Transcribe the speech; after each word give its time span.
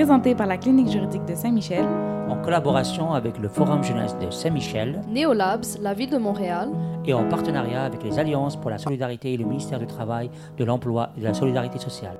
présenté 0.00 0.34
par 0.34 0.46
la 0.46 0.56
Clinique 0.56 0.88
juridique 0.88 1.26
de 1.26 1.34
Saint-Michel, 1.34 1.84
en 2.30 2.40
collaboration 2.42 3.12
avec 3.12 3.36
le 3.36 3.50
Forum 3.50 3.84
jeunesse 3.84 4.16
de 4.18 4.30
Saint-Michel, 4.30 5.02
Neolabs, 5.06 5.76
la 5.78 5.92
ville 5.92 6.08
de 6.08 6.16
Montréal, 6.16 6.70
et 7.04 7.12
en 7.12 7.28
partenariat 7.28 7.84
avec 7.84 8.02
les 8.02 8.18
Alliances 8.18 8.58
pour 8.58 8.70
la 8.70 8.78
solidarité 8.78 9.34
et 9.34 9.36
le 9.36 9.44
ministère 9.44 9.78
du 9.78 9.86
Travail, 9.86 10.30
de 10.56 10.64
l'Emploi 10.64 11.10
et 11.18 11.20
de 11.20 11.26
la 11.26 11.34
Solidarité 11.34 11.78
sociale. 11.78 12.18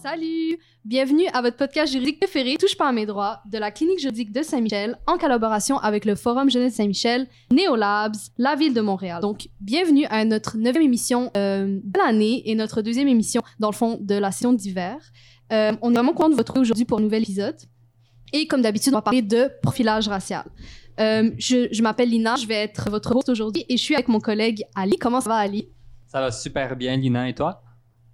Salut! 0.00 0.58
Bienvenue 0.84 1.26
à 1.32 1.40
votre 1.40 1.56
podcast 1.56 1.92
juridique 1.92 2.20
préféré 2.20 2.56
Touche 2.56 2.76
pas 2.76 2.88
à 2.88 2.92
mes 2.92 3.06
droits 3.06 3.40
de 3.50 3.58
la 3.58 3.72
Clinique 3.72 3.98
juridique 3.98 4.30
de 4.30 4.42
Saint-Michel 4.42 4.96
en 5.08 5.18
collaboration 5.18 5.78
avec 5.78 6.04
le 6.04 6.14
Forum 6.14 6.50
Jeunesse 6.50 6.74
Saint-Michel, 6.74 7.26
Neolabs, 7.50 8.30
la 8.38 8.54
ville 8.54 8.74
de 8.74 8.80
Montréal. 8.80 9.22
Donc, 9.22 9.48
bienvenue 9.60 10.04
à 10.10 10.24
notre 10.24 10.56
neuvième 10.56 10.84
émission 10.84 11.32
euh, 11.36 11.80
de 11.82 11.98
l'année 11.98 12.48
et 12.48 12.54
notre 12.54 12.80
deuxième 12.80 13.08
émission, 13.08 13.42
dans 13.58 13.70
le 13.70 13.74
fond, 13.74 13.98
de 14.00 14.14
la 14.14 14.30
saison 14.30 14.52
d'hiver. 14.52 14.98
Euh, 15.54 15.72
on 15.82 15.90
est 15.92 15.94
vraiment 15.94 16.12
content 16.12 16.28
de 16.28 16.34
vous 16.34 16.38
retrouver 16.38 16.60
aujourd'hui 16.60 16.84
pour 16.84 16.98
un 16.98 17.02
nouvel 17.02 17.22
épisode. 17.22 17.56
Et 18.32 18.46
comme 18.46 18.62
d'habitude, 18.62 18.92
on 18.92 18.96
va 18.96 19.02
parler 19.02 19.22
de 19.22 19.48
profilage 19.62 20.08
racial. 20.08 20.44
Euh, 21.00 21.30
je, 21.38 21.68
je 21.70 21.82
m'appelle 21.82 22.10
Lina, 22.10 22.36
je 22.36 22.46
vais 22.46 22.54
être 22.54 22.90
votre 22.90 23.14
host 23.14 23.28
aujourd'hui 23.28 23.64
et 23.68 23.76
je 23.76 23.82
suis 23.82 23.94
avec 23.94 24.08
mon 24.08 24.20
collègue 24.20 24.64
Ali. 24.74 24.96
Comment 24.98 25.20
ça 25.20 25.28
va, 25.28 25.36
Ali? 25.36 25.68
Ça 26.06 26.20
va 26.20 26.30
super 26.30 26.76
bien, 26.76 26.96
Lina, 26.96 27.28
et 27.28 27.34
toi? 27.34 27.62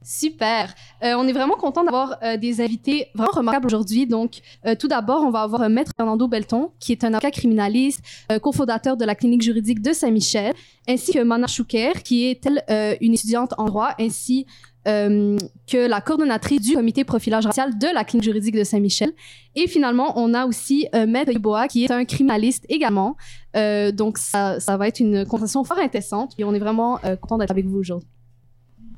Super. 0.03 0.75
Euh, 1.03 1.15
on 1.19 1.29
est 1.29 1.33
vraiment 1.33 1.57
content 1.57 1.85
d'avoir 1.85 2.17
euh, 2.23 2.39
des 2.39 2.63
invités 2.63 3.09
vraiment 3.15 3.33
remarquables 3.33 3.67
aujourd'hui. 3.67 4.07
Donc, 4.07 4.41
euh, 4.67 4.75
tout 4.75 4.89
d'abord, 4.89 5.23
on 5.23 5.31
va 5.31 5.43
avoir 5.43 5.69
Maître 5.69 5.93
Fernando 5.95 6.27
Belton, 6.27 6.73
qui 6.81 6.93
est 6.93 7.05
un 7.05 7.13
avocat 7.13 7.31
criminaliste, 7.31 8.03
cofondateur 8.43 8.97
de 8.97 9.05
la 9.05 9.15
clinique 9.15 9.43
juridique 9.43 9.83
de 9.83 9.93
Saint-Michel, 9.93 10.55
ainsi 10.89 11.13
que 11.13 11.23
Mana 11.23 11.47
Chouker, 11.47 11.93
qui 12.03 12.27
est 12.27 12.47
elle 12.47 12.97
une 13.03 13.13
étudiante 13.13 13.53
en 13.59 13.67
droit, 13.67 13.91
ainsi 13.99 14.47
que 14.85 15.89
la 15.89 16.01
coordonnatrice 16.01 16.61
du 16.63 16.75
comité 16.75 17.05
profilage 17.05 17.47
racial 17.47 17.79
de 17.79 17.87
la 17.93 18.05
clinique 18.05 18.25
juridique 18.25 18.57
de 18.57 18.65
Saint-Michel. 18.65 19.13
Et 19.55 19.67
finalement, 19.67 20.19
on 20.19 20.33
a 20.35 20.47
aussi 20.47 20.89
Maître 21.07 21.33
Iboa, 21.33 21.69
qui 21.69 21.85
est 21.85 21.91
un 21.91 22.05
criminaliste 22.05 22.65
également. 22.69 23.17
donc, 23.55 24.19
ça, 24.19 24.59
va 24.67 24.89
être 24.89 25.01
une 25.01 25.27
conversation 25.27 25.65
fort 25.65 25.79
intéressante 25.79 26.33
et 26.39 26.45
on 26.45 26.55
est 26.55 26.59
vraiment 26.59 26.99
content 27.21 27.39
d'être 27.39 27.51
avec 27.51 27.67
vous 27.67 27.79
aujourd'hui. 27.79 28.09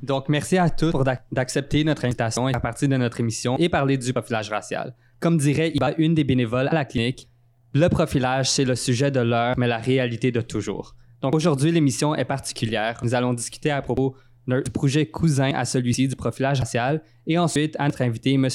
Donc, 0.03 0.27
merci 0.27 0.57
à 0.57 0.69
tous 0.69 0.91
d'accepter 1.31 1.85
notre 1.85 2.03
invitation 2.03 2.49
et 2.49 2.53
à 2.53 2.59
partir 2.59 2.89
de 2.89 2.97
notre 2.97 3.21
émission 3.21 3.55
et 3.57 3.69
parler 3.69 3.97
du 3.97 4.11
profilage 4.11 4.49
racial. 4.49 4.93
Comme 5.21 5.37
dirait 5.37 5.71
Iba, 5.73 5.93
une 5.97 6.13
des 6.13 6.25
bénévoles 6.25 6.67
à 6.67 6.73
la 6.73 6.83
clinique, 6.83 7.29
le 7.73 7.87
profilage, 7.87 8.51
c'est 8.51 8.65
le 8.65 8.75
sujet 8.75 9.11
de 9.11 9.21
l'heure, 9.21 9.55
mais 9.57 9.65
la 9.65 9.77
réalité 9.77 10.31
de 10.33 10.41
toujours. 10.41 10.95
Donc, 11.21 11.33
aujourd'hui, 11.33 11.71
l'émission 11.71 12.13
est 12.15 12.25
particulière. 12.25 12.99
Nous 13.01 13.15
allons 13.15 13.33
discuter 13.33 13.71
à 13.71 13.81
propos 13.81 14.17
d'un 14.47 14.61
projet 14.73 15.05
cousin 15.05 15.53
à 15.53 15.65
celui-ci 15.65 16.07
du 16.07 16.15
profilage 16.15 16.59
racial 16.59 17.01
et 17.27 17.37
ensuite 17.37 17.75
à 17.79 17.85
notre 17.85 18.01
invité, 18.01 18.33
M. 18.33 18.47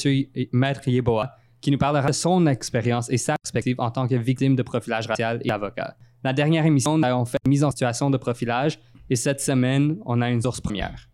Maître 0.52 0.88
Yeboa, 0.88 1.32
qui 1.60 1.70
nous 1.70 1.78
parlera 1.78 2.08
de 2.08 2.12
son 2.12 2.46
expérience 2.46 3.10
et 3.10 3.18
sa 3.18 3.36
perspective 3.42 3.76
en 3.78 3.90
tant 3.90 4.06
que 4.06 4.14
victime 4.14 4.56
de 4.56 4.62
profilage 4.62 5.06
racial 5.06 5.40
et 5.44 5.50
avocat. 5.50 5.96
La 6.24 6.32
dernière 6.32 6.66
émission, 6.66 6.98
nous 6.98 7.04
avons 7.04 7.24
fait 7.24 7.38
une 7.46 7.50
mise 7.50 7.64
en 7.64 7.70
situation 7.70 8.10
de 8.10 8.16
profilage 8.16 8.78
et 9.10 9.16
cette 9.16 9.40
semaine, 9.40 9.98
on 10.04 10.20
a 10.20 10.30
une 10.30 10.42
source 10.42 10.60
première 10.60 11.08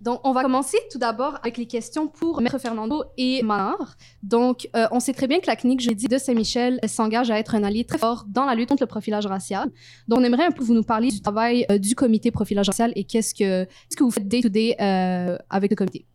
donc, 0.00 0.20
on 0.24 0.32
va 0.32 0.42
commencer 0.42 0.78
tout 0.90 0.98
d'abord 0.98 1.38
avec 1.42 1.56
les 1.56 1.66
questions 1.66 2.08
pour 2.08 2.40
Maître 2.40 2.58
Fernando 2.58 3.04
et 3.16 3.42
Manar. 3.42 3.96
Donc, 4.22 4.68
euh, 4.76 4.86
on 4.90 5.00
sait 5.00 5.12
très 5.12 5.26
bien 5.26 5.40
que 5.40 5.46
la 5.46 5.56
clinique 5.56 5.80
juridique 5.80 6.08
de 6.08 6.18
Saint-Michel 6.18 6.80
s'engage 6.86 7.30
à 7.30 7.38
être 7.38 7.54
un 7.54 7.64
allié 7.64 7.84
très 7.84 7.98
fort 7.98 8.24
dans 8.28 8.44
la 8.44 8.54
lutte 8.54 8.68
contre 8.68 8.82
le 8.82 8.88
profilage 8.88 9.26
racial. 9.26 9.70
Donc, 10.08 10.20
on 10.20 10.24
aimerait 10.24 10.46
un 10.46 10.50
peu 10.50 10.62
vous 10.62 10.74
nous 10.74 10.82
parler 10.82 11.08
du 11.08 11.20
travail 11.20 11.66
euh, 11.70 11.78
du 11.78 11.94
comité 11.94 12.30
profilage 12.30 12.68
racial 12.68 12.92
et 12.96 13.04
qu'est-ce 13.04 13.34
que, 13.34 13.66
ce 13.90 13.96
que 13.96 14.04
vous 14.04 14.10
faites 14.10 14.28
day-to-day 14.28 14.76
euh, 14.80 15.36
avec 15.50 15.70
le 15.70 15.76
comité. 15.76 16.06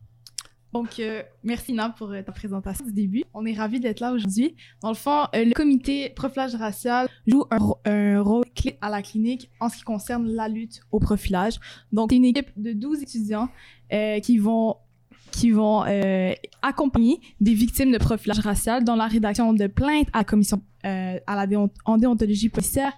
Donc, 0.74 1.00
euh, 1.00 1.24
merci 1.44 1.72
Nina 1.72 1.90
pour 1.90 2.12
euh, 2.12 2.22
ta 2.22 2.32
présentation 2.32 2.86
du 2.86 2.94
début. 2.94 3.24
On 3.34 3.46
est 3.46 3.54
ravis 3.54 3.80
d'être 3.80 4.00
là 4.00 4.14
aujourd'hui. 4.14 4.56
Dans 4.82 4.90
le 4.90 4.96
fond, 4.96 5.26
euh, 5.36 5.44
le 5.44 5.54
comité 5.54 6.10
profilage 6.10 6.54
racial 6.56 7.08
joue 7.26 7.44
un, 7.50 8.22
rôle 8.22 8.46
clé 8.56 8.78
à 8.82 8.90
la 8.90 9.02
clinique 9.02 9.50
en 9.60 9.70
ce 9.70 9.78
qui 9.78 9.84
concerne 9.84 10.28
la 10.28 10.48
lutte 10.48 10.82
au 10.92 11.00
profilage. 11.00 11.56
Donc, 11.92 12.12
c'est 12.12 12.18
une 12.18 12.26
équipe 12.26 12.52
de 12.56 12.74
12 12.74 13.02
étudiants 13.02 13.50
qui 14.22 14.38
vont 14.38 14.76
qui 15.32 15.52
vont 15.52 15.84
accompagner 16.62 17.20
des 17.40 17.54
victimes 17.54 17.92
de 17.92 17.98
profilage 17.98 18.40
racial 18.40 18.84
dans 18.84 18.96
la 18.96 19.08
rédaction 19.08 19.54
de 19.54 19.68
plaintes 19.68 20.08
à 20.14 20.20
la 20.20 20.24
commission 20.24 20.62
à 20.84 21.20
la 21.28 21.48
en 21.86 21.98
déontologie 21.98 22.50
policière, 22.50 22.94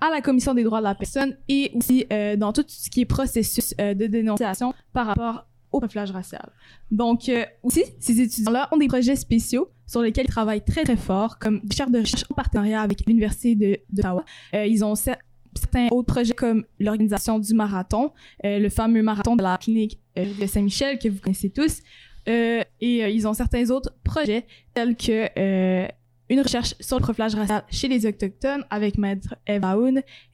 à 0.00 0.10
la 0.10 0.20
commission 0.20 0.54
des 0.54 0.62
droits 0.62 0.78
de 0.78 0.84
la 0.84 0.94
personne 0.94 1.36
et 1.48 1.72
aussi 1.74 2.06
dans 2.38 2.52
tout 2.52 2.64
ce 2.68 2.90
qui 2.90 3.00
est 3.00 3.06
processus 3.06 3.74
de 3.76 4.06
dénonciation 4.06 4.72
par 4.92 5.06
rapport 5.06 5.46
au 5.76 5.80
profilage 5.80 6.10
racial. 6.10 6.48
Donc, 6.90 7.28
euh, 7.28 7.44
aussi, 7.62 7.84
ces 8.00 8.20
étudiants-là 8.20 8.68
ont 8.72 8.76
des 8.76 8.88
projets 8.88 9.16
spéciaux 9.16 9.70
sur 9.86 10.00
lesquels 10.00 10.26
ils 10.26 10.30
travaillent 10.30 10.64
très, 10.64 10.84
très 10.84 10.96
fort, 10.96 11.38
comme 11.38 11.60
des 11.62 11.76
chaires 11.76 11.90
de 11.90 12.00
recherche 12.00 12.24
en 12.30 12.34
partenariat 12.34 12.80
avec 12.80 13.06
l'Université 13.06 13.84
d'Ottawa. 13.90 14.24
Euh, 14.54 14.66
ils 14.66 14.84
ont 14.84 14.94
certains 14.94 15.88
autres 15.90 16.12
projets 16.12 16.34
comme 16.34 16.64
l'organisation 16.80 17.38
du 17.38 17.54
marathon, 17.54 18.12
euh, 18.44 18.58
le 18.58 18.68
fameux 18.68 19.02
marathon 19.02 19.36
de 19.36 19.42
la 19.42 19.56
clinique 19.58 19.98
de 20.16 20.46
Saint-Michel 20.46 20.98
que 20.98 21.08
vous 21.08 21.20
connaissez 21.20 21.50
tous. 21.50 21.82
et 22.26 22.64
ils 22.80 23.28
ont 23.28 23.34
certains 23.34 23.70
autres 23.70 23.92
projets 24.02 24.46
tels 24.74 24.96
que 24.96 25.86
une 26.28 26.40
recherche 26.40 26.74
sur 26.80 26.96
le 26.96 27.02
profilage 27.02 27.36
racial 27.36 27.62
chez 27.70 27.86
les 27.86 28.04
Autochtones 28.04 28.64
avec 28.70 28.98
Maître 28.98 29.36
Eva 29.46 29.76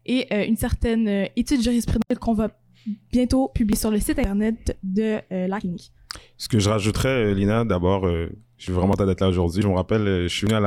et 0.07 0.47
une 0.49 0.57
certaine 0.57 1.29
étude 1.37 1.61
jurisprudentielle 1.61 2.19
qu'on 2.19 2.33
va 2.33 2.49
bientôt 3.11 3.49
publié 3.49 3.79
sur 3.79 3.91
le 3.91 3.99
site 3.99 4.19
internet 4.19 4.77
de 4.83 5.21
euh, 5.33 5.47
la 5.47 5.61
clinique. 5.61 5.93
Ce 6.37 6.49
que 6.49 6.59
je 6.59 6.69
rajouterais, 6.69 7.27
euh, 7.27 7.35
Lina, 7.35 7.65
d'abord, 7.65 8.07
euh, 8.07 8.29
je 8.59 8.65
suis 8.65 8.73
vraiment 8.73 8.93
content 8.93 9.07
d'être 9.07 9.21
là 9.21 9.29
aujourd'hui. 9.29 9.63
Je 9.63 9.69
me 9.69 9.75
rappelle, 9.75 10.25
je 10.25 10.29
suis 10.29 10.47
venu 10.47 10.59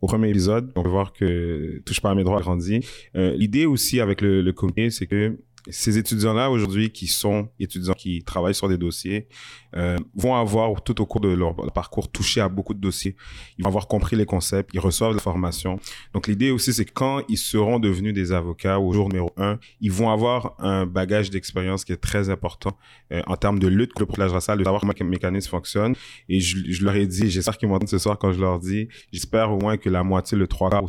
au 0.00 0.06
premier 0.06 0.28
épisode. 0.30 0.72
On 0.76 0.82
peut 0.82 0.88
voir 0.88 1.12
que 1.12 1.82
Touche 1.84 2.00
pas 2.00 2.10
à 2.10 2.14
mes 2.14 2.24
droits 2.24 2.40
grandit. 2.40 2.84
L'idée 3.14 3.66
aussi 3.66 4.00
avec 4.00 4.20
le, 4.20 4.42
le 4.42 4.52
comité, 4.52 4.90
c'est 4.90 5.06
que 5.06 5.38
ces 5.70 5.98
étudiants-là 5.98 6.50
aujourd'hui 6.50 6.90
qui 6.90 7.06
sont 7.06 7.48
étudiants 7.58 7.94
qui 7.94 8.22
travaillent 8.22 8.54
sur 8.54 8.68
des 8.68 8.78
dossiers 8.78 9.28
euh, 9.76 9.96
vont 10.14 10.34
avoir 10.34 10.82
tout 10.82 11.00
au 11.00 11.06
cours 11.06 11.20
de 11.20 11.28
leur 11.28 11.54
parcours 11.72 12.10
touché 12.10 12.40
à 12.40 12.48
beaucoup 12.48 12.74
de 12.74 12.80
dossiers. 12.80 13.16
Ils 13.58 13.64
vont 13.64 13.68
avoir 13.68 13.86
compris 13.86 14.16
les 14.16 14.26
concepts, 14.26 14.70
ils 14.72 14.80
reçoivent 14.80 15.14
la 15.14 15.20
formation. 15.20 15.78
Donc 16.14 16.26
l'idée 16.26 16.50
aussi 16.50 16.72
c'est 16.72 16.84
que 16.84 16.92
quand 16.92 17.22
ils 17.28 17.38
seront 17.38 17.78
devenus 17.78 18.14
des 18.14 18.32
avocats 18.32 18.78
au 18.78 18.92
jour 18.92 19.08
numéro 19.08 19.30
un, 19.36 19.58
ils 19.80 19.92
vont 19.92 20.10
avoir 20.10 20.54
un 20.58 20.86
bagage 20.86 21.30
d'expérience 21.30 21.84
qui 21.84 21.92
est 21.92 21.96
très 21.96 22.30
important 22.30 22.76
euh, 23.12 23.22
en 23.26 23.36
termes 23.36 23.58
de 23.58 23.68
lutte 23.68 23.92
contre 23.92 24.00
le 24.00 24.06
profilage 24.06 24.32
racial, 24.32 24.58
de 24.58 24.64
savoir 24.64 24.80
comment 24.80 24.92
le 24.98 25.06
mécanisme 25.06 25.50
fonctionne. 25.50 25.94
Et 26.28 26.40
je, 26.40 26.84
leur 26.84 26.94
ai 26.94 27.06
dit, 27.06 27.30
j'espère 27.30 27.56
qu'ils 27.58 27.68
m'entendent 27.68 27.88
ce 27.88 27.98
soir 27.98 28.18
quand 28.18 28.32
je 28.32 28.40
leur 28.40 28.58
dis, 28.58 28.88
j'espère 29.12 29.52
au 29.52 29.58
moins 29.58 29.76
que 29.76 29.88
la 29.88 30.02
moitié, 30.02 30.36
le 30.36 30.46
trois 30.46 30.70
quarts 30.70 30.84
ou 30.84 30.88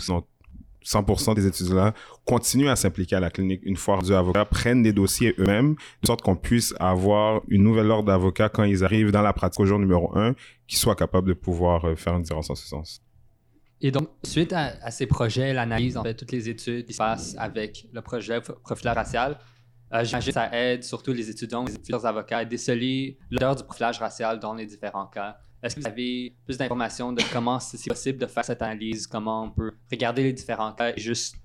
100% 0.85 1.35
des 1.35 1.45
étudiants 1.45 1.93
continuent 2.25 2.69
à 2.69 2.75
s'impliquer 2.75 3.15
à 3.15 3.19
la 3.19 3.29
clinique 3.29 3.61
une 3.63 3.77
fois 3.77 3.99
deux 4.01 4.13
avocats, 4.13 4.45
prennent 4.45 4.83
des 4.83 4.93
dossiers 4.93 5.35
eux-mêmes, 5.39 5.75
de 6.01 6.07
sorte 6.07 6.21
qu'on 6.21 6.35
puisse 6.35 6.73
avoir 6.79 7.41
une 7.47 7.63
nouvelle 7.63 7.91
ordre 7.91 8.07
d'avocats 8.07 8.49
quand 8.49 8.63
ils 8.63 8.83
arrivent 8.83 9.11
dans 9.11 9.21
la 9.21 9.33
pratique 9.33 9.59
au 9.59 9.65
jour 9.65 9.79
numéro 9.79 10.17
un, 10.17 10.35
qui 10.67 10.77
soient 10.77 10.95
capables 10.95 11.27
de 11.27 11.33
pouvoir 11.33 11.85
euh, 11.85 11.95
faire 11.95 12.15
une 12.15 12.23
différence 12.23 12.49
en 12.49 12.55
ce 12.55 12.67
sens. 12.67 13.01
Et 13.81 13.91
donc, 13.91 14.09
suite 14.23 14.53
à, 14.53 14.91
ces 14.91 15.07
projets, 15.07 15.53
l'analyse, 15.53 15.95
en 15.95 16.03
fait, 16.03 16.13
toutes 16.13 16.33
les 16.33 16.49
études 16.49 16.85
qui 16.85 16.93
se 16.93 16.97
passent 16.97 17.35
avec 17.37 17.87
le 17.93 18.01
projet 18.01 18.41
profilage 18.41 18.95
racial, 18.95 19.39
euh, 19.93 20.03
j'imagine 20.03 20.33
ça 20.33 20.53
aide 20.53 20.83
surtout 20.83 21.13
les 21.13 21.29
étudiants, 21.29 21.63
les 21.63 21.71
futurs 21.71 22.05
avocats 22.05 22.39
à 22.39 22.45
déceler 22.45 23.17
l'odeur 23.31 23.55
du 23.55 23.63
profilage 23.63 23.97
racial 23.99 24.39
dans 24.39 24.53
les 24.53 24.65
différents 24.65 25.07
cas. 25.07 25.39
Est-ce 25.61 25.75
que 25.75 25.81
vous 25.81 25.87
avez 25.87 26.33
plus 26.45 26.57
d'informations 26.57 27.11
de 27.11 27.21
comment 27.33 27.59
c'est 27.59 27.89
possible 27.89 28.17
de 28.17 28.27
faire 28.27 28.45
cette 28.45 28.61
analyse, 28.61 29.07
comment 29.07 29.43
on 29.43 29.49
peut 29.51 29.71
regarder 29.91 30.23
les 30.23 30.33
différents 30.33 30.71
cas 30.71 30.93
et 30.95 30.99
juste 30.99 31.35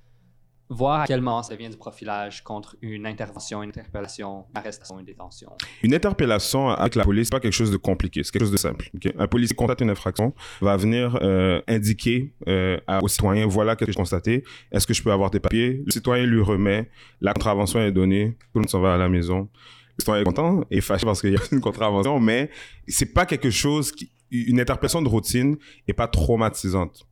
voir 0.68 1.02
à 1.02 1.06
quel 1.06 1.20
moment 1.20 1.42
ça 1.42 1.56
vient 1.56 1.68
du 1.68 1.76
profilage 1.76 2.42
contre 2.42 2.76
une 2.80 3.06
intervention, 3.06 3.62
une 3.62 3.70
interpellation, 3.70 4.46
une 4.50 4.58
arrestation, 4.58 4.98
une 4.98 5.04
détention? 5.04 5.50
Une 5.82 5.94
interpellation 5.94 6.68
avec 6.68 6.94
la 6.94 7.04
police, 7.04 7.26
c'est 7.26 7.34
pas 7.34 7.40
quelque 7.40 7.52
chose 7.52 7.72
de 7.72 7.76
compliqué, 7.76 8.22
c'est 8.22 8.30
quelque 8.30 8.42
chose 8.42 8.52
de 8.52 8.56
simple. 8.56 8.88
Un 9.18 9.26
policier 9.26 9.56
constate 9.56 9.80
une 9.80 9.90
infraction, 9.90 10.32
va 10.60 10.76
venir 10.76 11.18
euh, 11.20 11.60
indiquer 11.66 12.34
euh, 12.48 12.78
au 13.02 13.08
citoyen, 13.08 13.46
voilà 13.46 13.72
ce 13.72 13.78
que 13.78 13.86
j'ai 13.86 13.94
constaté, 13.94 14.44
est-ce 14.70 14.86
que 14.86 14.94
je 14.94 15.02
peux 15.02 15.12
avoir 15.12 15.30
des 15.30 15.40
papiers? 15.40 15.82
Le 15.84 15.90
citoyen 15.90 16.24
lui 16.24 16.40
remet, 16.40 16.88
la 17.20 17.32
contravention 17.32 17.80
est 17.80 17.92
donnée, 17.92 18.36
tout 18.38 18.58
le 18.58 18.60
monde 18.60 18.70
s'en 18.70 18.80
va 18.80 18.94
à 18.94 18.96
la 18.96 19.08
maison 19.08 19.48
le 19.96 20.02
citoyen 20.02 20.22
est 20.22 20.24
content 20.24 20.64
et 20.70 20.80
fâché 20.80 21.04
parce 21.04 21.20
qu'il 21.20 21.32
y 21.32 21.36
a 21.36 21.40
une 21.52 21.60
contravention, 21.60 22.18
mais 22.20 22.50
c'est 22.88 23.12
pas 23.12 23.26
quelque 23.26 23.50
chose 23.50 23.92
qui, 23.92 24.10
une 24.30 24.60
interpellation 24.60 25.02
de 25.02 25.08
routine 25.08 25.56
est 25.86 25.92
pas 25.92 26.08
traumatisante, 26.08 27.06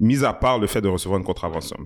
mis 0.00 0.24
à 0.24 0.32
part 0.32 0.58
le 0.58 0.66
fait 0.66 0.80
de 0.80 0.88
recevoir 0.88 1.18
une 1.18 1.24
contravention? 1.24 1.76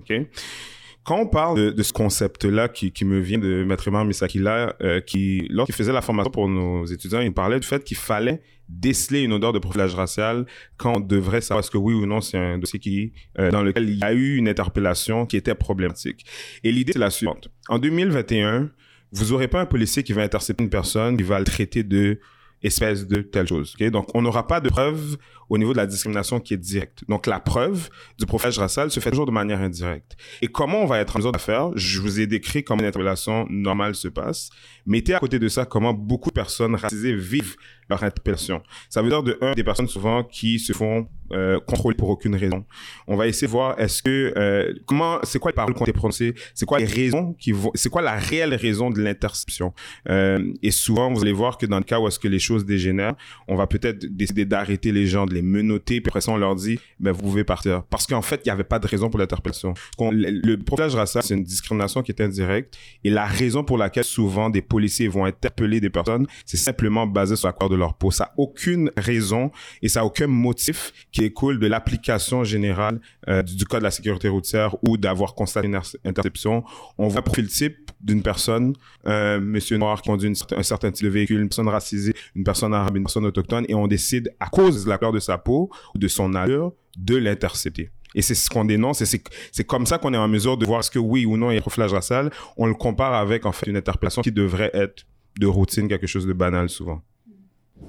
Quand 1.03 1.21
on 1.21 1.27
parle 1.27 1.73
de, 1.73 1.83
ce 1.83 1.93
concept-là 1.93 2.67
qui, 2.67 2.91
qui, 2.91 3.05
me 3.05 3.19
vient 3.19 3.39
de 3.39 3.63
Maître 3.63 3.87
Imam 3.87 4.05
Misakila, 4.05 4.75
euh, 4.81 4.99
qui, 4.99 5.47
lorsqu'il 5.49 5.73
faisait 5.73 5.93
la 5.93 6.01
formation 6.01 6.29
pour 6.29 6.47
nos 6.47 6.85
étudiants, 6.85 7.21
il 7.21 7.33
parlait 7.33 7.59
du 7.59 7.65
fait 7.65 7.83
qu'il 7.83 7.97
fallait 7.97 8.41
déceler 8.67 9.21
une 9.23 9.33
odeur 9.33 9.51
de 9.51 9.59
profilage 9.59 9.95
racial 9.95 10.45
quand 10.77 10.97
on 10.97 10.99
devrait 10.99 11.41
savoir 11.41 11.63
est-ce 11.63 11.71
que 11.71 11.77
oui 11.77 11.95
ou 11.95 12.05
non 12.05 12.21
c'est 12.21 12.37
un 12.37 12.59
dossier 12.59 12.77
qui, 12.77 13.13
euh, 13.39 13.49
dans 13.49 13.63
lequel 13.63 13.89
il 13.89 13.97
y 13.97 14.03
a 14.03 14.13
eu 14.13 14.35
une 14.35 14.47
interpellation 14.47 15.25
qui 15.25 15.37
était 15.37 15.55
problématique. 15.55 16.25
Et 16.63 16.71
l'idée, 16.71 16.93
c'est 16.93 16.99
la 16.99 17.09
suivante. 17.09 17.49
En 17.69 17.79
2021, 17.79 18.69
vous 19.11 19.33
aurez 19.33 19.47
pas 19.47 19.61
un 19.61 19.65
policier 19.65 20.03
qui 20.03 20.13
va 20.13 20.21
intercepter 20.23 20.63
une 20.63 20.69
personne, 20.69 21.17
qui 21.17 21.23
va 21.23 21.39
le 21.39 21.45
traiter 21.45 21.83
de 21.83 22.19
espèce 22.61 23.07
de 23.07 23.21
telle 23.21 23.47
chose. 23.47 23.75
Donc, 23.91 24.13
on 24.13 24.21
n'aura 24.21 24.45
pas 24.47 24.59
de 24.59 24.69
preuve 24.69 25.17
au 25.49 25.57
niveau 25.57 25.71
de 25.71 25.77
la 25.77 25.87
discrimination 25.87 26.39
qui 26.39 26.53
est 26.53 26.57
directe. 26.57 27.03
Donc, 27.07 27.25
la 27.25 27.39
preuve 27.39 27.89
du 28.17 28.25
profilage 28.25 28.59
racial 28.59 28.91
se 28.91 28.99
fait 28.99 29.11
toujours 29.11 29.25
de 29.25 29.31
manière 29.31 29.61
indirecte. 29.61 30.17
Et 30.41 30.47
comment 30.47 30.83
on 30.83 30.85
va 30.85 30.99
être 30.99 31.15
en 31.15 31.19
mesure 31.19 31.31
de 31.31 31.37
faire? 31.37 31.71
Je 31.75 32.01
vous 32.01 32.19
ai 32.19 32.27
décrit 32.27 32.63
comment 32.63 32.81
une 32.81 32.87
interpellation 32.87 33.47
normale 33.49 33.95
se 33.95 34.07
passe. 34.07 34.49
Mettez 34.85 35.13
à 35.13 35.19
côté 35.19 35.39
de 35.39 35.47
ça 35.47 35.65
comment 35.65 35.93
beaucoup 35.93 36.29
de 36.29 36.35
personnes 36.35 36.75
racisées 36.75 37.15
vivent 37.15 37.55
leur 37.89 38.03
interpellation. 38.03 38.61
Ça 38.89 39.01
veut 39.01 39.09
dire 39.09 39.23
de 39.23 39.37
un 39.41 39.53
des 39.53 39.63
personnes 39.63 39.87
souvent 39.87 40.23
qui 40.23 40.59
se 40.59 40.73
font 40.73 41.07
euh, 41.31 41.59
contrôler 41.59 41.95
pour 41.95 42.09
aucune 42.09 42.35
raison. 42.35 42.65
On 43.07 43.15
va 43.15 43.27
essayer 43.27 43.45
de 43.45 43.51
voir 43.51 43.79
est-ce 43.79 44.01
que 44.01 44.33
euh, 44.35 44.73
comment 44.87 45.19
c'est 45.21 45.37
quoi 45.37 45.51
les 45.51 45.55
paroles 45.55 45.75
qui 45.75 45.81
ont 45.81 45.85
été 45.85 45.93
prononcées, 45.93 46.33
c'est 46.55 46.65
quoi 46.65 46.79
les 46.79 46.85
raisons 46.85 47.33
qui 47.33 47.51
vont, 47.51 47.69
c'est 47.75 47.89
quoi 47.89 48.01
la 48.01 48.15
réelle 48.15 48.55
raison 48.55 48.89
de 48.89 48.99
l'interception? 48.99 49.71
Euh, 50.09 50.51
et 50.63 50.71
souvent 50.71 51.13
vous 51.13 51.21
allez 51.21 51.31
voir 51.31 51.59
que 51.59 51.67
dans 51.67 51.77
le 51.77 51.83
cas 51.83 51.99
où 51.99 52.07
est-ce 52.07 52.17
que 52.17 52.27
les 52.27 52.39
choses 52.39 52.65
dégénèrent, 52.65 53.13
on 53.47 53.55
va 53.55 53.67
peut-être 53.67 54.07
décider 54.07 54.45
d'arrêter 54.45 54.91
les 54.91 55.05
gens, 55.05 55.27
de 55.27 55.35
les 55.35 55.43
menotter, 55.43 56.01
puis 56.01 56.09
après 56.09 56.21
ça 56.21 56.31
on 56.31 56.37
leur 56.37 56.55
dit 56.55 56.79
ben 56.99 57.11
vous 57.11 57.21
pouvez 57.21 57.43
partir 57.43 57.83
parce 57.91 58.07
qu'en 58.07 58.23
fait 58.23 58.41
il 58.45 58.47
n'y 58.47 58.51
avait 58.51 58.63
pas 58.63 58.79
de 58.79 58.87
raison 58.87 59.11
pour 59.11 59.19
l'interpellation. 59.19 59.75
Le 59.99 60.55
profilage 60.55 60.95
racial 60.95 61.23
c'est 61.23 61.35
une 61.35 61.43
discrimination 61.43 62.01
qui 62.01 62.11
est 62.11 62.21
indirecte 62.21 62.75
et 63.03 63.11
la 63.11 63.25
raison 63.25 63.63
pour 63.63 63.77
laquelle 63.77 64.03
souvent 64.03 64.49
des 64.49 64.63
policiers 64.63 65.07
vont 65.07 65.25
interpeller 65.25 65.79
des 65.79 65.91
personnes, 65.91 66.25
c'est 66.47 66.57
simplement 66.57 67.05
basé 67.05 67.35
sur 67.35 67.47
la 67.47 67.53
couleur 67.53 67.69
de 67.69 67.75
leur 67.79 67.95
peau. 67.95 68.11
Ça 68.11 68.25
n'a 68.25 68.33
aucune 68.37 68.91
raison 68.97 69.51
et 69.81 69.89
ça 69.89 70.01
n'a 70.01 70.05
aucun 70.05 70.27
motif 70.27 70.91
qui 71.11 71.21
découle 71.21 71.59
de 71.59 71.67
l'application 71.67 72.43
générale 72.43 72.99
euh, 73.27 73.41
du 73.41 73.65
code 73.65 73.79
de 73.79 73.85
la 73.85 73.91
sécurité 73.91 74.27
routière 74.27 74.75
ou 74.87 74.97
d'avoir 74.97 75.33
constaté 75.33 75.67
une 75.67 75.79
interception. 76.05 76.63
On 76.97 77.07
voit 77.07 77.19
un 77.19 77.23
profil 77.23 77.47
type 77.47 77.91
d'une 78.01 78.21
personne, 78.21 78.73
euh, 79.07 79.39
monsieur 79.39 79.77
noir 79.77 80.01
qui 80.01 80.09
conduit 80.09 80.31
un 80.55 80.63
certain 80.63 80.91
type 80.91 81.05
de 81.05 81.11
véhicule, 81.11 81.41
une 81.41 81.49
personne 81.49 81.67
racisée, 81.67 82.13
une 82.35 82.43
personne 82.43 82.73
arabe, 82.73 82.95
une 82.97 83.03
personne 83.03 83.25
autochtone, 83.25 83.65
et 83.67 83.75
on 83.75 83.87
décide, 83.87 84.33
à 84.39 84.47
cause 84.47 84.85
de 84.85 84.89
la 84.89 84.97
couleur 84.97 85.13
de 85.13 85.19
sa 85.19 85.37
peau 85.37 85.69
ou 85.95 85.97
de 85.97 86.07
son 86.07 86.33
allure, 86.33 86.73
de 86.97 87.15
l'intercepter. 87.15 87.91
Et 88.15 88.21
c'est 88.21 88.35
ce 88.35 88.49
qu'on 88.49 88.65
dénonce, 88.65 89.01
et 89.01 89.05
c'est 89.05 89.63
comme 89.65 89.85
ça 89.85 89.97
qu'on 89.97 90.13
est 90.13 90.17
en 90.17 90.27
mesure 90.27 90.57
de 90.57 90.65
voir 90.65 90.83
ce 90.83 90.89
que 90.89 90.99
oui 90.99 91.25
ou 91.25 91.37
non 91.37 91.51
il 91.51 91.55
y 91.55 91.57
a 91.57 91.61
profilage 91.61 91.93
racial. 91.93 92.31
On 92.57 92.65
le 92.65 92.73
compare 92.73 93.13
avec, 93.13 93.45
en 93.45 93.51
fait, 93.51 93.69
une 93.69 93.77
interpellation 93.77 94.21
qui 94.21 94.31
devrait 94.31 94.71
être 94.73 95.05
de 95.39 95.47
routine, 95.47 95.87
quelque 95.87 96.07
chose 96.07 96.25
de 96.25 96.33
banal 96.33 96.69
souvent. 96.69 97.01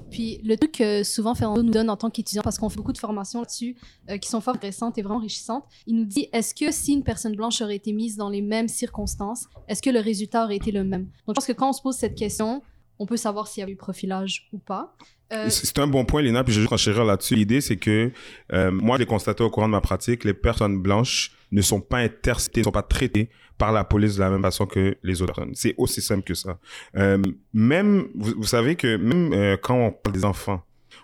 Puis 0.09 0.41
le 0.43 0.57
truc 0.57 0.73
que 0.73 1.03
souvent 1.03 1.35
Fernando 1.35 1.63
nous 1.63 1.71
donne 1.71 1.89
en 1.89 1.97
tant 1.97 2.09
qu'étudiant, 2.09 2.41
parce 2.41 2.57
qu'on 2.57 2.69
fait 2.69 2.77
beaucoup 2.77 2.93
de 2.93 2.97
formations 2.97 3.39
là-dessus 3.39 3.77
euh, 4.09 4.17
qui 4.17 4.29
sont 4.29 4.41
fort 4.41 4.55
intéressantes 4.55 4.97
et 4.97 5.01
vraiment 5.01 5.17
enrichissantes, 5.19 5.63
il 5.87 5.95
nous 5.95 6.05
dit 6.05 6.27
est-ce 6.33 6.53
que 6.53 6.71
si 6.71 6.93
une 6.93 7.03
personne 7.03 7.35
blanche 7.35 7.61
aurait 7.61 7.77
été 7.77 7.93
mise 7.93 8.17
dans 8.17 8.29
les 8.29 8.41
mêmes 8.41 8.67
circonstances, 8.67 9.47
est-ce 9.67 9.81
que 9.81 9.89
le 9.89 9.99
résultat 9.99 10.43
aurait 10.43 10.57
été 10.57 10.71
le 10.71 10.83
même? 10.83 11.03
Donc 11.03 11.29
je 11.29 11.33
pense 11.33 11.45
que 11.45 11.53
quand 11.53 11.69
on 11.69 11.73
se 11.73 11.81
pose 11.81 11.95
cette 11.95 12.15
question, 12.15 12.61
on 13.01 13.07
peut 13.07 13.17
savoir 13.17 13.47
s'il 13.47 13.63
y 13.63 13.67
a 13.67 13.69
eu 13.69 13.75
profilage 13.75 14.47
ou 14.53 14.59
pas. 14.59 14.95
Euh, 15.33 15.49
c'est 15.49 15.79
un 15.79 15.87
bon 15.87 16.05
point, 16.05 16.21
Lina, 16.21 16.43
puis 16.43 16.53
je 16.53 16.59
vais 16.59 16.63
juste 16.63 16.73
enchérir 16.73 17.03
là-dessus. 17.03 17.35
L'idée, 17.35 17.59
c'est 17.59 17.77
que 17.77 18.11
euh, 18.53 18.69
moi, 18.69 18.99
j'ai 18.99 19.07
constaté 19.07 19.43
au 19.43 19.49
courant 19.49 19.65
de 19.65 19.71
ma 19.71 19.81
pratique, 19.81 20.23
les 20.23 20.35
personnes 20.35 20.79
blanches 20.79 21.31
ne 21.51 21.63
sont 21.63 21.81
pas 21.81 21.97
interceptées, 21.97 22.61
ne 22.61 22.65
sont 22.65 22.71
pas 22.71 22.83
traitées 22.83 23.29
par 23.57 23.71
la 23.71 23.83
police 23.83 24.15
de 24.15 24.19
la 24.19 24.29
même 24.29 24.43
façon 24.43 24.67
que 24.67 24.95
les 25.01 25.21
autres 25.23 25.33
personnes. 25.33 25.55
C'est 25.55 25.73
aussi 25.77 25.99
simple 26.01 26.23
que 26.23 26.35
ça. 26.35 26.59
Euh, 26.95 27.19
même, 27.53 28.07
vous, 28.13 28.43
savez 28.43 28.75
que 28.75 28.97
même 28.97 29.57
quand 29.63 29.75
on 29.75 29.91
parle 29.91 30.15
des 30.15 30.25
enfants, 30.25 30.61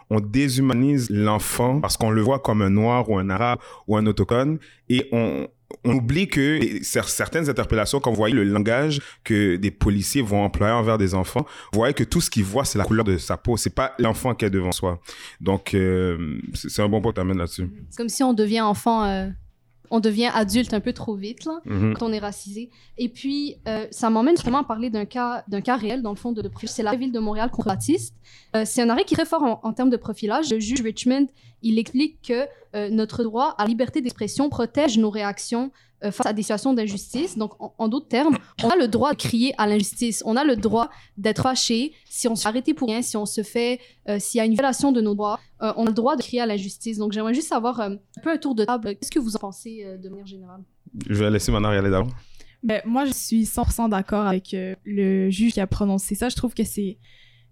on 0.10 0.20
déshumanise 0.20 1.10
l'enfant 1.10 1.80
parce 1.82 1.98
qu'on 1.98 2.10
le 2.10 2.22
voit 2.22 2.40
comme 2.40 2.62
un 2.62 2.70
noir 2.70 3.10
ou 3.10 3.18
un 3.18 3.30
arabe 3.30 3.60
ou 3.88 3.98
un 3.98 4.06
autochtone 4.06 4.60
et 4.90 5.08
on, 5.12 5.48
oublie 5.84 6.28
que 6.28 6.60
certaines 6.82 7.50
interpellations, 7.50 8.00
quand 8.00 8.12
vous 8.12 8.18
voyez 8.18 8.36
le 8.36 8.44
langage 8.44 9.02
que 9.24 9.56
des 9.56 9.72
policiers 9.72 10.22
vont 10.22 10.44
employer 10.44 10.74
envers 10.74 10.98
des 10.98 11.14
enfants, 11.14 11.46
vous 11.74 11.80
voyez 11.80 11.94
que 11.94 12.04
tout 12.04 12.22
ce 12.22 12.30
qu'ils 12.30 12.44
voient, 12.44 12.66
c'est 12.66 12.78
la 12.78 12.86
couleur 12.86 13.04
de 13.04 13.18
sa 13.18 13.38
peau. 13.38 13.58
C'est 13.58 13.74
pas 13.74 13.94
l'enfant 14.00 14.34
qui 14.34 14.46
est 14.46 14.50
devant 14.50 14.72
soi. 14.72 15.00
Donc, 15.42 15.74
euh, 15.74 16.40
c'est 16.54 16.82
un 16.82 16.90
bon 16.90 17.02
point 17.02 17.12
que 17.12 17.16
tu 17.16 17.22
amènes 17.22 17.38
là-dessus. 17.38 17.70
C'est 17.90 17.98
comme 17.98 18.10
si 18.10 18.24
on 18.24 18.34
devient 18.34 18.62
enfant 18.62 19.04
euh, 19.06 19.28
on 19.92 20.00
devient 20.00 20.30
adulte 20.34 20.74
un 20.74 20.80
peu 20.80 20.94
trop 20.94 21.16
vite 21.16 21.46
là, 21.46 21.60
mm-hmm. 21.66 21.94
quand 21.94 22.08
on 22.08 22.14
est 22.14 22.20
racisé. 22.20 22.70
Et 22.98 23.10
puis, 23.10 23.56
euh, 23.68 23.88
ça 23.92 24.10
m'emmène 24.10 24.36
justement 24.36 24.60
à 24.60 24.64
parler 24.64 24.90
d'un 24.90 25.06
cas, 25.06 25.44
d'un 25.48 25.62
cas 25.62 25.78
réel, 25.78 26.02
dans 26.02 26.12
le 26.12 26.16
fond, 26.16 26.32
de, 26.32 26.42
de 26.42 26.50
C'est 26.64 26.84
la 26.84 26.96
ville 26.96 27.12
de 27.12 27.20
Montréal 27.20 27.50
contre 27.52 27.68
Baptiste. 27.68 28.16
Euh, 28.56 28.64
c'est 28.66 28.82
un 28.82 28.90
arrêt 28.90 29.04
qui 29.04 29.14
est 29.14 29.18
très 29.18 29.26
fort 29.26 29.60
en, 29.64 29.74
termes 29.74 29.90
de 29.90 29.98
profilage. 29.98 30.52
Le 30.52 30.60
juge 30.60 30.82
Richmond, 30.82 31.28
il 31.62 31.80
explique 31.80 32.22
que 32.22 32.48
euh, 32.76 32.90
notre 32.90 33.24
droit 33.24 33.56
à 33.58 33.66
liberté 33.66 34.02
d'expression 34.02 34.50
protège 34.50 34.98
nos 34.98 35.10
réactions 35.10 35.72
euh, 36.04 36.12
face 36.12 36.28
à 36.28 36.34
des 36.34 36.44
situations 36.44 36.76
d'injustice. 36.76 37.40
Donc, 37.40 37.54
en, 37.60 37.88
d'autres 37.88 38.08
termes, 38.08 38.38
on 38.64 38.70
a 38.70 38.76
le 38.76 38.88
droit 38.88 39.14
de 39.14 39.18
crier 39.18 39.56
à 39.58 39.66
l'injustice. 39.66 40.22
On 40.28 40.36
a 40.36 40.44
le 40.44 40.56
droit 40.56 40.92
d'être 41.18 41.42
fâché 41.42 41.94
si 42.06 42.28
on 42.28 42.36
se 42.36 42.44
fait 42.44 42.50
arrêter 42.50 42.76
pour 42.76 42.88
rien, 42.88 43.02
si 43.02 43.18
on 43.18 43.26
se 43.26 43.42
fait, 43.42 43.80
euh, 44.08 44.20
s'il 44.20 44.38
y 44.38 44.42
a 44.42 44.46
une 44.46 44.54
violation 44.54 44.92
de 44.92 45.02
nos 45.02 45.16
droits, 45.16 45.40
euh, 45.64 45.74
on 45.76 45.86
a 45.86 45.90
le 45.90 45.94
droit 45.94 46.16
de 46.16 46.22
crier 46.22 46.42
à 46.42 46.46
l'injustice. 46.46 47.00
Donc, 47.00 47.14
j'aimerais 47.14 47.34
juste 47.34 47.48
savoir 47.48 47.80
un 47.80 47.96
peu 48.22 48.30
un 48.30 48.38
tour 48.38 48.54
de 48.54 48.64
table. 48.64 48.96
Qu'est-ce 48.96 49.10
que 49.10 49.18
vous 49.18 49.36
en 49.36 49.40
pensez 49.40 49.86
de 49.98 50.08
manière 50.08 50.28
générale? 50.28 50.62
Je 51.10 51.16
vais 51.16 51.32
laisser 51.32 51.52
mon 51.52 51.64
y 51.64 51.76
aller 51.76 51.90
d'abord. 51.90 52.12
Ben, 52.62 52.82
moi, 52.86 53.06
je 53.06 53.14
suis 53.14 53.44
100% 53.44 53.90
d'accord 53.90 54.28
avec 54.28 54.56
le 54.84 55.32
juge 55.32 55.54
qui 55.54 55.62
a 55.62 55.68
prononcé 55.68 56.14
ça. 56.14 56.30
Je 56.30 56.36
trouve 56.36 56.54
que 56.54 56.64
c'est, 56.64 57.00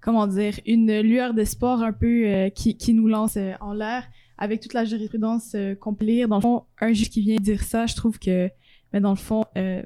comment 0.01 0.27
dire, 0.27 0.59
une 0.67 0.99
lueur 1.01 1.33
d'espoir 1.33 1.81
un 1.81 1.93
peu 1.93 2.51
qui, 2.53 2.77
qui, 2.77 2.93
nous 2.93 3.07
lance 3.07 3.39
en 3.59 3.73
l'air 3.73 4.03
avec 4.37 4.61
toute 4.61 4.73
la 4.73 4.85
jurisprudence 4.85 5.53
euh, 5.55 5.75
qu'on 5.75 5.93
peut 5.93 6.05
lire, 6.05 6.27
dans 6.27 6.37
le 6.37 6.41
fond, 6.41 6.63
un 6.79 6.91
juge 6.93 7.09
qui 7.09 7.21
vient 7.21 7.37
dire 7.37 7.63
ça, 7.63 7.85
je 7.85 7.95
trouve 7.95 8.19
que, 8.19 8.49
mais 8.91 8.99
dans 8.99 9.11
le 9.11 9.17
fond, 9.17 9.45
euh, 9.57 9.83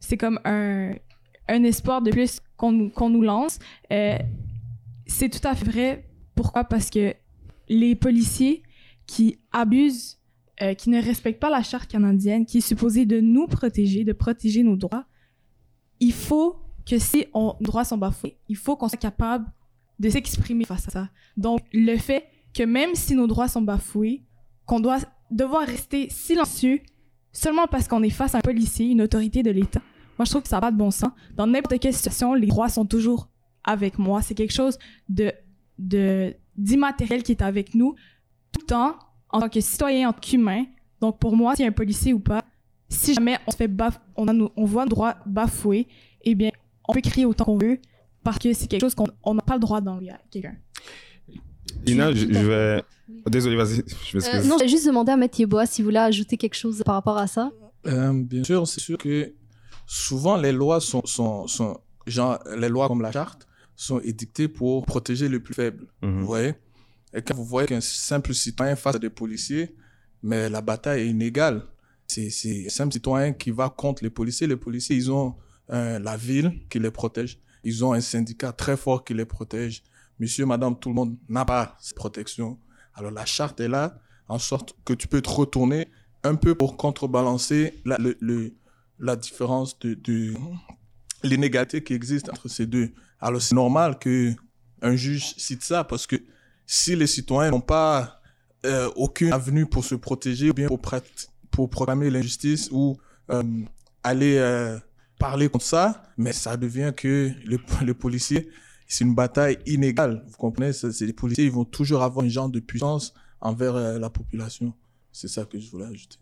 c'est 0.00 0.16
comme 0.16 0.38
un, 0.44 0.94
un 1.48 1.64
espoir 1.64 2.02
de 2.02 2.10
plus 2.10 2.40
qu'on 2.56 2.72
nous 2.72 3.22
lance. 3.22 3.58
Euh, 3.92 4.18
c'est 5.06 5.28
tout 5.28 5.46
à 5.46 5.54
fait 5.54 5.64
vrai. 5.64 6.10
Pourquoi? 6.34 6.64
Parce 6.64 6.90
que 6.90 7.14
les 7.68 7.94
policiers 7.94 8.62
qui 9.06 9.38
abusent, 9.52 10.18
qui 10.78 10.90
ne 10.90 11.02
respectent 11.02 11.40
pas 11.40 11.50
la 11.50 11.62
charte 11.62 11.90
canadienne, 11.90 12.46
qui 12.46 12.58
est 12.58 12.62
supposée 12.62 13.04
de 13.04 13.20
nous 13.20 13.48
protéger, 13.48 14.04
de 14.04 14.12
protéger 14.12 14.62
nos 14.62 14.76
droits, 14.76 15.06
il 15.98 16.12
faut 16.12 16.56
que 16.88 16.98
si 16.98 17.26
nos 17.34 17.56
droits 17.60 17.84
sont 17.84 17.98
bafoués, 17.98 18.36
il 18.48 18.56
faut 18.56 18.76
qu'on 18.76 18.88
soit 18.88 18.98
capable 18.98 19.46
de 19.98 20.08
s'exprimer 20.08 20.64
face 20.64 20.86
à 20.88 20.90
ça. 20.90 21.08
Donc, 21.36 21.62
le 21.72 21.96
fait 21.96 22.26
que 22.54 22.62
même 22.62 22.94
si 22.94 23.14
nos 23.14 23.26
droits 23.26 23.48
sont 23.48 23.62
bafoués, 23.62 24.22
qu'on 24.66 24.80
doit 24.80 24.98
devoir 25.30 25.66
rester 25.66 26.08
silencieux 26.10 26.80
seulement 27.32 27.66
parce 27.66 27.88
qu'on 27.88 28.02
est 28.02 28.10
face 28.10 28.34
à 28.34 28.38
un 28.38 28.42
policier, 28.42 28.86
une 28.86 29.02
autorité 29.02 29.42
de 29.42 29.50
l'État. 29.50 29.80
Moi, 30.18 30.26
je 30.26 30.30
trouve 30.30 30.42
que 30.42 30.48
ça 30.48 30.56
n'a 30.56 30.60
pas 30.60 30.70
de 30.70 30.76
bon 30.76 30.90
sens. 30.90 31.10
Dans 31.34 31.46
n'importe 31.46 31.80
quelle 31.80 31.94
situation, 31.94 32.34
les 32.34 32.46
droits 32.46 32.68
sont 32.68 32.84
toujours 32.84 33.28
avec 33.64 33.98
moi. 33.98 34.20
C'est 34.22 34.34
quelque 34.34 34.52
chose 34.52 34.78
de, 35.08 35.32
de, 35.78 36.34
d'immatériel 36.56 37.22
qui 37.22 37.32
est 37.32 37.42
avec 37.42 37.74
nous 37.74 37.94
tout 38.52 38.60
le 38.60 38.66
temps 38.66 38.96
en 39.30 39.40
tant 39.40 39.48
que 39.48 39.60
citoyen, 39.60 40.10
en 40.10 40.12
tant 40.12 40.20
qu'humain. 40.20 40.66
Donc, 41.00 41.18
pour 41.18 41.34
moi, 41.34 41.56
s'il 41.56 41.64
y 41.64 41.66
a 41.66 41.70
un 41.70 41.72
policier 41.72 42.12
ou 42.12 42.20
pas, 42.20 42.42
si 42.88 43.14
jamais 43.14 43.38
on 43.46 43.50
se 43.50 43.56
fait 43.56 43.68
baf 43.68 43.98
on, 44.16 44.28
a 44.28 44.50
on 44.56 44.64
voit 44.66 44.84
nos 44.84 44.90
droits 44.90 45.16
bafoués, 45.24 45.88
eh 46.22 46.34
bien, 46.34 46.50
on 46.86 46.92
peut 46.92 47.00
crier 47.00 47.24
autant 47.24 47.46
qu'on 47.46 47.56
veut 47.56 47.80
parce 48.22 48.38
que 48.38 48.52
c'est 48.52 48.68
quelque 48.68 48.82
chose 48.82 48.94
qu'on 48.94 49.34
n'a 49.34 49.42
pas 49.42 49.54
le 49.54 49.60
droit 49.60 49.80
d'enlever 49.80 50.10
à 50.10 50.20
quelqu'un. 50.30 50.56
Ina, 51.86 52.12
je, 52.12 52.26
vais. 52.26 52.82
Désolé, 53.26 53.56
vas-y, 53.56 53.76
je 53.76 54.16
m'excuse. 54.16 54.26
Euh, 54.34 54.44
non, 54.44 54.56
j'ai 54.58 54.68
juste 54.68 54.86
demandé 54.86 55.12
à 55.12 55.16
Mathieu 55.16 55.46
Bois 55.46 55.66
si 55.66 55.82
vous 55.82 55.86
voulez 55.86 55.98
ajouter 55.98 56.36
quelque 56.36 56.54
chose 56.54 56.82
par 56.84 56.94
rapport 56.94 57.18
à 57.18 57.26
ça. 57.26 57.50
Euh, 57.86 58.12
bien 58.14 58.44
sûr, 58.44 58.66
c'est 58.66 58.80
sûr 58.80 58.98
que 58.98 59.32
souvent 59.86 60.36
les 60.36 60.52
lois 60.52 60.80
sont, 60.80 61.04
sont, 61.04 61.46
sont, 61.46 61.80
genre, 62.06 62.38
les 62.56 62.68
lois 62.68 62.88
comme 62.88 63.02
la 63.02 63.12
charte 63.12 63.46
sont 63.74 64.00
édictées 64.00 64.48
pour 64.48 64.84
protéger 64.86 65.28
les 65.28 65.40
plus 65.40 65.54
faibles. 65.54 65.86
Mhm. 66.02 66.20
Vous 66.20 66.26
voyez? 66.26 66.54
Et 67.14 67.22
quand 67.22 67.34
vous 67.34 67.44
voyez 67.44 67.68
qu'un 67.68 67.80
simple 67.80 68.32
citoyen 68.32 68.76
face 68.76 68.96
à 68.96 68.98
des 68.98 69.10
policiers, 69.10 69.74
mais 70.22 70.48
la 70.48 70.60
bataille 70.60 71.02
est 71.02 71.08
inégale. 71.08 71.62
C'est 72.06 72.28
un 72.66 72.68
simple 72.68 72.92
citoyen 72.92 73.32
qui 73.32 73.50
va 73.50 73.68
contre 73.68 74.02
les 74.02 74.10
policiers. 74.10 74.46
Les 74.46 74.56
policiers, 74.56 74.96
ils 74.96 75.10
ont 75.10 75.34
euh, 75.70 75.98
la 75.98 76.16
ville 76.16 76.52
qui 76.68 76.78
les 76.78 76.90
protège. 76.90 77.38
Ils 77.64 77.84
ont 77.84 77.92
un 77.92 78.00
syndicat 78.00 78.52
très 78.52 78.76
fort 78.76 79.04
qui 79.04 79.14
les 79.14 79.24
protège 79.24 79.82
monsieur, 80.22 80.46
madame, 80.46 80.78
tout 80.78 80.88
le 80.88 80.94
monde 80.94 81.16
n'a 81.28 81.44
pas 81.44 81.76
cette 81.80 81.96
protection. 81.96 82.56
Alors 82.94 83.10
la 83.10 83.26
charte 83.26 83.58
est 83.58 83.66
là, 83.66 83.98
en 84.28 84.38
sorte 84.38 84.76
que 84.84 84.92
tu 84.92 85.08
peux 85.08 85.20
te 85.20 85.28
retourner 85.28 85.88
un 86.22 86.36
peu 86.36 86.54
pour 86.54 86.76
contrebalancer 86.76 87.82
la, 87.84 87.98
la 89.00 89.16
différence 89.16 89.76
de, 89.80 89.94
de 89.94 90.32
l'inégalité 91.24 91.82
qui 91.82 91.94
existe 91.94 92.30
entre 92.30 92.46
ces 92.46 92.66
deux. 92.66 92.92
Alors 93.20 93.42
c'est 93.42 93.56
normal 93.56 93.98
que 93.98 94.32
un 94.80 94.94
juge 94.94 95.34
cite 95.38 95.64
ça 95.64 95.82
parce 95.82 96.06
que 96.06 96.14
si 96.66 96.94
les 96.94 97.08
citoyens 97.08 97.50
n'ont 97.50 97.60
pas 97.60 98.20
euh, 98.64 98.88
aucune 98.94 99.32
avenue 99.32 99.66
pour 99.66 99.84
se 99.84 99.96
protéger 99.96 100.50
ou 100.50 100.54
bien 100.54 100.68
pour, 100.68 100.80
pour 101.50 101.68
proclamer 101.68 102.10
l'injustice 102.10 102.68
ou 102.70 102.96
euh, 103.30 103.42
aller 104.04 104.36
euh, 104.36 104.78
parler 105.18 105.48
contre 105.48 105.64
ça, 105.64 106.04
mais 106.16 106.32
ça 106.32 106.56
devient 106.56 106.92
que 106.96 107.32
le, 107.44 107.58
le 107.84 107.94
policier 107.94 108.48
c'est 108.92 109.04
une 109.04 109.14
bataille 109.14 109.58
inégale. 109.64 110.22
Vous 110.28 110.36
comprenez? 110.36 110.74
C'est 110.74 111.06
les 111.06 111.14
policiers, 111.14 111.44
ils 111.46 111.50
vont 111.50 111.64
toujours 111.64 112.02
avoir 112.02 112.26
un 112.26 112.28
genre 112.28 112.50
de 112.50 112.60
puissance 112.60 113.14
envers 113.40 113.74
euh, 113.74 113.98
la 113.98 114.10
population. 114.10 114.74
C'est 115.10 115.28
ça 115.28 115.46
que 115.46 115.58
je 115.58 115.70
voulais 115.70 115.86
ajouter. 115.86 116.18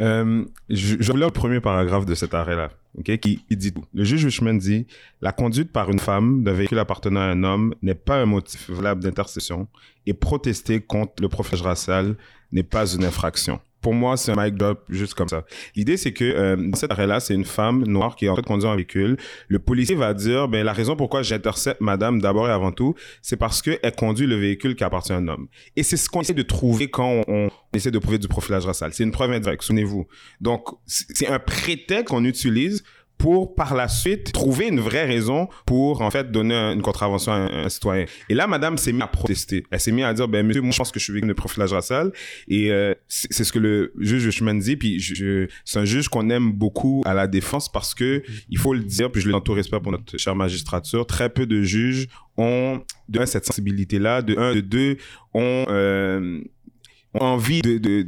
Euh, 0.00 0.44
je, 0.68 0.94
je 1.00 1.10
voulais 1.10 1.26
le 1.26 1.32
premier 1.32 1.60
paragraphe 1.60 2.06
de 2.06 2.14
cet 2.14 2.34
arrêt-là. 2.34 2.70
qui, 3.02 3.44
dit 3.50 3.72
tout. 3.72 3.84
Le 3.92 4.04
juge 4.04 4.24
Wishman 4.26 4.58
dit 4.58 4.86
la 5.20 5.32
conduite 5.32 5.72
par 5.72 5.90
une 5.90 5.98
femme 5.98 6.44
d'un 6.44 6.52
véhicule 6.52 6.78
appartenant 6.78 7.20
à 7.20 7.24
un 7.24 7.42
homme 7.42 7.74
n'est 7.82 7.96
pas 7.96 8.22
un 8.22 8.26
motif 8.26 8.70
valable 8.70 9.02
d'intercession 9.02 9.66
et 10.06 10.14
protester 10.14 10.80
contre 10.80 11.20
le 11.20 11.28
profilage 11.28 11.62
racial 11.62 12.16
n'est 12.52 12.62
pas 12.62 12.86
une 12.86 13.04
infraction 13.04 13.60
pour 13.80 13.94
moi, 13.94 14.16
c'est 14.16 14.32
un 14.32 14.44
mic 14.44 14.54
drop 14.54 14.84
juste 14.88 15.14
comme 15.14 15.28
ça. 15.28 15.44
L'idée, 15.76 15.96
c'est 15.96 16.12
que 16.12 16.24
euh, 16.24 16.56
dans 16.56 16.76
cet 16.76 16.90
arrêt-là, 16.90 17.20
c'est 17.20 17.34
une 17.34 17.44
femme 17.44 17.84
noire 17.84 18.16
qui 18.16 18.26
est 18.26 18.28
en 18.28 18.34
train 18.34 18.42
de 18.42 18.46
conduire 18.46 18.70
un 18.70 18.76
véhicule. 18.76 19.16
Le 19.48 19.58
policier 19.58 19.94
va 19.94 20.14
dire, 20.14 20.48
ben 20.48 20.64
la 20.64 20.72
raison 20.72 20.96
pourquoi 20.96 21.22
j'intercepte 21.22 21.80
madame 21.80 22.20
d'abord 22.20 22.48
et 22.48 22.52
avant 22.52 22.72
tout, 22.72 22.94
c'est 23.22 23.36
parce 23.36 23.62
qu'elle 23.62 23.94
conduit 23.96 24.26
le 24.26 24.36
véhicule 24.36 24.74
qui 24.74 24.84
appartient 24.84 25.12
à 25.12 25.16
un 25.16 25.28
homme. 25.28 25.48
Et 25.76 25.82
c'est 25.82 25.96
ce 25.96 26.08
qu'on 26.08 26.22
essaie 26.22 26.34
de 26.34 26.42
trouver 26.42 26.88
quand 26.90 27.22
on, 27.28 27.50
essaie 27.72 27.90
de 27.90 27.98
prouver 27.98 28.18
du 28.18 28.28
profilage 28.28 28.66
racial. 28.66 28.92
C'est 28.92 29.04
une 29.04 29.12
preuve 29.12 29.32
indirecte, 29.32 29.62
souvenez-vous. 29.62 30.06
Donc, 30.40 30.68
c'est 30.86 31.28
un 31.28 31.38
prétexte 31.38 32.08
qu'on 32.08 32.24
utilise 32.24 32.82
pour 33.18 33.54
par 33.54 33.74
la 33.74 33.88
suite 33.88 34.32
trouver 34.32 34.68
une 34.68 34.80
vraie 34.80 35.04
raison 35.04 35.48
pour 35.66 36.00
en 36.02 36.10
fait 36.10 36.30
donner 36.30 36.54
une 36.54 36.82
contravention 36.82 37.32
à 37.32 37.36
un, 37.36 37.68
citoyen. 37.68 38.06
Et 38.28 38.34
là, 38.34 38.46
madame 38.46 38.78
s'est 38.78 38.92
mise 38.92 39.02
à 39.02 39.08
protester. 39.08 39.64
Elle 39.70 39.80
s'est 39.80 39.92
mise 39.92 40.04
à 40.04 40.14
dire, 40.14 40.28
ben 40.28 40.46
monsieur, 40.46 40.62
moi 40.62 40.70
je 40.70 40.78
pense 40.78 40.92
que 40.92 40.98
je 40.98 41.04
suis 41.04 41.12
victime 41.12 41.28
de 41.28 41.34
profilage 41.34 41.72
racial. 41.72 42.12
Et 42.46 42.70
euh, 42.70 42.94
c'est 43.08 43.44
ce 43.44 43.52
que 43.52 43.58
le 43.58 43.92
juge 43.98 44.30
Chemin 44.30 44.54
dit. 44.54 44.76
Puis 44.76 45.02
c'est 45.64 45.78
un 45.78 45.84
juge 45.84 46.08
qu'on 46.08 46.30
aime 46.30 46.52
beaucoup 46.52 47.02
à 47.04 47.14
la 47.14 47.26
défense 47.26 47.70
parce 47.70 47.94
que 47.94 48.22
il 48.48 48.58
faut 48.58 48.72
le 48.72 48.80
dire. 48.80 49.10
Puis 49.10 49.20
je 49.20 49.28
le 49.28 49.38
tout 49.40 49.52
respect 49.52 49.80
pour 49.80 49.92
notre 49.92 50.16
chère 50.16 50.34
magistrature. 50.34 51.06
Très 51.06 51.28
peu 51.28 51.46
de 51.46 51.62
juges 51.62 52.08
ont 52.36 52.80
de 53.08 53.24
cette 53.24 53.46
sensibilité 53.46 53.98
là, 53.98 54.22
de 54.22 54.36
un, 54.38 54.54
de 54.54 54.60
deux 54.60 54.96
ont 55.34 55.66
euh, 55.68 56.40
envie 57.14 57.62
de 57.62 58.06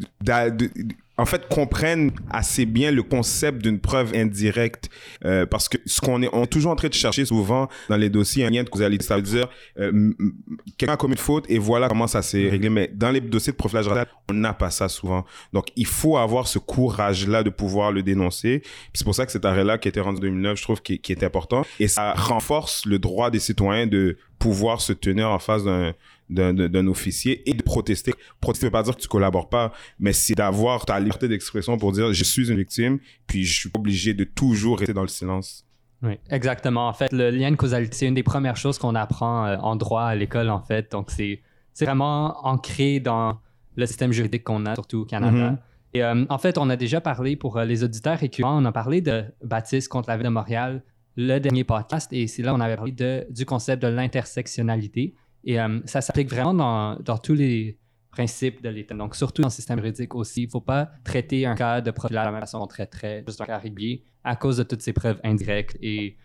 en 1.21 1.27
fait, 1.27 1.49
comprennent 1.49 2.12
assez 2.31 2.67
bien 2.67 2.91
le 2.91 3.03
concept 3.03 3.62
d'une 3.62 3.81
preuve 3.81 4.12
indirecte. 4.15 4.89
Euh, 5.25 5.47
parce 5.47 5.69
que 5.69 5.79
ce 5.87 6.00
qu'on 6.00 6.23
est, 6.23 6.29
on 6.33 6.45
est 6.45 6.47
toujours 6.47 6.73
en 6.73 6.77
train 6.77 6.89
de 6.89 6.95
chercher 6.95 7.25
souvent 7.25 7.69
dans 7.89 7.97
les 7.97 8.09
dossiers 8.09 8.45
un 8.45 8.50
lien 8.50 8.62
de 8.62 8.69
causalité. 8.69 9.05
Ça 9.05 9.17
veut 9.17 9.23
dire, 9.23 9.49
quelqu'un 9.77 10.95
a 10.95 10.97
commis 10.97 11.15
une 11.15 11.19
faute 11.19 11.45
et 11.49 11.59
voilà 11.59 11.89
comment 11.89 12.07
ça 12.07 12.23
s'est 12.23 12.49
réglé. 12.49 12.71
Mais 12.71 12.91
dans 12.93 13.11
les 13.11 13.21
dossiers 13.21 13.53
de 13.53 13.57
profilage 13.57 13.89
racial, 13.89 14.07
on 14.31 14.35
n'a 14.35 14.53
pas 14.53 14.71
ça 14.71 14.89
souvent. 14.89 15.25
Donc, 15.53 15.69
il 15.77 15.87
faut 15.87 16.17
avoir 16.17 16.49
ce 16.49 16.59
courage-là 16.59 17.43
de 17.43 17.50
pouvoir 17.50 17.93
le 17.93 18.03
dénoncer. 18.03 18.62
C'est 18.95 19.05
pour 19.05 19.15
ça 19.15 19.27
que 19.27 19.33
cet 19.33 19.45
arrêt-là 19.45 19.79
qui 19.79 19.89
a 19.89 19.91
été 19.91 20.00
rendu 20.00 20.19
en 20.19 20.21
2009, 20.21 20.59
je 20.59 20.62
trouve, 20.62 20.83
qui, 20.83 20.99
qui 20.99 21.12
est 21.12 21.23
important. 21.25 21.65
Et 21.79 21.89
ça 21.89 22.12
renforce 22.12 22.87
le 22.87 22.99
droit 22.99 23.31
des 23.31 23.39
citoyens 23.39 23.87
de 23.87 24.17
pouvoir 24.39 24.81
se 24.81 24.93
tenir 24.93 25.31
en 25.31 25.39
face 25.39 25.65
d'un 25.65 25.93
d'un 26.31 26.87
officier 26.87 27.49
et 27.49 27.55
de 27.55 27.63
protester. 27.63 28.13
Protester 28.41 28.67
veut 28.67 28.71
pas 28.71 28.83
dire 28.83 28.97
que 28.97 29.01
tu 29.01 29.09
collabores 29.09 29.49
pas, 29.49 29.73
mais 29.99 30.13
c'est 30.13 30.35
d'avoir 30.35 30.87
ta 30.87 30.99
liberté 30.99 31.29
d'expression 31.29 31.77
pour 31.77 31.93
dire 31.93 32.13
je 32.13 32.25
suis 32.25 32.51
une 32.51 32.57
victime, 32.57 32.99
puis 33.27 33.45
je 33.45 33.61
suis 33.61 33.71
obligé 33.77 34.15
de 34.15 34.25
toujours 34.25 34.79
rester 34.79 34.95
dans 34.95 35.03
le 35.03 35.09
silence. 35.09 35.67
Oui, 36.03 36.15
exactement. 36.31 36.89
En 36.89 36.93
fait, 36.93 37.13
le 37.13 37.31
lien 37.31 37.51
de 37.51 37.57
causalité, 37.57 37.95
c'est 37.95 38.07
une 38.07 38.15
des 38.15 38.23
premières 38.23 38.57
choses 38.57 38.79
qu'on 38.79 38.95
apprend 38.95 39.47
euh, 39.47 39.57
en 39.59 39.77
droit 39.77 40.05
à 40.05 40.15
l'école, 40.15 40.49
en 40.49 40.63
fait. 40.63 40.91
Donc, 40.93 41.11
c'est 41.11 41.43
vraiment 41.79 42.47
ancré 42.47 43.01
dans 43.01 43.39
le 43.77 43.87
système 43.87 44.13
juridique 44.13 44.45
qu'on 44.45 44.65
a, 44.67 44.75
surtout 44.75 45.01
au 45.01 45.05
Canada. 45.05 45.51
Mm-hmm. 45.51 45.59
Et 45.93 46.05
euh, 46.05 46.25
en 46.29 46.39
fait, 46.39 46.57
on 46.59 46.71
a 46.71 46.77
déjà 46.77 47.01
parlé 47.01 47.37
pour 47.37 47.57
euh, 47.57 47.65
les 47.65 47.85
auditeurs 47.85 48.19
récurrents, 48.19 48.63
on 48.63 48.65
a 48.65 48.73
parlé 48.73 49.01
de 49.01 49.25
Baptiste 49.45 49.89
contre 49.89 50.09
la 50.09 50.17
ville 50.17 50.27
de 50.27 50.31
Montréal, 50.31 50.83
le 51.17 51.39
dernier 51.39 51.65
podcast, 51.65 52.13
et 52.13 52.29
c'est 52.29 52.43
là 52.43 52.55
on 52.55 52.61
avait 52.61 52.77
parlé 52.77 52.93
de, 52.93 53.27
du 53.31 53.45
concept 53.45 53.83
de 53.83 53.89
l'intersectionnalité. 53.89 55.15
Et 55.44 55.61
euh, 55.61 55.80
ça 55.85 56.00
s'applique 56.00 56.28
vraiment 56.28 56.54
dans, 56.54 56.97
dans, 56.97 57.18
tous 57.18 57.35
les 57.35 57.78
principes 58.11 58.62
de 58.62 58.68
l'État. 58.68 58.94
Donc, 58.94 59.14
surtout 59.14 59.42
dans 59.42 59.49
le 59.49 59.52
système 59.52 59.78
juridique 59.78 60.14
aussi, 60.14 60.42
il 60.42 60.47
ne 60.47 60.50
faut 60.50 60.61
pas 60.61 60.90
traiter 61.04 61.47
un 61.47 61.54
cas 61.54 61.80
de 61.80 61.90
profil 61.90 62.16
de 62.16 62.23
la 62.23 62.30
même 62.30 62.40
façon 62.40 62.59
qu'on 62.59 62.66
traiterait 62.66 63.25
juste 63.26 63.40
un 63.40 63.47
cas 63.47 63.59
régulier 63.59 64.04
à 64.25 64.37
cause 64.37 64.59
de 64.59 64.62
toutes 64.64 64.82
ces 64.82 64.92
preuves 64.92 65.20
indirectes 65.25 65.78
et 65.80 66.16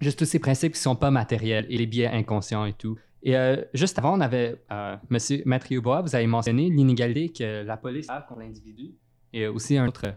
juste 0.00 0.18
tous 0.18 0.24
ces 0.24 0.38
principes 0.38 0.72
qui 0.72 0.78
ne 0.78 0.82
sont 0.82 0.96
pas 0.96 1.10
matériels 1.10 1.66
et 1.68 1.76
les 1.76 1.86
biais 1.86 2.08
inconscients 2.08 2.64
et 2.64 2.72
tout. 2.72 2.96
Et 3.22 3.36
euh, 3.36 3.62
juste 3.74 3.98
avant, 3.98 4.16
on 4.16 4.20
avait, 4.20 4.62
euh, 4.72 4.96
Monsieur 5.10 5.42
Maître 5.44 5.74
Bois, 5.80 6.02
vous 6.02 6.14
avez 6.14 6.26
mentionné 6.26 6.70
l'inégalité 6.70 7.28
que 7.30 7.62
la 7.64 7.76
police 7.76 8.08
a 8.08 8.22
contre 8.22 8.40
l'individu 8.40 8.94
et 9.32 9.46
aussi 9.46 9.76
un 9.76 9.88
autre 9.88 10.14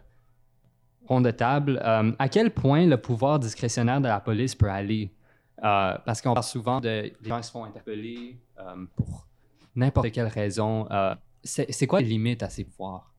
rond 1.08 1.22
de 1.22 1.31
table. 1.31 1.79
à 1.84 2.29
quel 2.29 2.51
point 2.51 2.86
le 2.86 2.98
pouvoir 2.98 3.39
discrétionnaire 3.39 4.00
de 4.00 4.08
la 4.08 4.20
police 4.20 4.55
peut 4.55 4.70
aller 4.70 5.12
euh, 5.63 5.96
parce 6.06 6.22
qu'on 6.22 6.34
parle 6.34 6.46
souvent 6.46 6.82
de 6.82 7.12
gens 7.24 7.39
qui 7.39 7.48
se 7.48 7.51
font 7.51 7.63
interpeller 7.63 8.39
euh, 8.60 8.86
pour 8.96 9.27
n'importe 9.75 10.12
quelle 10.12 10.27
raison. 10.27 10.88
Euh, 10.91 11.13
c'est 11.44 11.88
quoi 11.88 12.01
les 12.01 12.08
limites 12.08 12.41
à 12.41 12.50
ces 12.50 12.63
pouvoirs? 12.63 13.13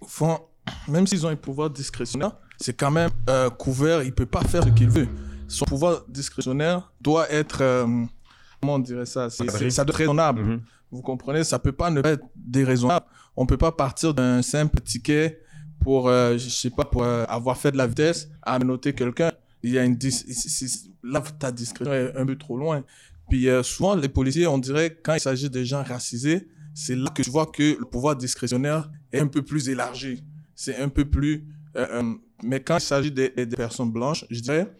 Au 0.00 0.06
fond, 0.06 0.40
même 0.88 1.06
s'ils 1.06 1.24
ont 1.24 1.30
un 1.30 1.36
pouvoir 1.36 1.70
discrétionnaire, 1.70 2.32
c'est 2.58 2.74
quand 2.74 2.90
même 2.90 3.10
couvert. 3.58 4.02
Il 4.02 4.08
ne 4.08 4.12
peut 4.12 4.26
pas 4.26 4.42
faire 4.42 4.64
ce 4.64 4.70
qu'il 4.70 4.90
veut. 4.90 5.08
Son 5.46 5.64
pouvoir 5.64 6.04
discrétionnaire 6.08 6.92
doit 7.00 7.30
être, 7.32 7.58
comment 8.60 8.74
on 8.74 8.78
dirait 8.78 9.06
ça? 9.06 9.30
ça 9.30 9.44
doit 9.44 9.60
être 9.60 9.94
raisonnable. 9.94 10.42
Mm-hmm. 10.42 10.60
Vous 10.90 11.02
comprenez? 11.02 11.44
Ça 11.44 11.56
ne 11.58 11.62
peut 11.62 11.72
pas 11.72 11.90
ne 11.90 12.00
pas 12.00 12.10
être 12.10 12.24
déraisonnable. 12.36 13.06
On 13.36 13.42
ne 13.42 13.48
peut 13.48 13.56
pas 13.56 13.72
partir 13.72 14.14
d'un 14.14 14.42
simple 14.42 14.80
ticket 14.80 15.40
pour, 15.80 16.08
je 16.08 16.38
sais 16.38 16.70
pas, 16.70 16.84
pour 16.84 17.04
avoir 17.04 17.56
fait 17.56 17.72
de 17.72 17.76
la 17.76 17.86
vitesse 17.86 18.28
à 18.42 18.58
noter 18.58 18.92
quelqu'un 18.94 19.32
il 19.62 19.72
y 19.72 19.78
a 19.78 19.84
une 19.84 19.98
là 21.02 21.22
ta 21.38 21.52
discrétion 21.52 21.92
est 21.92 22.16
un 22.16 22.26
peu 22.26 22.36
trop 22.36 22.56
loin. 22.56 22.84
Puis 23.28 23.48
euh, 23.48 23.62
souvent 23.62 23.94
les 23.94 24.08
policiers 24.08 24.46
on 24.46 24.58
dirait 24.58 24.98
quand 25.02 25.14
il 25.14 25.20
s'agit 25.20 25.50
de 25.50 25.62
gens 25.64 25.82
racisés 25.82 26.48
c'est 26.74 26.94
là 26.94 27.10
que 27.10 27.22
tu 27.22 27.30
vois 27.30 27.46
que 27.46 27.76
le 27.78 27.84
pouvoir 27.84 28.16
discrétionnaire 28.16 28.90
est 29.12 29.20
un 29.20 29.26
peu 29.26 29.42
plus 29.42 29.68
élargi. 29.68 30.22
C'est 30.54 30.76
un 30.76 30.88
peu 30.88 31.04
plus 31.04 31.46
euh, 31.76 31.86
euh, 31.90 32.14
mais 32.42 32.60
quand 32.60 32.76
il 32.76 32.82
s'agit 32.82 33.10
des, 33.10 33.30
personnes 33.46 33.90
blanches 33.90 34.24
je 34.30 34.40
dirais 34.40 34.72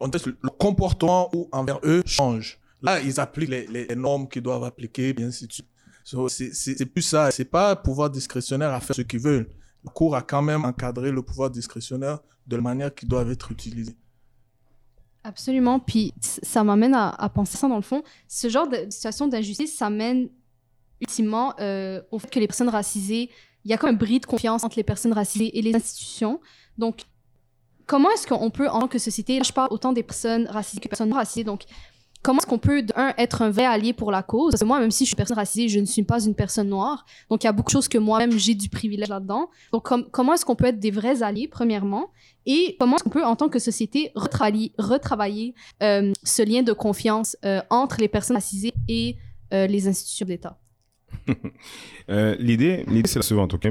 on 0.00 0.08
le 0.08 0.50
comportement 0.50 1.30
ou 1.34 1.48
envers 1.52 1.80
eux 1.84 2.02
change. 2.06 2.58
Là 2.82 3.00
ils 3.00 3.18
appliquent 3.18 3.50
les, 3.50 3.66
les 3.66 3.96
normes 3.96 4.28
qu'ils 4.28 4.42
doivent 4.42 4.64
appliquer 4.64 5.12
bien 5.12 5.28
ainsi 5.28 5.46
de 5.46 5.52
suite. 5.52 5.68
C'est 6.04 6.86
plus 6.86 7.02
ça. 7.02 7.30
C'est 7.30 7.46
pas 7.46 7.74
pouvoir 7.76 8.10
discrétionnaire 8.10 8.72
à 8.72 8.80
faire 8.80 8.94
ce 8.94 9.02
qu'ils 9.02 9.20
veulent 9.20 9.48
la 9.84 9.90
Cour 9.90 10.16
a 10.16 10.22
quand 10.22 10.42
même 10.42 10.64
encadré 10.64 11.10
le 11.10 11.22
pouvoir 11.22 11.50
discrétionnaire 11.50 12.20
de 12.46 12.56
la 12.56 12.62
manière 12.62 12.94
qui 12.94 13.06
doivent 13.06 13.30
être 13.30 13.52
utilisés. 13.52 13.96
Absolument. 15.24 15.80
Puis 15.80 16.12
ça 16.20 16.64
m'amène 16.64 16.94
à, 16.94 17.30
penser 17.34 17.56
ça 17.56 17.68
dans 17.68 17.76
le 17.76 17.82
fond. 17.82 18.02
Ce 18.28 18.48
genre 18.48 18.68
de 18.68 18.90
situation 18.90 19.26
d'injustice, 19.26 19.74
ça 19.74 19.88
mène 19.88 20.28
ultimement 21.00 21.54
euh, 21.60 22.02
au 22.10 22.18
fait 22.18 22.30
que 22.30 22.38
les 22.38 22.46
personnes 22.46 22.68
racisées, 22.68 23.30
il 23.64 23.70
y 23.70 23.74
a 23.74 23.78
comme 23.78 23.90
un 23.90 23.94
bris 23.94 24.20
de 24.20 24.26
confiance 24.26 24.64
entre 24.64 24.76
les 24.76 24.84
personnes 24.84 25.14
racisées 25.14 25.58
et 25.58 25.62
les 25.62 25.74
institutions. 25.74 26.40
Donc, 26.76 27.02
comment 27.86 28.10
est-ce 28.10 28.26
qu'on 28.26 28.50
peut, 28.50 28.68
en 28.68 28.80
tant 28.80 28.88
que 28.88 28.98
société, 28.98 29.42
je 29.42 29.52
parle 29.52 29.68
autant 29.70 29.92
des 29.92 30.02
personnes 30.02 30.46
racisées 30.46 30.80
que 30.80 30.84
des 30.84 30.88
personnes 30.90 31.08
non 31.08 31.16
racisées, 31.16 31.44
comment 32.24 32.38
est-ce 32.38 32.46
qu'on 32.46 32.58
peut, 32.58 32.82
d'un, 32.82 33.14
être 33.18 33.42
un 33.42 33.50
vrai 33.50 33.66
allié 33.66 33.92
pour 33.92 34.10
la 34.10 34.22
cause? 34.22 34.52
Parce 34.52 34.62
que 34.62 34.66
moi, 34.66 34.80
même 34.80 34.90
si 34.90 35.04
je 35.04 35.08
suis 35.08 35.16
personne 35.16 35.36
racisée, 35.36 35.68
je 35.68 35.78
ne 35.78 35.84
suis 35.84 36.02
pas 36.02 36.24
une 36.24 36.34
personne 36.34 36.68
noire. 36.68 37.04
Donc, 37.30 37.44
il 37.44 37.46
y 37.46 37.48
a 37.48 37.52
beaucoup 37.52 37.68
de 37.68 37.72
choses 37.72 37.86
que 37.86 37.98
moi-même, 37.98 38.32
j'ai 38.32 38.54
du 38.54 38.68
privilège 38.68 39.08
là-dedans. 39.08 39.50
Donc, 39.72 39.88
comment 40.10 40.34
est-ce 40.34 40.44
qu'on 40.44 40.56
peut 40.56 40.64
être 40.64 40.80
des 40.80 40.90
vrais 40.90 41.22
alliés, 41.22 41.46
premièrement? 41.46 42.10
Et 42.46 42.76
comment 42.80 42.96
est-ce 42.96 43.04
qu'on 43.04 43.10
peut, 43.10 43.24
en 43.24 43.36
tant 43.36 43.48
que 43.48 43.58
société, 43.58 44.10
retravailler, 44.14 45.54
euh, 45.82 46.12
ce 46.22 46.42
lien 46.42 46.62
de 46.62 46.72
confiance 46.72 47.36
euh, 47.44 47.60
entre 47.70 48.00
les 48.00 48.08
personnes 48.08 48.36
racisées 48.36 48.72
et 48.88 49.16
euh, 49.52 49.66
les 49.66 49.86
institutions 49.86 50.26
d'État? 50.26 50.58
l'idée, 52.08 52.84
l'idée 52.88 53.08
c'est 53.08 53.18
la 53.18 53.22
suivante, 53.22 53.54
ok? 53.54 53.68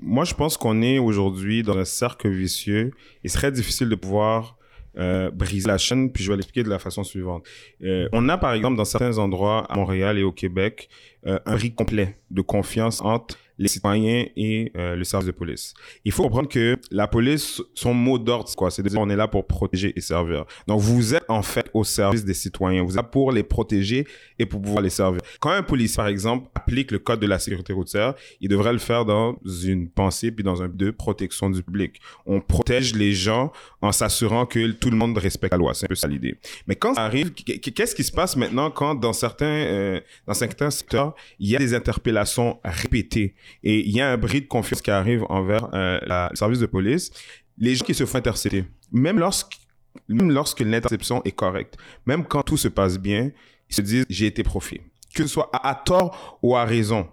Moi, 0.00 0.24
je 0.24 0.34
pense 0.34 0.56
qu'on 0.56 0.82
est 0.82 0.98
aujourd'hui 0.98 1.62
dans 1.62 1.76
un 1.76 1.84
cercle 1.84 2.28
vicieux. 2.28 2.90
Il 3.22 3.30
serait 3.30 3.52
difficile 3.52 3.88
de 3.88 3.94
pouvoir 3.94 4.58
euh, 4.98 5.30
briser 5.30 5.68
la 5.68 5.78
chaîne, 5.78 6.12
puis 6.12 6.22
je 6.22 6.30
vais 6.30 6.36
l'expliquer 6.36 6.64
de 6.64 6.68
la 6.68 6.78
façon 6.78 7.04
suivante. 7.04 7.46
Euh, 7.82 8.08
on 8.12 8.28
a 8.28 8.36
par 8.36 8.52
exemple 8.52 8.76
dans 8.76 8.84
certains 8.84 9.18
endroits 9.18 9.64
à 9.70 9.76
Montréal 9.76 10.18
et 10.18 10.22
au 10.22 10.32
Québec 10.32 10.88
euh, 11.26 11.38
un 11.46 11.56
riz 11.56 11.74
complet 11.74 12.18
de 12.30 12.42
confiance 12.42 13.00
entre 13.00 13.38
les 13.58 13.68
citoyens 13.68 14.26
et 14.36 14.72
euh, 14.76 14.96
le 14.96 15.04
service 15.04 15.26
de 15.26 15.32
police. 15.32 15.74
Il 16.04 16.12
faut 16.12 16.22
comprendre 16.24 16.48
que 16.48 16.76
la 16.90 17.06
police, 17.06 17.62
son 17.74 17.94
mot 17.94 18.18
d'ordre, 18.18 18.50
quoi, 18.56 18.70
c'est 18.70 18.82
de 18.82 18.88
dire 18.88 19.00
on 19.00 19.10
est 19.10 19.16
là 19.16 19.28
pour 19.28 19.46
protéger 19.46 19.92
et 19.96 20.00
servir. 20.00 20.44
Donc 20.66 20.80
vous 20.80 21.14
êtes 21.14 21.24
en 21.28 21.42
fait 21.42 21.68
au 21.74 21.84
service 21.84 22.24
des 22.24 22.34
citoyens. 22.34 22.82
Vous 22.82 22.92
êtes 22.92 22.96
là 22.96 23.02
pour 23.02 23.32
les 23.32 23.42
protéger 23.42 24.06
et 24.38 24.46
pour 24.46 24.60
pouvoir 24.60 24.82
les 24.82 24.90
servir. 24.90 25.20
Quand 25.40 25.50
un 25.50 25.62
policier, 25.62 25.96
par 25.96 26.06
exemple, 26.06 26.48
applique 26.54 26.90
le 26.90 26.98
code 26.98 27.20
de 27.20 27.26
la 27.26 27.38
sécurité 27.38 27.72
routière, 27.72 28.14
il 28.40 28.48
devrait 28.48 28.72
le 28.72 28.78
faire 28.78 29.04
dans 29.04 29.36
une 29.64 29.88
pensée 29.88 30.30
puis 30.30 30.44
dans 30.44 30.62
un 30.62 30.68
but 30.68 30.86
de 30.86 30.90
protection 30.90 31.50
du 31.50 31.62
public. 31.62 32.00
On 32.26 32.40
protège 32.40 32.94
les 32.94 33.12
gens 33.12 33.52
en 33.80 33.92
s'assurant 33.92 34.46
que 34.46 34.72
tout 34.72 34.90
le 34.90 34.96
monde 34.96 35.16
respecte 35.18 35.52
la 35.52 35.58
loi. 35.58 35.74
C'est 35.74 35.86
un 35.86 35.88
peu 35.88 35.94
ça 35.94 36.08
l'idée. 36.08 36.36
Mais 36.66 36.76
quand 36.76 36.94
ça 36.94 37.04
arrive, 37.04 37.32
qu'est-ce 37.32 37.94
qui 37.94 38.04
se 38.04 38.12
passe 38.12 38.36
maintenant 38.36 38.70
quand 38.70 38.94
dans 38.94 39.12
certains, 39.12 39.46
euh, 39.46 40.00
dans 40.26 40.34
certains 40.34 40.70
secteurs, 40.70 41.14
il 41.38 41.48
y 41.48 41.56
a 41.56 41.58
des 41.58 41.74
interpellations 41.74 42.58
répétées? 42.64 43.34
Et 43.62 43.80
il 43.80 43.94
y 43.94 44.00
a 44.00 44.10
un 44.10 44.16
bris 44.16 44.40
de 44.40 44.46
confiance 44.46 44.82
qui 44.82 44.90
arrive 44.90 45.24
envers 45.28 45.68
euh, 45.74 45.98
le 46.30 46.36
service 46.36 46.58
de 46.58 46.66
police. 46.66 47.10
Les 47.58 47.74
gens 47.74 47.84
qui 47.84 47.94
se 47.94 48.06
font 48.06 48.18
intercepter, 48.18 48.64
même 48.90 49.18
lorsque, 49.18 50.60
l'interception 50.60 51.22
est 51.24 51.32
correcte, 51.32 51.76
même 52.06 52.24
quand 52.24 52.42
tout 52.42 52.56
se 52.56 52.68
passe 52.68 52.98
bien, 52.98 53.30
ils 53.68 53.74
se 53.74 53.82
disent 53.82 54.06
j'ai 54.08 54.26
été 54.26 54.42
profit. 54.42 54.80
Que 55.14 55.22
ce 55.22 55.28
soit 55.28 55.50
à, 55.52 55.74
tort 55.74 56.38
ou 56.42 56.56
à 56.56 56.64
raison. 56.64 57.06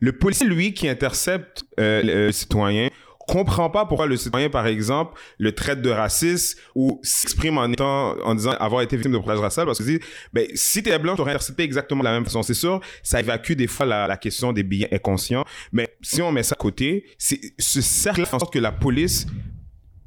Le 0.00 0.12
policier, 0.12 0.46
lui, 0.46 0.74
qui 0.74 0.88
intercepte 0.88 1.64
euh, 1.78 2.02
le 2.02 2.32
citoyen, 2.32 2.88
comprend 3.26 3.70
pas 3.70 3.86
pourquoi 3.86 4.06
le 4.06 4.16
citoyen, 4.16 4.50
par 4.50 4.66
exemple, 4.66 5.18
le 5.38 5.52
traite 5.52 5.82
de 5.82 5.90
raciste 5.90 6.58
ou 6.74 7.00
s'exprime 7.02 7.58
en 7.58 7.68
disant 7.68 8.52
avoir 8.52 8.82
été 8.82 8.96
victime 8.96 9.12
de 9.12 9.18
profilage 9.18 9.40
racial 9.40 9.66
parce 9.66 9.78
que 9.78 9.84
si, 9.84 10.00
ben, 10.32 10.46
si 10.54 10.82
t'es 10.82 10.98
blanc, 10.98 11.16
t'aurais 11.16 11.32
intercepté 11.32 11.62
exactement 11.62 12.02
la 12.02 12.12
même 12.12 12.24
façon. 12.24 12.42
C'est 12.42 12.54
sûr, 12.54 12.80
ça 13.02 13.20
évacue 13.20 13.52
des 13.52 13.66
fois 13.66 13.86
la, 13.86 14.16
question 14.16 14.52
des 14.52 14.62
billets 14.62 14.92
inconscients, 14.94 15.44
mais 15.72 15.88
si 16.00 16.22
on 16.22 16.30
met 16.30 16.42
ça 16.42 16.54
à 16.54 16.60
côté, 16.60 17.04
c'est 17.18 17.40
ce 17.58 17.80
cercle 17.80 18.24
fait 18.24 18.34
en 18.34 18.38
sorte 18.38 18.52
que 18.52 18.58
la 18.58 18.72
police 18.72 19.26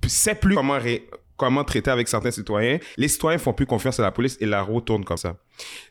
sait 0.08 0.36
plus 0.36 0.56
comment 0.56 0.80
comment 1.36 1.64
traiter 1.64 1.92
avec 1.92 2.08
certains 2.08 2.32
citoyens. 2.32 2.80
Les 2.98 3.08
citoyens 3.08 3.38
font 3.38 3.54
plus 3.54 3.66
confiance 3.66 4.00
à 4.00 4.04
la 4.04 4.12
police 4.12 4.38
et 4.42 4.46
la 4.46 4.62
roue 4.62 4.82
tourne 4.82 5.06
comme 5.06 5.18
ça. 5.18 5.36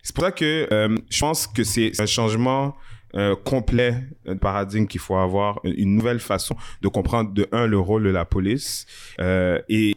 C'est 0.03 0.15
pour 0.15 0.25
ça 0.25 0.33
que 0.33 0.67
euh, 0.73 0.97
je 1.09 1.21
pense 1.21 1.47
que 1.47 1.63
c'est 1.63 1.93
un 2.01 2.07
changement 2.07 2.75
euh, 3.15 3.37
complet 3.37 4.05
de 4.27 4.35
paradigme 4.35 4.87
qu'il 4.87 5.01
faut 5.01 5.17
avoir, 5.17 5.61
une 5.65 5.95
nouvelle 5.95 6.21
façon 6.21 6.57
de 6.83 6.89
comprendre 6.89 7.33
de 7.33 7.49
un 7.53 7.67
le 7.67 7.79
rôle 7.79 8.05
de 8.05 8.11
la 8.11 8.25
police 8.25 8.87
euh, 9.21 9.61
et 9.69 9.97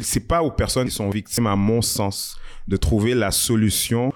c'est 0.00 0.26
pas 0.28 0.42
aux 0.42 0.50
personnes 0.50 0.88
qui 0.88 0.94
sont 0.94 1.10
victimes, 1.10 1.46
à 1.46 1.56
mon 1.56 1.82
sens, 1.82 2.38
de 2.68 2.76
trouver 2.76 3.14
la 3.14 3.30
solution 3.30 4.12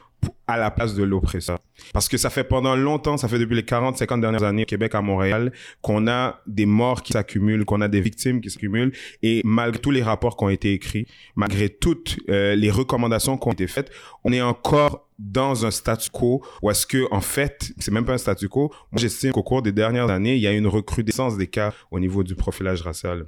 à 0.50 0.58
la 0.58 0.70
place 0.70 0.94
de 0.94 1.02
l'oppresseur. 1.02 1.58
Parce 1.92 2.08
que 2.08 2.16
ça 2.16 2.30
fait 2.30 2.44
pendant 2.44 2.76
longtemps, 2.76 3.16
ça 3.16 3.28
fait 3.28 3.38
depuis 3.38 3.56
les 3.56 3.64
40, 3.64 3.96
50 3.96 4.20
dernières 4.20 4.42
années 4.42 4.62
au 4.62 4.66
Québec, 4.66 4.94
à 4.94 5.00
Montréal, 5.00 5.52
qu'on 5.80 6.06
a 6.08 6.40
des 6.46 6.66
morts 6.66 7.02
qui 7.02 7.12
s'accumulent, 7.12 7.64
qu'on 7.64 7.80
a 7.80 7.88
des 7.88 8.00
victimes 8.00 8.40
qui 8.40 8.50
s'accumulent. 8.50 8.92
Et 9.22 9.40
malgré 9.44 9.80
tous 9.80 9.90
les 9.90 10.02
rapports 10.02 10.36
qui 10.36 10.44
ont 10.44 10.50
été 10.50 10.72
écrits, 10.72 11.06
malgré 11.36 11.68
toutes 11.68 12.18
euh, 12.28 12.54
les 12.54 12.70
recommandations 12.70 13.38
qui 13.38 13.48
ont 13.48 13.52
été 13.52 13.66
faites, 13.66 13.90
on 14.24 14.32
est 14.32 14.42
encore 14.42 15.08
dans 15.18 15.66
un 15.66 15.70
statu 15.70 16.08
quo 16.10 16.42
ou 16.62 16.70
est-ce 16.70 16.86
que 16.86 17.06
en 17.10 17.20
fait 17.20 17.72
c'est 17.78 17.90
même 17.90 18.06
pas 18.06 18.14
un 18.14 18.18
statu 18.18 18.48
quo 18.48 18.70
moi 18.90 18.98
j'estime 18.98 19.32
qu'au 19.32 19.42
cours 19.42 19.60
des 19.60 19.70
dernières 19.70 20.08
années 20.08 20.34
il 20.34 20.40
y 20.40 20.46
a 20.46 20.52
une 20.52 20.66
recrudescence 20.66 21.36
des 21.36 21.46
cas 21.46 21.74
au 21.90 22.00
niveau 22.00 22.22
du 22.22 22.34
profilage 22.34 22.80
racial 22.80 23.26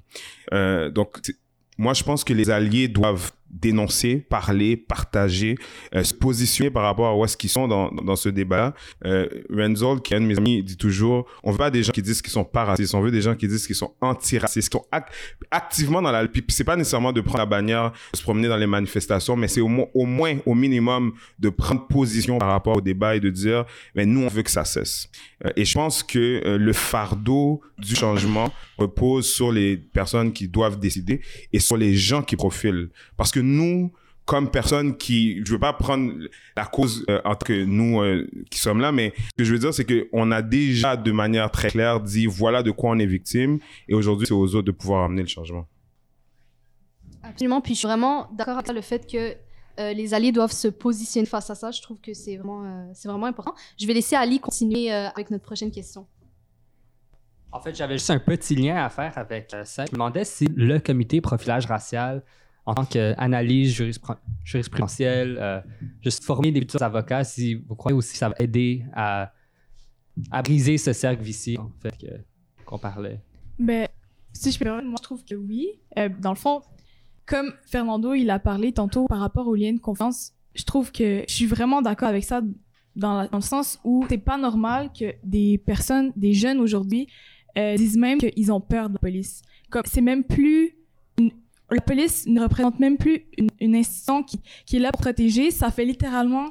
euh, 0.54 0.90
donc 0.90 1.20
moi 1.76 1.92
je 1.92 2.02
pense 2.02 2.24
que 2.24 2.32
les 2.32 2.48
alliés 2.48 2.88
doivent 2.88 3.32
dénoncer, 3.52 4.16
parler, 4.16 4.76
partager, 4.76 5.56
euh, 5.94 6.02
se 6.02 6.14
positionner 6.14 6.70
par 6.70 6.84
rapport 6.84 7.06
à 7.06 7.16
où 7.16 7.24
est-ce 7.24 7.36
qu'ils 7.36 7.50
sont 7.50 7.68
dans, 7.68 7.90
dans 7.90 8.16
ce 8.16 8.28
débat. 8.28 8.74
Euh, 9.04 9.28
Renzold, 9.50 10.02
qui 10.02 10.14
est 10.14 10.16
un 10.16 10.20
de 10.20 10.26
mes 10.26 10.38
amis, 10.38 10.62
dit 10.62 10.76
toujours, 10.76 11.26
on 11.42 11.52
veut 11.52 11.58
pas 11.58 11.70
des 11.70 11.82
gens 11.82 11.92
qui 11.92 12.02
disent 12.02 12.22
qu'ils 12.22 12.32
sont 12.32 12.44
pas 12.44 12.64
racistes, 12.64 12.94
on 12.94 13.00
veut 13.00 13.10
des 13.10 13.20
gens 13.20 13.34
qui 13.34 13.46
disent 13.46 13.66
qu'ils 13.66 13.76
sont 13.76 13.92
anti-racistes, 14.00 14.70
qui 14.70 14.78
sont 14.78 14.86
activement 15.50 16.00
dans 16.00 16.10
la... 16.10 16.26
C'est 16.48 16.64
pas 16.64 16.76
nécessairement 16.76 17.12
de 17.12 17.20
prendre 17.20 17.38
la 17.38 17.46
bannière, 17.46 17.92
de 18.12 18.16
se 18.16 18.22
promener 18.22 18.48
dans 18.48 18.56
les 18.56 18.66
manifestations, 18.66 19.36
mais 19.36 19.48
c'est 19.48 19.60
au, 19.60 19.70
au 19.94 20.06
moins, 20.06 20.38
au 20.46 20.54
minimum, 20.54 21.12
de 21.38 21.50
prendre 21.50 21.86
position 21.86 22.38
par 22.38 22.48
rapport 22.48 22.78
au 22.78 22.80
débat 22.80 23.16
et 23.16 23.20
de 23.20 23.30
dire, 23.30 23.64
mais 23.94 24.06
nous, 24.06 24.22
on 24.22 24.28
veut 24.28 24.42
que 24.42 24.50
ça 24.50 24.64
cesse. 24.64 25.08
Euh, 25.44 25.50
et 25.56 25.64
je 25.64 25.74
pense 25.74 26.02
que 26.02 26.42
euh, 26.44 26.58
le 26.58 26.72
fardeau 26.72 27.60
du 27.78 27.94
changement 27.94 28.52
repose 28.78 29.30
sur 29.30 29.52
les 29.52 29.76
personnes 29.76 30.32
qui 30.32 30.48
doivent 30.48 30.78
décider 30.78 31.20
et 31.52 31.58
sur 31.58 31.76
les 31.76 31.94
gens 31.94 32.22
qui 32.22 32.36
profilent. 32.36 32.90
Parce 33.16 33.30
que 33.30 33.40
nous, 33.42 33.92
comme 34.24 34.50
personne 34.50 34.96
qui, 34.96 35.44
je 35.44 35.52
veux 35.52 35.58
pas 35.58 35.72
prendre 35.72 36.12
la 36.56 36.64
cause 36.64 37.04
euh, 37.10 37.20
entre 37.24 37.46
que 37.46 37.64
nous 37.64 38.00
euh, 38.00 38.26
qui 38.50 38.58
sommes 38.58 38.80
là, 38.80 38.92
mais 38.92 39.12
ce 39.16 39.30
que 39.38 39.44
je 39.44 39.52
veux 39.52 39.58
dire, 39.58 39.74
c'est 39.74 39.84
qu'on 39.84 40.30
a 40.30 40.42
déjà 40.42 40.96
de 40.96 41.12
manière 41.12 41.50
très 41.50 41.68
claire 41.68 42.00
dit 42.00 42.26
voilà 42.26 42.62
de 42.62 42.70
quoi 42.70 42.90
on 42.90 42.98
est 42.98 43.06
victime, 43.06 43.58
et 43.88 43.94
aujourd'hui 43.94 44.26
c'est 44.26 44.34
aux 44.34 44.54
autres 44.54 44.66
de 44.66 44.70
pouvoir 44.70 45.04
amener 45.04 45.22
le 45.22 45.28
changement. 45.28 45.66
Absolument, 47.22 47.60
puis 47.60 47.74
je 47.74 47.80
suis 47.80 47.88
vraiment 47.88 48.28
d'accord 48.32 48.58
avec 48.58 48.72
le 48.72 48.80
fait 48.80 49.10
que 49.10 49.34
euh, 49.80 49.92
les 49.92 50.12
alliés 50.14 50.32
doivent 50.32 50.52
se 50.52 50.68
positionner 50.68 51.26
face 51.26 51.50
à 51.50 51.54
ça. 51.54 51.70
Je 51.70 51.80
trouve 51.80 51.98
que 52.00 52.14
c'est 52.14 52.36
vraiment, 52.36 52.90
c'est 52.94 53.08
vraiment 53.08 53.26
important. 53.26 53.54
Je 53.80 53.86
vais 53.86 53.94
laisser 53.94 54.16
Ali 54.16 54.38
continuer 54.38 54.90
avec 54.90 55.30
notre 55.30 55.44
prochaine 55.44 55.70
question. 55.70 56.06
En 57.52 57.60
fait, 57.60 57.74
j'avais 57.74 57.94
juste 57.94 58.10
un 58.10 58.18
petit 58.18 58.54
lien 58.54 58.76
à 58.76 58.88
faire 58.88 59.16
avec 59.16 59.54
ça. 59.64 59.84
Je 59.84 59.90
me 59.90 59.94
demandais 59.94 60.24
si 60.24 60.46
le 60.56 60.78
comité 60.78 61.20
profilage 61.20 61.66
racial 61.66 62.22
en 62.64 62.74
tant 62.74 62.84
qu'analyse 62.84 63.72
jurisprudentielle, 64.44 65.36
euh, 65.40 65.60
juste 66.00 66.24
former 66.24 66.52
des 66.52 66.60
futurs 66.60 66.82
avocats, 66.82 67.24
si 67.24 67.54
vous 67.54 67.74
croyez 67.74 67.96
aussi 67.96 68.12
que 68.12 68.18
ça 68.18 68.28
va 68.28 68.36
aider 68.38 68.84
à, 68.94 69.32
à 70.30 70.42
briser 70.42 70.78
ce 70.78 70.92
cercle 70.92 71.22
vicieux, 71.22 71.58
en 71.58 71.70
fait, 71.80 71.94
qu'on 72.64 72.78
parlait? 72.78 73.20
Ben, 73.58 73.88
si 74.32 74.52
je 74.52 74.58
peux 74.58 74.64
moi, 74.64 74.94
je 74.98 75.02
trouve 75.02 75.24
que 75.24 75.34
oui. 75.34 75.68
Euh, 75.98 76.08
dans 76.20 76.30
le 76.30 76.36
fond, 76.36 76.62
comme 77.26 77.52
Fernando, 77.66 78.14
il 78.14 78.30
a 78.30 78.38
parlé 78.38 78.72
tantôt 78.72 79.06
par 79.06 79.18
rapport 79.18 79.46
au 79.48 79.54
lien 79.54 79.72
de 79.72 79.80
confiance, 79.80 80.32
je 80.54 80.64
trouve 80.64 80.92
que 80.92 81.24
je 81.26 81.34
suis 81.34 81.46
vraiment 81.46 81.82
d'accord 81.82 82.08
avec 82.08 82.24
ça 82.24 82.42
dans, 82.94 83.26
dans, 83.26 83.38
le 83.38 83.42
sens 83.42 83.78
où 83.84 84.04
c'est 84.08 84.18
pas 84.18 84.36
normal 84.36 84.90
que 84.92 85.14
des 85.24 85.58
personnes, 85.58 86.12
des 86.14 86.34
jeunes 86.34 86.60
aujourd'hui, 86.60 87.08
euh, 87.56 87.76
disent 87.76 87.96
même 87.96 88.18
qu'ils 88.18 88.52
ont 88.52 88.60
peur 88.60 88.88
de 88.88 88.94
la 88.94 88.98
police. 88.98 89.42
Comme 89.70 89.82
c'est 89.86 90.02
même 90.02 90.24
plus 90.24 90.76
la 91.72 91.80
police 91.80 92.26
ne 92.26 92.40
représente 92.40 92.78
même 92.78 92.96
plus 92.96 93.24
une, 93.60 93.74
institution 93.74 94.22
qui, 94.22 94.40
qui, 94.66 94.76
est 94.76 94.80
là 94.80 94.92
pour 94.92 95.02
protéger. 95.02 95.50
Ça 95.50 95.70
fait 95.70 95.84
littéralement 95.84 96.48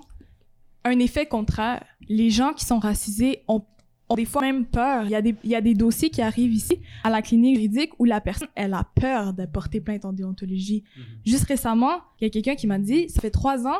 un 0.83 0.97
effet 0.99 1.25
contraire. 1.25 1.83
Les 2.07 2.29
gens 2.29 2.53
qui 2.53 2.65
sont 2.65 2.79
racisés 2.79 3.43
ont, 3.47 3.63
ont 4.09 4.15
des 4.15 4.25
fois 4.25 4.41
même 4.41 4.65
peur. 4.65 5.05
Il 5.05 5.11
y, 5.11 5.15
a 5.15 5.21
des, 5.21 5.35
il 5.43 5.49
y 5.49 5.55
a 5.55 5.61
des 5.61 5.73
dossiers 5.73 6.09
qui 6.09 6.21
arrivent 6.21 6.53
ici 6.53 6.79
à 7.03 7.09
la 7.09 7.21
clinique 7.21 7.55
juridique 7.55 7.91
où 7.99 8.05
la 8.05 8.21
personne, 8.21 8.49
elle 8.55 8.73
a 8.73 8.83
peur 8.95 9.33
de 9.33 9.45
porter 9.45 9.81
plainte 9.81 10.05
en 10.05 10.13
déontologie. 10.13 10.83
Mhm. 10.95 11.03
Juste 11.25 11.45
récemment, 11.45 12.01
il 12.19 12.25
y 12.25 12.27
a 12.27 12.29
quelqu'un 12.29 12.55
qui 12.55 12.67
m'a 12.67 12.79
dit, 12.79 13.09
ça 13.09 13.21
fait 13.21 13.31
trois 13.31 13.67
ans, 13.67 13.79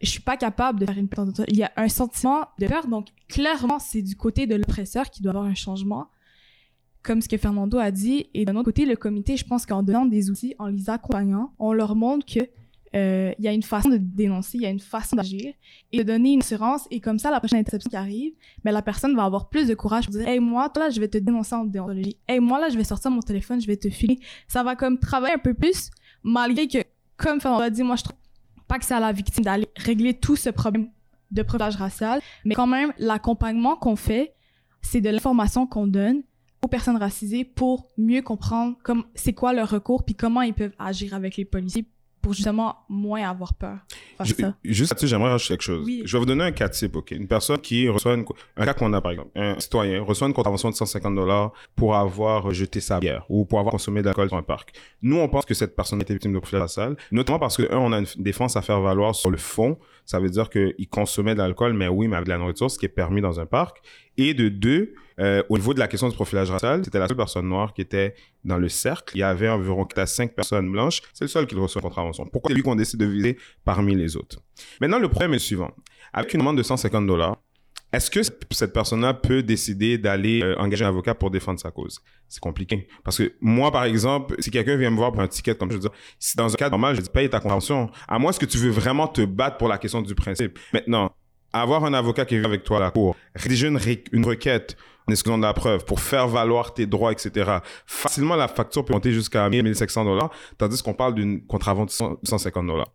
je 0.00 0.08
suis 0.08 0.20
pas 0.20 0.36
capable 0.36 0.80
de 0.80 0.86
faire 0.86 0.98
une 0.98 1.08
plainte 1.08 1.28
en 1.28 1.32
déontologie. 1.32 1.54
Il 1.54 1.58
y 1.58 1.64
a 1.64 1.72
un 1.76 1.88
sentiment 1.88 2.48
de 2.58 2.66
peur. 2.66 2.86
Donc, 2.86 3.08
clairement, 3.28 3.78
c'est 3.78 4.02
du 4.02 4.16
côté 4.16 4.46
de 4.46 4.54
l'oppresseur 4.54 5.10
qui 5.10 5.22
doit 5.22 5.30
avoir 5.30 5.46
un 5.46 5.54
changement 5.54 6.08
comme 7.02 7.20
ce 7.22 7.28
que 7.28 7.36
Fernando 7.36 7.78
a 7.78 7.90
dit. 7.90 8.26
Et 8.34 8.44
d'un 8.44 8.54
autre 8.56 8.66
côté, 8.66 8.84
le 8.84 8.96
comité, 8.96 9.36
je 9.36 9.44
pense 9.44 9.66
qu'en 9.66 9.82
donnant 9.82 10.04
des 10.04 10.30
outils, 10.30 10.54
en 10.58 10.66
les 10.66 10.90
accompagnant, 10.90 11.52
on 11.58 11.72
leur 11.72 11.94
montre 11.96 12.26
que 12.26 12.40
euh, 12.94 13.32
il 13.38 13.44
y 13.44 13.48
a 13.48 13.52
une 13.52 13.62
façon 13.62 13.90
de 13.90 13.98
dénoncer, 13.98 14.56
il 14.56 14.62
y 14.62 14.66
a 14.66 14.70
une 14.70 14.80
façon 14.80 15.16
d'agir 15.16 15.52
et 15.92 15.98
de 15.98 16.02
donner 16.02 16.32
une 16.32 16.40
assurance. 16.40 16.86
Et 16.90 17.00
comme 17.00 17.18
ça, 17.18 17.30
la 17.30 17.38
prochaine 17.38 17.60
interception 17.60 17.90
qui 17.90 17.96
arrive, 17.96 18.32
mais 18.64 18.72
la 18.72 18.82
personne 18.82 19.14
va 19.14 19.24
avoir 19.24 19.48
plus 19.48 19.68
de 19.68 19.74
courage 19.74 20.06
pour 20.06 20.14
dire 20.14 20.26
Hey, 20.26 20.40
moi, 20.40 20.68
toi, 20.70 20.84
là, 20.84 20.90
je 20.90 21.00
vais 21.00 21.08
te 21.08 21.18
dénoncer 21.18 21.54
en 21.54 21.64
déontologie. 21.64 22.16
Hey, 22.26 22.40
moi, 22.40 22.60
là, 22.60 22.68
je 22.68 22.76
vais 22.76 22.84
sortir 22.84 23.10
mon 23.10 23.20
téléphone, 23.20 23.60
je 23.60 23.66
vais 23.66 23.76
te 23.76 23.90
filer. 23.90 24.18
Ça 24.46 24.62
va 24.62 24.76
comme 24.76 24.98
travailler 24.98 25.34
un 25.34 25.38
peu 25.38 25.54
plus, 25.54 25.90
malgré 26.22 26.66
que, 26.66 26.78
comme 27.16 27.40
Fernando 27.40 27.64
a 27.64 27.70
dit, 27.70 27.82
moi, 27.82 27.96
je 27.96 28.04
trouve 28.04 28.16
pas 28.66 28.78
que 28.78 28.84
c'est 28.84 28.94
à 28.94 29.00
la 29.00 29.12
victime 29.12 29.44
d'aller 29.44 29.68
régler 29.76 30.14
tout 30.14 30.36
ce 30.36 30.50
problème 30.50 30.90
de 31.30 31.42
privilège 31.42 31.76
racial, 31.76 32.20
mais 32.44 32.54
quand 32.54 32.66
même, 32.66 32.92
l'accompagnement 32.98 33.76
qu'on 33.76 33.96
fait, 33.96 34.34
c'est 34.80 35.00
de 35.00 35.10
l'information 35.10 35.66
qu'on 35.66 35.86
donne 35.86 36.22
aux 36.62 36.68
personnes 36.68 36.96
racisées 36.96 37.44
pour 37.44 37.88
mieux 37.96 38.22
comprendre 38.22 38.76
comme 38.82 39.04
c'est 39.14 39.32
quoi 39.32 39.52
leur 39.52 39.70
recours 39.70 40.04
puis 40.04 40.14
comment 40.14 40.42
ils 40.42 40.54
peuvent 40.54 40.74
agir 40.78 41.14
avec 41.14 41.36
les 41.36 41.44
policiers 41.44 41.86
pour 42.20 42.32
justement 42.32 42.76
moins 42.88 43.28
avoir 43.28 43.54
peur. 43.54 43.78
juste 44.64 44.90
là-dessus, 44.90 45.06
j'aimerais 45.06 45.30
rajouter 45.30 45.54
quelque 45.54 45.62
chose. 45.62 45.88
Je 46.04 46.12
vais 46.12 46.18
vous 46.18 46.26
donner 46.26 46.44
un 46.44 46.52
cas 46.52 46.68
type, 46.68 46.96
OK? 46.96 47.12
Une 47.12 47.28
personne 47.28 47.58
qui 47.58 47.88
reçoit 47.88 48.14
une, 48.14 48.24
un 48.56 48.64
cas 48.64 48.74
qu'on 48.74 48.92
a, 48.92 49.00
par 49.00 49.12
exemple, 49.12 49.30
un 49.36 49.58
citoyen 49.58 50.02
reçoit 50.02 50.26
une 50.26 50.34
contravention 50.34 50.70
de 50.70 50.74
150 50.74 51.14
dollars 51.14 51.52
pour 51.76 51.96
avoir 51.96 52.50
jeté 52.52 52.80
sa 52.80 53.00
bière 53.00 53.24
ou 53.28 53.44
pour 53.44 53.60
avoir 53.60 53.72
consommé 53.72 54.00
de 54.00 54.06
l'alcool 54.06 54.28
dans 54.28 54.36
un 54.36 54.42
parc. 54.42 54.72
Nous, 55.02 55.16
on 55.16 55.28
pense 55.28 55.44
que 55.44 55.54
cette 55.54 55.76
personne 55.76 56.00
a 56.00 56.02
été 56.02 56.12
victime 56.12 56.32
de 56.32 56.38
profil 56.38 56.62
salle, 56.68 56.96
notamment 57.12 57.38
parce 57.38 57.56
que, 57.56 57.72
un, 57.72 57.78
on 57.78 57.92
a 57.92 57.98
une 58.00 58.06
défense 58.18 58.56
à 58.56 58.62
faire 58.62 58.80
valoir 58.80 59.14
sur 59.14 59.30
le 59.30 59.38
fond. 59.38 59.78
Ça 60.08 60.18
veut 60.20 60.30
dire 60.30 60.48
qu'il 60.48 60.88
consommait 60.88 61.34
de 61.34 61.38
l'alcool, 61.38 61.74
mais 61.74 61.86
oui, 61.86 62.08
mais 62.08 62.16
avec 62.16 62.24
de 62.24 62.32
la 62.32 62.38
nourriture, 62.38 62.70
ce 62.70 62.78
qui 62.78 62.86
est 62.86 62.88
permis 62.88 63.20
dans 63.20 63.40
un 63.40 63.44
parc. 63.44 63.76
Et 64.16 64.32
de 64.32 64.48
deux, 64.48 64.94
euh, 65.20 65.42
au 65.50 65.58
niveau 65.58 65.74
de 65.74 65.78
la 65.78 65.86
question 65.86 66.08
du 66.08 66.14
profilage 66.14 66.50
racial, 66.50 66.82
c'était 66.82 66.98
la 66.98 67.08
seule 67.08 67.18
personne 67.18 67.46
noire 67.46 67.74
qui 67.74 67.82
était 67.82 68.14
dans 68.42 68.56
le 68.56 68.70
cercle. 68.70 69.14
Il 69.14 69.20
y 69.20 69.22
avait 69.22 69.50
environ 69.50 69.84
4 69.84 69.98
à 69.98 70.06
5 70.06 70.34
personnes 70.34 70.72
blanches. 70.72 71.02
C'est 71.12 71.24
le 71.24 71.28
seul 71.28 71.46
qui 71.46 71.54
reçoit 71.56 71.82
une 71.82 71.88
contravention. 71.88 72.24
Pourquoi 72.24 72.48
c'est 72.48 72.54
lui 72.54 72.62
qu'on 72.62 72.74
décide 72.74 73.00
de 73.00 73.04
viser 73.04 73.36
parmi 73.66 73.94
les 73.94 74.16
autres? 74.16 74.38
Maintenant, 74.80 74.98
le 74.98 75.10
problème 75.10 75.32
est 75.32 75.34
le 75.34 75.40
suivant. 75.40 75.72
Avec 76.14 76.32
une 76.32 76.40
amende 76.40 76.56
de 76.56 76.62
150 76.62 77.06
dollars, 77.06 77.36
est-ce 77.92 78.10
que 78.10 78.20
cette 78.22 78.72
personne-là 78.72 79.14
peut 79.14 79.42
décider 79.42 79.96
d'aller 79.96 80.42
euh, 80.42 80.58
engager 80.58 80.84
un 80.84 80.88
avocat 80.88 81.14
pour 81.14 81.30
défendre 81.30 81.58
sa 81.58 81.70
cause? 81.70 82.00
C'est 82.28 82.40
compliqué. 82.40 82.86
Parce 83.02 83.16
que 83.16 83.32
moi, 83.40 83.72
par 83.72 83.84
exemple, 83.84 84.34
si 84.40 84.50
quelqu'un 84.50 84.76
vient 84.76 84.90
me 84.90 84.96
voir 84.96 85.10
pour 85.10 85.22
un 85.22 85.28
ticket, 85.28 85.54
comme 85.54 85.70
je 85.70 85.78
veux 85.78 85.90
dans 86.36 86.52
un 86.52 86.56
cas 86.56 86.68
normal, 86.68 86.96
je 86.96 87.00
dis 87.00 87.08
paye 87.08 87.30
ta 87.30 87.40
contravention, 87.40 87.90
à 88.06 88.18
moins 88.18 88.32
que 88.32 88.44
tu 88.44 88.58
veux 88.58 88.70
vraiment 88.70 89.08
te 89.08 89.22
battre 89.22 89.56
pour 89.56 89.68
la 89.68 89.78
question 89.78 90.02
du 90.02 90.14
principe? 90.14 90.58
Maintenant, 90.74 91.12
avoir 91.52 91.84
un 91.84 91.94
avocat 91.94 92.26
qui 92.26 92.38
vient 92.38 92.44
avec 92.44 92.62
toi 92.62 92.76
à 92.76 92.80
la 92.80 92.90
cour, 92.90 93.16
rédiger 93.34 93.68
une, 93.68 94.26
requête, 94.26 94.76
en 95.06 95.12
excluant 95.12 95.38
de 95.38 95.42
la 95.42 95.54
preuve, 95.54 95.86
pour 95.86 96.00
faire 96.00 96.28
valoir 96.28 96.74
tes 96.74 96.84
droits, 96.86 97.12
etc. 97.12 97.58
Facilement, 97.86 98.36
la 98.36 98.48
facture 98.48 98.84
peut 98.84 98.92
monter 98.92 99.12
jusqu'à 99.12 99.48
1000, 99.48 99.62
1500 99.62 100.04
dollars, 100.04 100.30
tandis 100.58 100.82
qu'on 100.82 100.94
parle 100.94 101.14
d'une 101.14 101.44
contravention 101.46 102.18
de 102.22 102.28
150 102.28 102.66
dollars. 102.66 102.92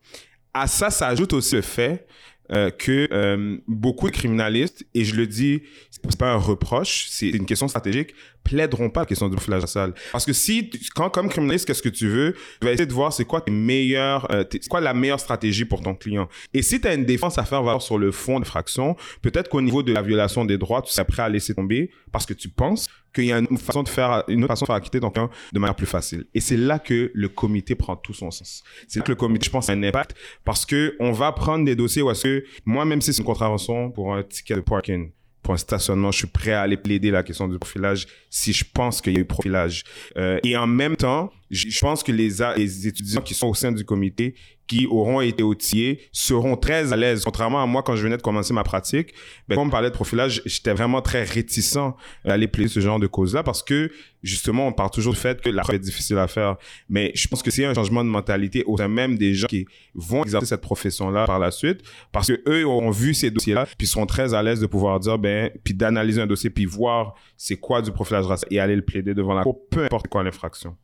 À 0.53 0.67
ça, 0.67 0.91
ça 0.91 1.07
ajoute 1.07 1.33
aussi 1.33 1.55
le 1.55 1.63
fait 1.63 2.05
euh, 2.51 2.69
que 2.71 3.07
euh, 3.11 3.57
beaucoup 3.67 4.09
de 4.09 4.15
criminalistes, 4.15 4.85
et 4.93 5.05
je 5.05 5.15
le 5.15 5.27
dis, 5.27 5.63
c'est 5.89 6.17
pas 6.17 6.33
un 6.33 6.37
reproche, 6.37 7.07
c'est 7.09 7.29
une 7.29 7.45
question 7.45 7.69
stratégique, 7.69 8.13
plaideront 8.43 8.89
pas 8.89 9.01
la 9.01 9.05
question 9.05 9.29
du 9.29 9.35
profilage 9.35 9.61
racial. 9.61 9.93
Parce 10.11 10.25
que 10.25 10.33
si, 10.33 10.69
quand, 10.93 11.09
comme 11.09 11.29
criminaliste, 11.29 11.65
qu'est-ce 11.65 11.81
que 11.81 11.89
tu 11.89 12.09
veux, 12.09 12.33
tu 12.59 12.65
vas 12.65 12.73
essayer 12.73 12.85
de 12.85 12.93
voir 12.93 13.13
c'est 13.13 13.23
quoi 13.23 13.39
tes 13.39 13.51
meilleurs, 13.51 14.29
euh, 14.31 14.43
quoi 14.69 14.81
la 14.81 14.93
meilleure 14.93 15.21
stratégie 15.21 15.63
pour 15.63 15.81
ton 15.81 15.95
client. 15.95 16.27
Et 16.53 16.61
si 16.61 16.81
tu 16.81 16.87
as 16.87 16.93
une 16.93 17.05
défense 17.05 17.37
à 17.37 17.45
faire 17.45 17.63
valoir 17.63 17.81
sur 17.81 17.97
le 17.97 18.11
fond 18.11 18.41
de 18.41 18.45
fraction, 18.45 18.97
peut-être 19.21 19.49
qu'au 19.49 19.61
niveau 19.61 19.81
de 19.81 19.93
la 19.93 20.01
violation 20.01 20.43
des 20.43 20.57
droits, 20.57 20.81
tu 20.81 20.91
serais 20.91 21.05
prêt 21.05 21.23
à 21.23 21.29
laisser 21.29 21.55
tomber 21.55 21.91
parce 22.11 22.25
que 22.25 22.33
tu 22.33 22.49
penses 22.49 22.89
qu'il 23.13 23.25
y 23.25 23.31
a 23.31 23.39
une 23.39 23.57
façon 23.57 23.83
de 23.83 23.89
faire, 23.89 24.23
une 24.27 24.43
autre 24.43 24.53
façon 24.53 24.65
de 24.65 24.67
faire 24.67 24.75
acquitter 24.75 24.99
ton 24.99 25.11
de 25.11 25.59
manière 25.59 25.75
plus 25.75 25.85
facile. 25.85 26.25
Et 26.33 26.39
c'est 26.39 26.57
là 26.57 26.79
que 26.79 27.11
le 27.13 27.29
comité 27.29 27.75
prend 27.75 27.95
tout 27.95 28.13
son 28.13 28.31
sens. 28.31 28.63
C'est 28.87 28.99
là 28.99 29.05
que 29.05 29.11
le 29.11 29.15
comité, 29.15 29.45
je 29.45 29.51
pense, 29.51 29.69
a 29.69 29.73
un 29.73 29.83
impact 29.83 30.15
parce 30.43 30.65
que 30.65 30.95
on 30.99 31.11
va 31.11 31.31
prendre 31.31 31.65
des 31.65 31.75
dossiers 31.75 32.01
où 32.01 32.09
est-ce 32.09 32.23
que, 32.23 32.45
moi, 32.65 32.85
même 32.85 33.01
si 33.01 33.13
c'est 33.13 33.19
une 33.19 33.25
contravention 33.25 33.91
pour 33.91 34.15
un 34.15 34.23
ticket 34.23 34.55
de 34.55 34.61
parking, 34.61 35.11
pour 35.43 35.53
un 35.53 35.57
stationnement, 35.57 36.11
je 36.11 36.19
suis 36.19 36.27
prêt 36.27 36.53
à 36.53 36.61
aller 36.61 36.77
plaider 36.77 37.11
la 37.11 37.21
question 37.21 37.47
du 37.47 37.59
profilage 37.59 38.07
si 38.29 38.53
je 38.53 38.63
pense 38.73 39.01
qu'il 39.01 39.13
y 39.13 39.17
a 39.17 39.19
eu 39.19 39.25
profilage. 39.25 39.83
Euh, 40.17 40.39
et 40.43 40.55
en 40.55 40.65
même 40.65 40.95
temps, 40.95 41.31
je 41.51 41.79
pense 41.81 42.01
que 42.01 42.11
les, 42.11 42.29
les 42.55 42.87
étudiants 42.87 43.21
qui 43.21 43.33
sont 43.33 43.47
au 43.47 43.53
sein 43.53 43.71
du 43.71 43.83
comité, 43.83 44.35
qui 44.67 44.87
auront 44.87 45.21
été 45.21 45.43
outillés, 45.43 46.01
seront 46.11 46.55
très 46.55 46.93
à 46.93 46.95
l'aise. 46.95 47.23
Contrairement 47.23 47.61
à 47.61 47.65
moi, 47.65 47.83
quand 47.83 47.95
je 47.95 48.03
venais 48.03 48.17
de 48.17 48.21
commencer 48.21 48.53
ma 48.53 48.63
pratique, 48.63 49.13
ben, 49.47 49.55
quand 49.55 49.63
on 49.63 49.69
parlait 49.69 49.89
de 49.89 49.95
profilage, 49.95 50.41
j'étais 50.45 50.73
vraiment 50.73 51.01
très 51.01 51.23
réticent 51.23 51.77
à 51.77 51.95
aller 52.25 52.47
plaider 52.47 52.69
ce 52.69 52.79
genre 52.79 52.99
de 52.99 53.07
cause-là 53.07 53.43
parce 53.43 53.61
que, 53.61 53.91
justement, 54.21 54.67
on 54.67 54.71
parle 54.71 54.91
toujours 54.91 55.13
du 55.13 55.19
fait 55.19 55.41
que 55.41 55.49
la 55.49 55.63
preuve 55.63 55.75
est 55.75 55.79
difficile 55.79 56.17
à 56.17 56.27
faire. 56.27 56.55
Mais 56.89 57.11
je 57.13 57.27
pense 57.27 57.43
que 57.43 57.51
c'est 57.51 57.65
un 57.65 57.73
changement 57.73 58.03
de 58.03 58.09
mentalité 58.09 58.63
au 58.65 58.77
sein 58.77 58.87
même 58.87 59.17
des 59.17 59.33
gens 59.33 59.47
qui 59.47 59.65
vont 59.93 60.23
exercer 60.23 60.47
cette 60.47 60.61
profession-là 60.61 61.25
par 61.25 61.39
la 61.39 61.51
suite 61.51 61.81
parce 62.11 62.27
que 62.27 62.41
eux 62.47 62.65
ont 62.65 62.91
vu 62.91 63.13
ces 63.13 63.31
dossiers-là 63.31 63.67
puis 63.77 63.87
seront 63.87 64.05
très 64.05 64.33
à 64.33 64.41
l'aise 64.41 64.59
de 64.61 64.67
pouvoir 64.67 64.99
dire, 64.99 65.17
ben, 65.17 65.51
puis 65.63 65.73
d'analyser 65.73 66.21
un 66.21 66.27
dossier 66.27 66.49
puis 66.49 66.65
voir 66.65 67.15
c'est 67.37 67.57
quoi 67.57 67.81
du 67.81 67.91
profilage 67.91 68.25
racial 68.25 68.47
et 68.51 68.59
aller 68.59 68.75
le 68.75 68.83
plaider 68.83 69.13
devant 69.13 69.33
la 69.33 69.43
cour, 69.43 69.59
peu 69.69 69.85
importe 69.85 70.07
quoi 70.07 70.23
l'infraction. 70.23 70.77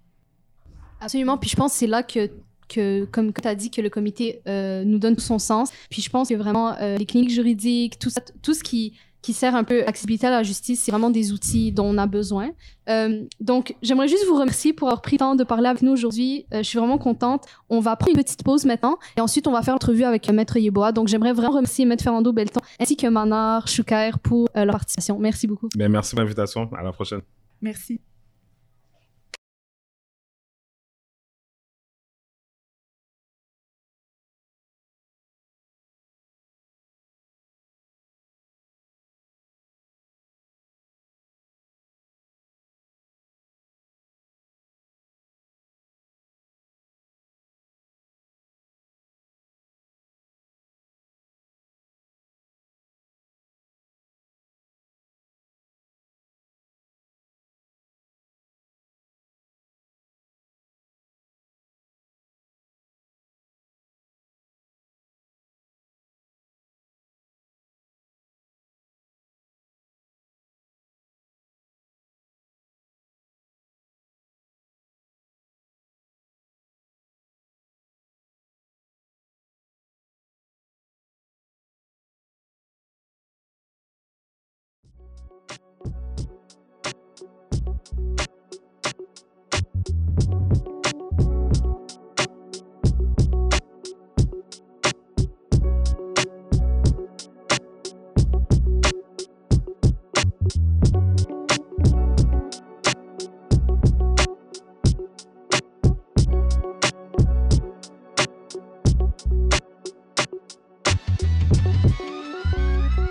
Absolument. 0.99 1.37
Puis 1.37 1.49
je 1.49 1.55
pense 1.55 1.71
que 1.71 1.77
c'est 1.79 1.87
là 1.87 2.03
que 2.03 2.29
que, 2.69 3.05
comme 3.05 3.33
tu 3.33 3.47
as 3.47 3.55
dit, 3.55 3.69
que 3.69 3.81
le 3.81 3.89
comité 3.89 4.41
euh, 4.47 4.83
nous 4.85 4.99
donne 4.99 5.15
tout 5.15 5.21
son 5.21 5.39
sens. 5.39 5.71
Puis 5.89 6.01
je 6.01 6.09
pense 6.09 6.29
que 6.29 6.35
vraiment, 6.35 6.75
euh, 6.79 6.97
les 6.97 7.05
cliniques 7.05 7.31
juridiques, 7.31 7.99
tout, 7.99 8.09
ça, 8.09 8.21
tout 8.41 8.53
ce 8.53 8.63
qui, 8.63 8.93
qui 9.21 9.33
sert 9.33 9.55
un 9.55 9.65
peu 9.65 9.79
l'accessibilité 9.79 10.27
à 10.27 10.31
la 10.31 10.43
justice, 10.43 10.81
c'est 10.83 10.91
vraiment 10.91 11.09
des 11.09 11.33
outils 11.33 11.71
dont 11.73 11.85
on 11.85 11.97
a 11.97 12.07
besoin. 12.07 12.51
Euh, 12.87 13.25
donc, 13.41 13.75
j'aimerais 13.81 14.07
juste 14.07 14.25
vous 14.27 14.35
remercier 14.35 14.71
pour 14.71 14.87
avoir 14.87 15.01
pris 15.01 15.15
le 15.15 15.19
temps 15.19 15.35
de 15.35 15.43
parler 15.43 15.67
avec 15.67 15.81
nous 15.81 15.91
aujourd'hui. 15.91 16.45
je 16.51 16.61
suis 16.61 16.79
vraiment 16.79 16.97
contente. 16.97 17.45
On 17.69 17.79
va 17.79 17.95
prendre 17.97 18.17
une 18.17 18.23
petite 18.23 18.43
pause 18.43 18.65
maintenant 18.65 18.97
et 19.17 19.21
ensuite, 19.21 19.47
on 19.47 19.51
va 19.51 19.61
faire 19.61 19.73
l'entrevue 19.73 20.05
avec 20.05 20.29
Maître 20.29 20.57
Yeboah. 20.57 20.93
Donc, 20.93 21.09
j'aimerais 21.09 21.33
vraiment 21.33 21.55
remercier 21.55 21.85
Maître 21.85 22.03
Fernando 22.03 22.31
Belton 22.31 22.61
ainsi 22.79 22.95
que 22.95 23.07
Manar 23.07 23.67
Chouker 23.67 24.11
pour 24.23 24.47
leur 24.55 24.71
participation. 24.71 25.19
Merci 25.19 25.47
beaucoup. 25.47 25.67
Bien, 25.75 25.89
merci 25.89 26.11
pour 26.11 26.21
l'invitation. 26.21 26.69
À 26.77 26.83
la 26.83 26.93
prochaine. 26.93 27.21
Merci. 27.61 27.99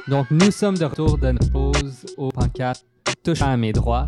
Donc, 0.08 0.30
nous 0.30 0.50
sommes 0.50 0.78
de 0.78 0.86
retour 0.86 1.18
de 1.18 1.30
notre 1.32 1.52
pause 1.52 2.06
au 2.16 2.30
pancarte 2.30 2.84
touchant 3.22 3.50
à 3.50 3.56
mes 3.58 3.72
droits. 3.72 4.06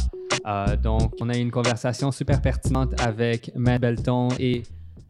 Euh, 0.51 0.77
donc, 0.77 1.15
on 1.21 1.29
a 1.29 1.37
eu 1.37 1.41
une 1.41 1.51
conversation 1.51 2.11
super 2.11 2.43
pertinente 2.43 3.01
avec 3.01 3.53
Maître 3.55 3.83
Belton 3.83 4.29
et 4.39 4.63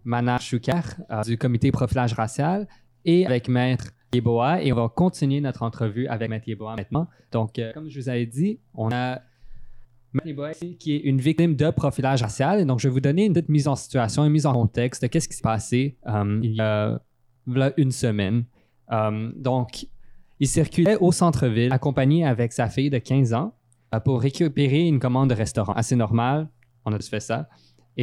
Mana 0.04 0.38
Choukar 0.38 0.84
euh, 1.10 1.22
du 1.22 1.38
comité 1.38 1.70
profilage 1.72 2.12
racial 2.12 2.66
et 3.04 3.26
avec 3.26 3.48
Maître 3.48 3.90
Yeboah. 4.12 4.62
Et 4.62 4.72
on 4.72 4.76
va 4.76 4.88
continuer 4.88 5.40
notre 5.40 5.62
entrevue 5.62 6.06
avec 6.08 6.28
Maître 6.28 6.48
Yeboah 6.48 6.76
maintenant. 6.76 7.08
Donc, 7.32 7.58
euh, 7.58 7.72
comme 7.72 7.88
je 7.88 7.98
vous 7.98 8.08
avais 8.08 8.26
dit, 8.26 8.58
on 8.74 8.90
a 8.92 9.20
Maître 10.12 10.26
Yeboah 10.26 10.52
qui 10.78 10.96
est 10.96 11.00
une 11.00 11.20
victime 11.20 11.56
de 11.56 11.70
profilage 11.70 12.22
racial. 12.22 12.60
Et 12.60 12.64
donc, 12.66 12.80
je 12.80 12.88
vais 12.88 12.92
vous 12.92 13.00
donner 13.00 13.24
une 13.24 13.32
petite 13.32 13.48
mise 13.48 13.68
en 13.68 13.76
situation, 13.76 14.24
une 14.24 14.32
mise 14.32 14.46
en 14.46 14.52
contexte 14.52 15.02
de 15.02 15.06
qu'est-ce 15.06 15.28
qui 15.28 15.36
s'est 15.36 15.42
passé 15.42 15.96
il 16.42 16.54
y 16.54 16.60
a 16.60 17.00
une 17.76 17.92
semaine. 17.92 18.44
donc, 19.36 19.86
il 20.42 20.48
circulait 20.48 20.96
au 20.96 21.12
centre-ville, 21.12 21.70
accompagné 21.70 22.24
avec 22.24 22.52
sa 22.52 22.68
fille 22.68 22.88
de 22.88 22.96
15 22.96 23.34
ans, 23.34 23.54
pour 23.98 24.20
récupérer 24.20 24.86
une 24.86 25.00
commande 25.00 25.30
de 25.30 25.34
restaurant. 25.34 25.72
Assez 25.72 25.96
normal, 25.96 26.48
on 26.84 26.92
a 26.92 26.98
tous 26.98 27.08
fait 27.08 27.20
ça. 27.20 27.48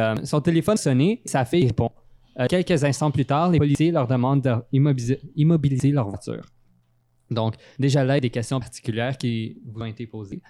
Euh, 0.02 0.15
son 0.23 0.41
téléphone 0.41 0.78
sonnait, 0.78 1.21
sa 1.26 1.45
fille 1.45 1.65
répond. 1.67 1.91
Euh, 2.39 2.47
quelques 2.47 2.84
instants 2.84 3.10
plus 3.10 3.26
tard, 3.26 3.50
les 3.50 3.58
policiers 3.58 3.91
leur 3.91 4.08
demandent 4.08 4.65
d'immobiliser 4.71 5.91
leur 5.91 6.10
voiture. 6.10 6.45
Donc, 7.32 7.56
déjà 7.80 8.04
là, 8.04 8.13
il 8.13 8.17
y 8.17 8.19
a 8.19 8.21
des 8.21 8.30
questions 8.30 8.60
particulières 8.60 9.17
qui 9.17 9.58
vous 9.65 9.82
ont 9.82 9.86
été 9.86 10.06
posées. 10.08 10.41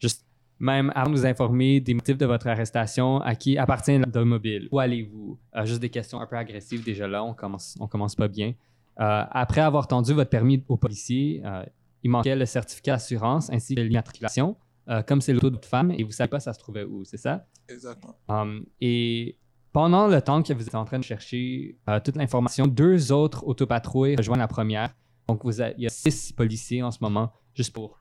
juste, 0.00 0.26
même 0.58 0.92
avant 0.94 1.10
de 1.10 1.16
nous 1.16 1.26
informer 1.26 1.80
des 1.80 1.94
motifs 1.94 2.18
de 2.18 2.26
votre 2.26 2.46
arrestation, 2.46 3.20
à 3.20 3.34
qui 3.34 3.58
appartient 3.58 3.98
l'automobile, 3.98 4.68
où 4.70 4.78
allez-vous? 4.78 5.38
juste 5.64 5.80
des 5.80 5.90
questions 5.90 6.20
un 6.20 6.26
peu 6.26 6.36
agressives 6.36 6.84
déjà 6.84 7.06
là, 7.06 7.24
on 7.24 7.34
commence, 7.34 7.76
on 7.80 7.86
commence 7.86 8.14
pas 8.14 8.28
bien. 8.28 8.54
Euh, 9.00 9.24
après 9.30 9.62
avoir 9.62 9.86
tendu 9.86 10.12
votre 10.12 10.28
permis 10.28 10.62
au 10.68 10.76
policier, 10.76 11.40
euh, 11.44 11.64
il 12.02 12.10
manquait 12.10 12.36
le 12.36 12.46
certificat 12.46 12.92
d'assurance 12.92 13.50
ainsi 13.50 13.74
que 13.74 13.80
l'immatriculation. 13.80 14.56
Euh, 14.88 15.02
comme 15.02 15.20
c'est 15.20 15.32
l'auto 15.32 15.50
de 15.50 15.56
votre 15.56 15.68
femme 15.68 15.92
et 15.92 16.02
vous 16.02 16.08
ne 16.08 16.14
savez 16.14 16.28
pas 16.28 16.40
ça 16.40 16.52
se 16.52 16.58
trouvait 16.58 16.84
où, 16.84 17.04
c'est 17.04 17.16
ça? 17.16 17.46
Exactement. 17.68 18.16
Um, 18.28 18.64
et 18.80 19.38
pendant 19.72 20.08
le 20.08 20.20
temps 20.20 20.42
que 20.42 20.52
vous 20.52 20.66
êtes 20.66 20.74
en 20.74 20.84
train 20.84 20.98
de 20.98 21.04
chercher 21.04 21.78
toute 22.04 22.16
l'information, 22.16 22.66
deux 22.66 23.12
autres 23.12 23.46
autopatrouilles 23.46 24.16
rejoignent 24.16 24.40
la 24.40 24.48
première. 24.48 24.92
Donc, 25.28 25.44
vous 25.44 25.60
il 25.60 25.74
y 25.78 25.86
a 25.86 25.90
six 25.90 26.32
policiers 26.32 26.82
en 26.82 26.90
ce 26.90 26.98
moment, 27.00 27.32
juste 27.54 27.72
pour 27.72 28.00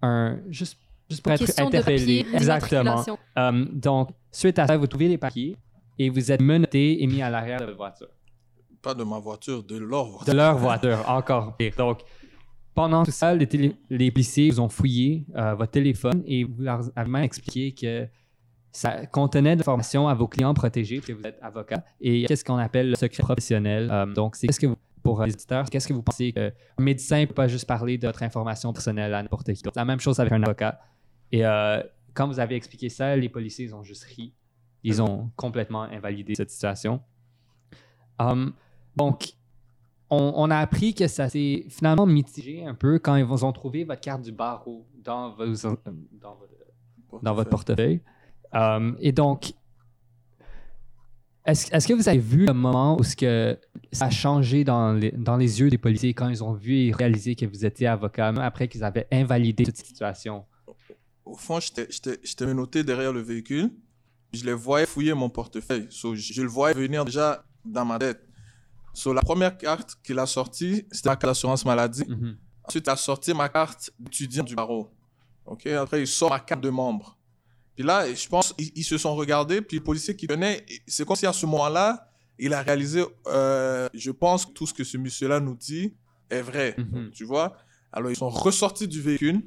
un, 0.00 0.38
juste, 0.48 0.78
juste 1.10 1.22
pour 1.22 1.32
être 1.32 1.60
interpellés. 1.60 2.24
Exactement. 2.32 3.04
Um, 3.36 3.68
donc, 3.78 4.10
suite 4.32 4.58
à 4.58 4.66
ça, 4.66 4.78
vous 4.78 4.86
trouvez 4.86 5.08
les 5.08 5.18
papiers 5.18 5.56
et 5.98 6.08
vous 6.08 6.32
êtes 6.32 6.40
menotté 6.40 7.02
et 7.02 7.06
mis 7.06 7.20
à 7.20 7.28
l'arrière 7.28 7.60
de 7.60 7.66
votre 7.66 7.76
voiture 7.76 8.08
pas 8.80 8.94
de 8.94 9.04
ma 9.04 9.18
voiture, 9.18 9.62
de 9.62 9.76
leur 9.76 10.06
voiture. 10.06 10.32
De 10.32 10.36
leur 10.36 10.56
voiture, 10.66 11.04
encore 11.08 11.56
pire. 11.56 11.74
Donc, 11.76 12.00
pendant 12.78 13.02
tout 13.02 13.10
ça, 13.10 13.34
les, 13.34 14.10
policiers 14.12 14.50
vous 14.50 14.60
ont 14.60 14.68
fouillé 14.68 15.26
euh, 15.34 15.56
votre 15.56 15.72
téléphone 15.72 16.22
et 16.24 16.44
vous 16.44 16.62
leur 16.62 16.80
avez 16.94 17.24
expliqué 17.24 17.72
que 17.72 18.06
ça 18.70 19.04
contenait 19.06 19.56
de 19.56 19.62
l'information 19.62 20.06
à 20.06 20.14
vos 20.14 20.28
clients 20.28 20.54
protégés, 20.54 21.00
que 21.00 21.12
vous 21.12 21.24
êtes 21.24 21.40
avocat, 21.42 21.84
et 22.00 22.24
qu'est-ce 22.26 22.44
qu'on 22.44 22.56
appelle 22.56 22.90
le 22.90 22.94
secret 22.94 23.24
professionnel? 23.24 23.88
Euh, 23.90 24.06
donc, 24.06 24.36
c'est 24.36 24.46
pour 25.02 25.24
les 25.24 25.32
éditeurs, 25.32 25.68
qu'est-ce 25.68 25.88
que 25.88 25.92
vous 25.92 26.04
pensez 26.04 26.30
qu'un 26.32 26.52
médecin 26.78 27.22
ne 27.22 27.24
peut 27.24 27.34
pas 27.34 27.48
juste 27.48 27.66
parler 27.66 27.98
de 27.98 28.06
votre 28.06 28.22
information 28.22 28.72
personnelle 28.72 29.12
à 29.12 29.24
n'importe 29.24 29.52
qui? 29.52 29.56
C'est 29.56 29.74
la 29.74 29.84
même 29.84 29.98
chose 29.98 30.20
avec 30.20 30.32
un 30.32 30.44
avocat. 30.44 30.78
Et 31.32 31.44
euh, 31.44 31.82
quand 32.14 32.28
vous 32.28 32.38
avez 32.38 32.54
expliqué 32.54 32.88
ça, 32.90 33.16
les 33.16 33.28
policiers 33.28 33.64
ils 33.64 33.74
ont 33.74 33.82
juste 33.82 34.04
ri. 34.04 34.34
Ils 34.84 35.02
ont 35.02 35.32
complètement 35.34 35.82
invalidé 35.82 36.36
cette 36.36 36.50
situation. 36.50 37.02
Um, 38.20 38.52
donc, 38.94 39.32
on, 40.10 40.50
a 40.50 40.56
appris 40.56 40.94
que 40.94 41.06
ça 41.06 41.28
s'est 41.28 41.66
finalement 41.68 42.06
mitigé 42.06 42.64
un 42.64 42.74
peu 42.74 42.98
quand 42.98 43.16
ils 43.16 43.44
ont 43.44 43.52
trouvé 43.52 43.84
votre 43.84 44.00
carte 44.00 44.22
du 44.22 44.32
barreau 44.32 44.86
dans, 45.04 45.36
dans, 47.22 47.34
votre 47.34 47.50
portefeuille. 47.50 48.00
Euh, 48.54 48.92
et 49.00 49.12
donc, 49.12 49.52
est-ce 51.44 51.86
que 51.86 51.92
vous 51.92 52.08
avez 52.08 52.18
vu 52.18 52.46
le 52.46 52.54
moment 52.54 52.98
où 52.98 53.02
ce 53.02 53.16
que 53.16 53.58
ça 53.92 54.06
a 54.06 54.10
changé 54.10 54.64
dans 54.64 54.92
les, 54.92 55.12
dans 55.12 55.36
les 55.36 55.60
yeux 55.60 55.70
des 55.70 55.78
policiers 55.78 56.14
quand 56.14 56.28
ils 56.28 56.42
ont 56.42 56.52
vu 56.52 56.78
et 56.78 56.92
réalisé 56.92 57.34
que 57.34 57.46
vous 57.46 57.66
étiez 57.66 57.86
avocat, 57.86 58.28
après 58.28 58.68
qu'ils 58.68 58.84
avaient 58.84 59.08
invalidé 59.12 59.64
toute 59.64 59.76
situation? 59.76 60.44
au 61.28 61.36
fond, 61.36 61.60
j'étais 61.60 62.46
menotté 62.46 62.82
derrière 62.82 63.12
le 63.12 63.20
véhicule. 63.20 63.70
Je 64.32 64.44
les 64.44 64.52
voyais 64.52 64.86
fouiller 64.86 65.14
mon 65.14 65.30
portefeuille. 65.30 65.86
So, 65.90 66.14
je, 66.14 66.42
le 66.42 66.48
voyais 66.48 66.74
venir 66.74 67.04
déjà 67.04 67.44
dans 67.64 67.84
ma 67.84 67.98
tête. 67.98 68.27
So, 68.92 69.12
la 69.12 69.22
première 69.22 69.56
carte 69.56 69.96
qu'il 70.02 70.18
a 70.18 70.26
sortie, 70.26 70.86
c'était 70.90 71.08
ma 71.08 71.16
carte 71.16 71.30
d'assurance 71.30 71.64
maladie. 71.64 72.04
Mhm. 72.06 72.36
Ensuite, 72.64 72.86
il 72.86 72.90
a 72.90 72.96
sorti 72.96 73.32
ma 73.32 73.48
carte 73.48 73.90
d'étudiant 73.98 74.44
du 74.44 74.54
barreau. 74.54 74.90
OK? 75.46 75.66
Après, 75.66 76.00
il 76.00 76.06
sort 76.06 76.30
ma 76.30 76.40
carte 76.40 76.60
de 76.60 76.70
membre. 76.70 77.16
Puis 77.74 77.86
là, 77.86 78.12
je 78.12 78.28
pense, 78.28 78.54
ils, 78.58 78.84
se 78.84 78.98
sont 78.98 79.14
regardés, 79.14 79.62
puis 79.62 79.76
le 79.76 79.84
policier 79.84 80.16
qui 80.16 80.26
venait, 80.26 80.66
c'est 80.86 81.06
comme 81.06 81.14
si 81.14 81.26
à 81.26 81.32
ce 81.32 81.46
moment-là, 81.46 82.10
il 82.36 82.52
a 82.52 82.60
réalisé, 82.60 83.04
euh, 83.28 83.88
je 83.94 84.10
pense 84.10 84.46
que 84.46 84.50
tout 84.50 84.66
ce 84.66 84.74
que 84.74 84.82
ce 84.82 84.98
monsieur-là 84.98 85.38
nous 85.38 85.54
dit 85.54 85.94
est 86.28 86.42
vrai. 86.42 86.74
Mhm. 86.76 87.10
Tu 87.12 87.24
vois? 87.24 87.56
Alors, 87.92 88.10
ils 88.10 88.16
sont 88.16 88.28
ressortis 88.28 88.88
du 88.88 89.00
véhicule, 89.00 89.42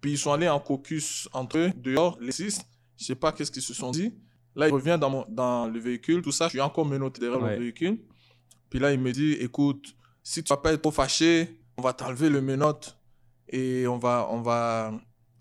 puis 0.00 0.12
ils 0.12 0.18
sont 0.18 0.32
allés 0.32 0.48
en 0.48 0.60
caucus 0.60 1.28
entre 1.32 1.58
eux, 1.58 1.72
dehors, 1.76 2.16
les 2.20 2.32
six. 2.32 2.60
Je 2.96 3.04
sais 3.04 3.14
pas 3.16 3.32
qu'est-ce 3.32 3.50
qu'ils 3.50 3.62
se 3.62 3.74
sont 3.74 3.90
dit. 3.90 4.14
Là, 4.54 4.68
il 4.68 4.72
revient 4.72 4.96
dans, 5.00 5.10
mon, 5.10 5.24
dans 5.28 5.66
le 5.66 5.80
véhicule, 5.80 6.22
tout 6.22 6.30
ça, 6.30 6.46
je 6.46 6.50
suis 6.50 6.60
encore 6.60 6.86
menotté 6.86 7.20
derrière 7.20 7.40
le 7.40 7.56
véhicule. 7.56 7.98
Puis 8.74 8.80
là, 8.80 8.92
il 8.92 8.98
me 8.98 9.12
dit, 9.12 9.34
écoute, 9.34 9.94
si 10.20 10.42
tu 10.42 10.48
vas 10.48 10.56
pas 10.56 10.72
être 10.72 10.82
trop 10.82 10.90
fâché, 10.90 11.60
on 11.76 11.82
va 11.82 11.92
t'enlever 11.92 12.28
le 12.28 12.42
menotte 12.42 12.98
et 13.48 13.86
on 13.86 13.98
va, 13.98 14.26
on 14.32 14.42
va 14.42 14.92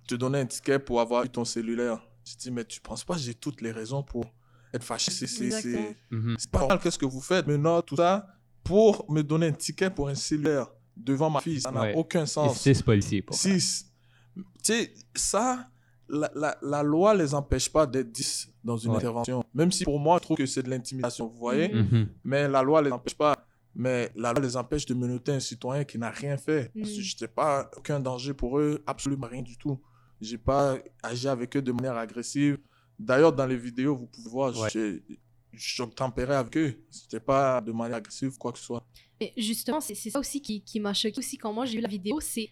te 0.07 0.13
donner 0.13 0.41
un 0.41 0.45
ticket 0.45 0.77
pour 0.77 1.01
avoir 1.01 1.23
eu 1.23 1.29
ton 1.29 1.43
cellulaire. 1.43 1.99
Je 2.23 2.35
dis, 2.35 2.51
mais 2.51 2.63
tu 2.63 2.79
penses 2.79 3.03
pas 3.03 3.17
j'ai 3.17 3.33
toutes 3.33 3.61
les 3.61 3.71
raisons 3.71 4.03
pour 4.03 4.23
être 4.71 4.83
fâché? 4.83 5.09
C'est 5.09 5.95
mhm. 6.11 6.37
pas 6.51 6.59
normal, 6.59 6.79
qu'est-ce 6.79 6.99
que 6.99 7.07
vous 7.07 7.21
faites, 7.21 7.47
menottes, 7.47 7.87
tout 7.87 7.95
ça, 7.95 8.27
pour 8.63 9.11
me 9.11 9.23
donner 9.23 9.47
un 9.47 9.53
ticket 9.53 9.89
pour 9.89 10.09
un 10.09 10.15
cellulaire 10.15 10.67
devant 10.95 11.31
ma 11.31 11.41
fille. 11.41 11.59
Ça 11.59 11.71
n'a 11.71 11.95
aucun 11.95 12.27
sens. 12.27 12.61
six 12.61 12.83
policiers 12.83 13.23
pour 13.23 13.35
Six. 13.35 13.91
Tu 14.35 14.43
sais, 14.61 14.93
ça, 15.15 15.71
la, 16.09 16.31
la, 16.35 16.57
la, 16.61 16.83
loi 16.83 17.13
les 17.13 17.33
empêche 17.33 17.69
pas 17.71 17.85
d'être 17.85 18.11
10 18.11 18.53
dans 18.63 18.77
une 18.77 18.91
intervention. 18.91 19.43
Même 19.53 19.71
si 19.71 19.83
pour 19.83 19.99
moi, 19.99 20.17
je 20.17 20.23
trouve 20.23 20.37
que 20.37 20.45
c'est 20.45 20.63
de 20.63 20.69
l'intimidation, 20.69 21.27
vous 21.27 21.37
voyez. 21.37 21.73
Mhm. 21.73 22.09
Mais 22.23 22.47
la 22.47 22.61
loi 22.61 22.81
les 22.81 22.91
empêche 22.91 23.15
pas. 23.15 23.35
Mais 23.75 24.11
la 24.15 24.33
loi 24.33 24.41
les 24.41 24.55
empêche 24.55 24.85
de 24.85 24.93
menotter 24.93 25.31
un 25.31 25.39
citoyen 25.39 25.83
qui 25.83 25.97
n'a 25.97 26.11
rien 26.11 26.37
fait. 26.37 26.71
Mm. 26.75 26.83
Je 26.85 26.99
n'étais 26.99 27.27
pas 27.27 27.71
aucun 27.75 27.99
danger 27.99 28.33
pour 28.33 28.59
eux, 28.59 28.83
absolument 28.85 29.27
rien 29.27 29.41
du 29.41 29.57
tout. 29.57 29.81
J'ai 30.21 30.37
pas 30.37 30.77
agi 31.01 31.27
avec 31.27 31.57
eux 31.57 31.61
de 31.61 31.71
manière 31.71 31.97
agressive. 31.97 32.59
D'ailleurs, 32.99 33.33
dans 33.33 33.47
les 33.47 33.57
vidéos, 33.57 33.95
vous 33.95 34.05
pouvez 34.05 34.29
voir, 34.29 34.53
je 34.53 35.83
tempérais 35.83 36.35
avec 36.35 36.55
eux. 36.57 36.85
C'était 36.91 37.19
pas 37.19 37.61
de 37.61 37.71
manière 37.71 37.97
agressive, 37.97 38.37
quoi 38.37 38.51
que 38.51 38.59
ce 38.59 38.65
soit. 38.65 38.85
Mais 39.19 39.33
justement, 39.37 39.81
c'est 39.81 39.95
ça 39.95 40.19
aussi 40.19 40.41
qui, 40.41 40.61
qui 40.61 40.79
m'a 40.79 40.93
choqué 40.93 41.17
aussi 41.17 41.37
quand 41.37 41.51
moi 41.51 41.65
j'ai 41.65 41.77
vu 41.77 41.81
la 41.81 41.89
vidéo, 41.89 42.19
c'est 42.19 42.49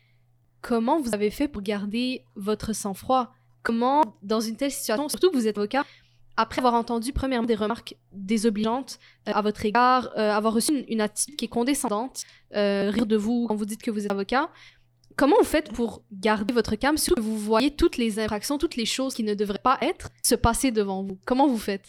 comment 0.62 1.00
vous 1.00 1.14
avez 1.14 1.30
fait 1.30 1.48
pour 1.48 1.62
garder 1.62 2.26
votre 2.36 2.74
sang-froid? 2.74 3.34
Comment, 3.64 4.18
dans 4.24 4.42
une 4.42 4.56
telle 4.56 4.72
situation, 4.72 5.08
surtout 5.10 5.32
vous 5.34 5.48
êtes 5.48 5.58
avocat, 5.58 5.86
après 6.38 6.60
avoir 6.60 6.74
entendu 6.74 7.14
premièrement 7.14 7.46
des 7.46 7.56
remarques 7.56 7.96
désobligeantes 8.12 9.00
euh, 9.28 9.34
à 9.34 9.42
votre 9.42 9.66
égard, 9.66 10.10
euh, 10.18 10.32
avoir 10.32 10.54
reçu 10.54 10.86
une, 10.88 11.02
attitude 11.02 11.36
qui 11.36 11.46
est 11.46 11.50
condescendante, 11.50 12.24
euh, 12.56 12.90
rire 12.90 13.06
de 13.06 13.18
vous 13.18 13.46
quand 13.48 13.56
vous 13.56 13.66
dites 13.66 13.82
que 13.82 13.92
vous 13.92 14.06
êtes 14.06 14.12
avocat, 14.12 14.50
comment 15.16 15.36
vous 15.40 15.46
faites 15.46 15.72
pour 15.72 16.04
garder 16.12 16.54
votre 16.54 16.76
calme 16.76 16.98
sur 16.98 17.16
que 17.16 17.22
vous 17.22 17.38
voyez 17.38 17.76
toutes 17.76 17.98
les 17.98 18.20
infractions, 18.20 18.58
toutes 18.58 18.76
les 18.76 18.86
choses 18.86 19.14
qui 19.14 19.24
ne 19.24 19.34
devraient 19.34 19.60
pas 19.60 19.78
être 19.82 20.10
se 20.24 20.36
passer 20.36 20.72
devant 20.72 21.04
vous? 21.04 21.20
Comment 21.26 21.48
vous 21.48 21.58
faites? 21.58 21.88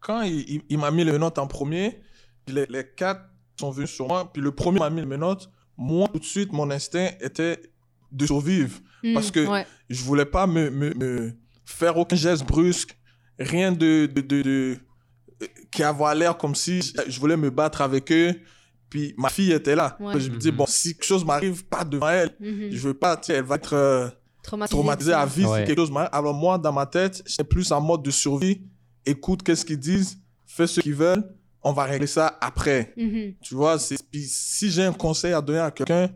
Quand, 0.00 0.22
il, 0.22 0.78
m'a 0.78 0.90
mis 0.90 1.04
le 1.04 1.18
note 1.18 1.38
en 1.38 1.46
premier, 1.46 2.00
les, 2.46 2.66
les, 2.66 2.86
quatre 2.86 3.22
sont 3.58 3.70
venus 3.70 3.90
sur 3.90 4.06
moi, 4.06 4.30
puis 4.32 4.40
le 4.40 4.52
premier 4.52 4.78
m'a 4.78 4.90
mis 4.90 5.00
le 5.00 5.16
note, 5.16 5.50
moi 5.76 6.08
tout 6.12 6.20
de 6.20 6.24
suite 6.24 6.52
mon 6.52 6.70
instinct 6.70 7.10
était 7.20 7.60
de 8.10 8.26
survivre 8.26 8.78
hmm, 9.02 9.14
parce 9.14 9.30
que 9.30 9.46
je 9.88 10.02
voulais 10.02 10.24
pas 10.24 10.46
me, 10.46 10.70
me, 10.70 10.94
me 10.94 11.32
faire 11.64 11.96
aucun 11.96 12.16
geste 12.16 12.46
brusque 12.46 12.98
rien 13.38 13.72
de, 13.72 14.06
de, 14.06 14.20
de, 14.20 14.76
qui 15.70 15.82
avait 15.82 16.14
l'air 16.14 16.36
comme 16.36 16.54
si 16.54 16.80
je 17.06 17.20
voulais 17.20 17.36
me 17.36 17.50
battre 17.50 17.80
avec 17.80 18.10
eux. 18.12 18.34
Puis 18.90 19.14
ma 19.18 19.28
fille 19.28 19.52
était 19.52 19.76
là. 19.76 19.96
Je 20.00 20.30
me 20.30 20.38
dis, 20.38 20.50
bon, 20.50 20.64
si 20.66 20.94
quelque 20.94 21.04
chose 21.04 21.24
m'arrive, 21.24 21.64
pas 21.66 21.84
devant 21.84 22.08
elle, 22.08 22.34
mhm. 22.40 22.70
je 22.70 22.78
veux 22.88 22.94
pas, 22.94 23.20
elle 23.28 23.44
va 23.44 23.56
être 23.56 23.74
euh, 23.74 24.08
traumatisée, 24.42 25.12
à 25.12 25.26
vie 25.26 25.44
si 25.44 25.64
quelque 25.64 25.76
chose 25.76 25.90
m'arrive. 25.90 26.10
Alors 26.12 26.34
moi, 26.34 26.56
dans 26.58 26.72
ma 26.72 26.86
tête, 26.86 27.22
j'étais 27.26 27.44
plus 27.44 27.70
en 27.70 27.80
mode 27.80 28.02
de 28.02 28.10
survie. 28.10 28.62
Écoute, 29.04 29.42
qu'est-ce 29.42 29.64
qu'ils 29.64 29.78
disent, 29.78 30.18
fais 30.46 30.66
ce 30.66 30.80
qu'ils 30.80 30.94
veulent, 30.94 31.22
on 31.62 31.72
va 31.72 31.84
régler 31.84 32.06
ça 32.06 32.38
après. 32.40 32.94
Mhm. 32.96 33.34
Tu 33.42 33.54
vois, 33.54 33.76
puis 34.10 34.26
si 34.26 34.70
j'ai 34.70 34.84
un 34.84 34.92
conseil 34.92 35.34
à 35.34 35.42
donner 35.42 35.58
à 35.58 35.70
quelqu'un 35.70 36.08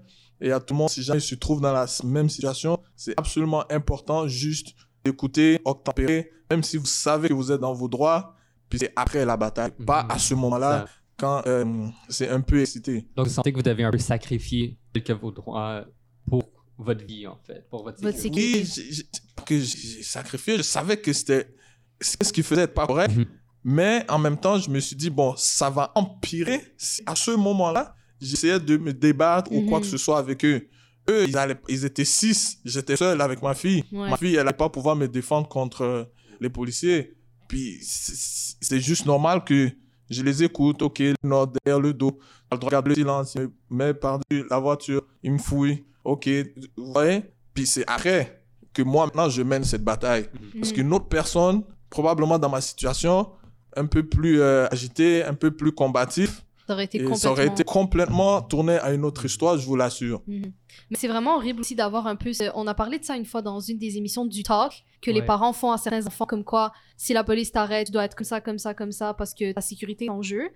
et 0.42 0.50
à 0.50 0.58
tout 0.58 0.74
le 0.74 0.78
monde, 0.78 0.90
si 0.90 1.02
jamais 1.02 1.20
se 1.20 1.36
trouve 1.36 1.60
dans 1.60 1.72
la 1.72 1.86
même 2.04 2.28
situation, 2.28 2.78
c'est 2.96 3.14
absolument 3.16 3.64
important 3.70 4.26
juste 4.26 4.74
d'écouter, 5.04 5.60
obtempérer, 5.64 6.30
même 6.50 6.64
si 6.64 6.76
vous 6.76 6.86
savez 6.86 7.28
que 7.28 7.34
vous 7.34 7.52
êtes 7.52 7.60
dans 7.60 7.72
vos 7.72 7.88
droits, 7.88 8.34
puis 8.68 8.80
c'est 8.80 8.92
après 8.96 9.24
la 9.24 9.36
bataille, 9.36 9.70
pas 9.86 10.04
à 10.08 10.18
ce 10.18 10.34
moment-là, 10.34 10.86
quand 11.16 11.42
euh, 11.46 11.86
c'est 12.08 12.28
un 12.28 12.40
peu 12.40 12.60
excité. 12.60 13.06
Donc, 13.14 13.28
vous 13.28 13.32
sentez 13.32 13.52
que 13.52 13.60
vous 13.62 13.68
avez 13.68 13.84
un 13.84 13.92
peu 13.92 13.98
sacrifié 13.98 14.76
quelques 14.92 15.12
vos 15.12 15.30
droits 15.30 15.84
pour 16.26 16.42
votre 16.76 17.04
vie, 17.04 17.26
en 17.28 17.38
fait, 17.46 17.68
pour 17.70 17.84
votre 17.84 18.00
sécurité. 18.00 18.64
Oui, 18.76 19.02
que 19.46 19.58
j'ai 19.60 20.02
sacrifié, 20.02 20.56
je 20.56 20.62
savais 20.62 20.96
que 20.96 21.12
c'était 21.12 21.54
ce 22.00 22.32
qui 22.32 22.42
faisait 22.42 22.62
être 22.62 22.74
pas 22.74 22.86
correct, 22.88 23.16
mhm. 23.16 23.26
mais 23.62 24.04
en 24.08 24.18
même 24.18 24.36
temps, 24.36 24.58
je 24.58 24.70
me 24.70 24.80
suis 24.80 24.96
dit, 24.96 25.10
bon, 25.10 25.34
ça 25.36 25.70
va 25.70 25.92
empirer 25.94 26.60
si 26.76 27.00
à 27.06 27.14
ce 27.14 27.30
moment-là, 27.30 27.94
j'essayais 28.22 28.60
de 28.60 28.76
me 28.76 28.92
débattre 28.92 29.52
ou 29.52 29.62
quoi 29.62 29.80
que 29.80 29.86
mhm. 29.86 29.90
ce 29.90 29.98
soit 29.98 30.18
avec 30.18 30.44
eux. 30.44 30.68
Eux, 31.10 31.24
ils, 31.26 31.36
allaient, 31.36 31.58
ils 31.68 31.84
étaient 31.84 32.04
six. 32.04 32.58
J'étais 32.64 32.96
seul 32.96 33.20
avec 33.20 33.42
ma 33.42 33.54
fille. 33.54 33.84
Ma 33.90 34.16
fille, 34.16 34.34
elle 34.36 34.44
n'allait 34.44 34.56
pas 34.56 34.68
pouvoir 34.68 34.94
me 34.94 35.08
défendre 35.08 35.48
contre 35.48 35.82
euh, 35.82 36.04
les 36.40 36.48
policiers. 36.48 37.16
Puis, 37.48 37.78
c'est 37.82 38.80
juste 38.80 39.04
normal 39.04 39.42
que 39.44 39.70
je 40.08 40.22
les 40.22 40.44
écoute. 40.44 40.80
OK, 40.82 41.02
non, 41.24 41.46
derrière 41.46 41.80
le 41.80 41.92
dos. 41.92 42.18
Je 42.52 42.56
regarde 42.64 42.86
le 42.86 42.94
silence. 42.94 43.36
Mais 43.68 43.92
par-dessus 43.94 44.46
la 44.48 44.58
voiture, 44.58 45.02
il 45.22 45.32
me 45.32 45.38
fouille. 45.38 45.84
OK, 46.04 46.28
vous 46.76 46.92
voyez? 46.92 47.22
Puis 47.52 47.66
c'est 47.66 47.84
après 47.86 48.42
que 48.72 48.82
moi, 48.82 49.06
maintenant, 49.06 49.28
je 49.28 49.42
mène 49.42 49.64
cette 49.64 49.84
bataille. 49.84 50.28
Mhm. 50.32 50.60
Parce 50.60 50.72
qu'une 50.72 50.92
autre 50.92 51.08
personne, 51.08 51.62
probablement 51.90 52.38
dans 52.38 52.48
ma 52.48 52.60
situation, 52.60 53.28
un 53.76 53.86
peu 53.86 54.02
plus 54.02 54.40
euh, 54.40 54.66
agitée, 54.70 55.24
un 55.24 55.34
peu 55.34 55.50
plus 55.50 55.72
combatif, 55.72 56.44
ça 56.66 56.74
aurait, 56.74 56.84
été 56.84 56.98
complètement... 56.98 57.16
ça 57.18 57.30
aurait 57.30 57.46
été 57.46 57.64
complètement 57.64 58.42
tourné 58.42 58.74
à 58.78 58.92
une 58.92 59.04
autre 59.04 59.24
histoire, 59.24 59.58
je 59.58 59.66
vous 59.66 59.76
l'assure. 59.76 60.22
Mhm. 60.26 60.52
Mais 60.90 60.96
c'est 60.96 61.08
vraiment 61.08 61.36
horrible 61.36 61.60
aussi 61.60 61.74
d'avoir 61.74 62.06
un 62.06 62.16
peu. 62.16 62.30
On 62.54 62.66
a 62.66 62.74
parlé 62.74 62.98
de 62.98 63.04
ça 63.04 63.16
une 63.16 63.24
fois 63.24 63.42
dans 63.42 63.60
une 63.60 63.78
des 63.78 63.96
émissions 63.96 64.24
du 64.26 64.42
Talk, 64.42 64.84
que 65.00 65.10
les 65.10 65.22
parents 65.22 65.52
font 65.52 65.72
à 65.72 65.78
certains 65.78 66.06
enfants 66.06 66.26
comme 66.26 66.44
quoi, 66.44 66.72
si 66.96 67.12
la 67.12 67.24
police 67.24 67.50
t'arrête, 67.50 67.86
tu 67.86 67.92
dois 67.92 68.04
être 68.04 68.14
comme 68.14 68.24
ça, 68.24 68.40
comme 68.40 68.58
ça, 68.58 68.74
comme 68.74 68.92
ça, 68.92 69.14
parce 69.14 69.34
que 69.34 69.52
ta 69.52 69.60
sécurité 69.60 70.04
est 70.06 70.10
en 70.10 70.22
jeu. 70.22 70.50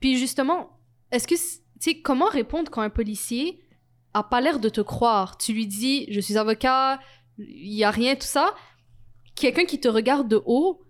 Puis 0.00 0.18
justement, 0.18 0.80
est-ce 1.10 1.26
que. 1.26 1.34
Tu 1.34 1.90
sais, 1.90 2.00
comment 2.00 2.28
répondre 2.28 2.70
quand 2.70 2.82
un 2.82 2.90
policier 2.90 3.60
a 4.14 4.22
pas 4.22 4.40
l'air 4.40 4.58
de 4.58 4.68
te 4.68 4.80
croire? 4.80 5.36
Tu 5.38 5.52
lui 5.52 5.66
dis, 5.66 6.06
je 6.10 6.20
suis 6.20 6.36
avocat, 6.36 6.98
il 7.38 7.74
y 7.74 7.84
a 7.84 7.90
rien, 7.90 8.14
tout 8.14 8.26
ça. 8.26 8.54
Quelqu'un 9.34 9.64
qui 9.64 9.80
te 9.80 9.88
regarde 9.88 10.28
de 10.28 10.40
haut, 10.46 10.82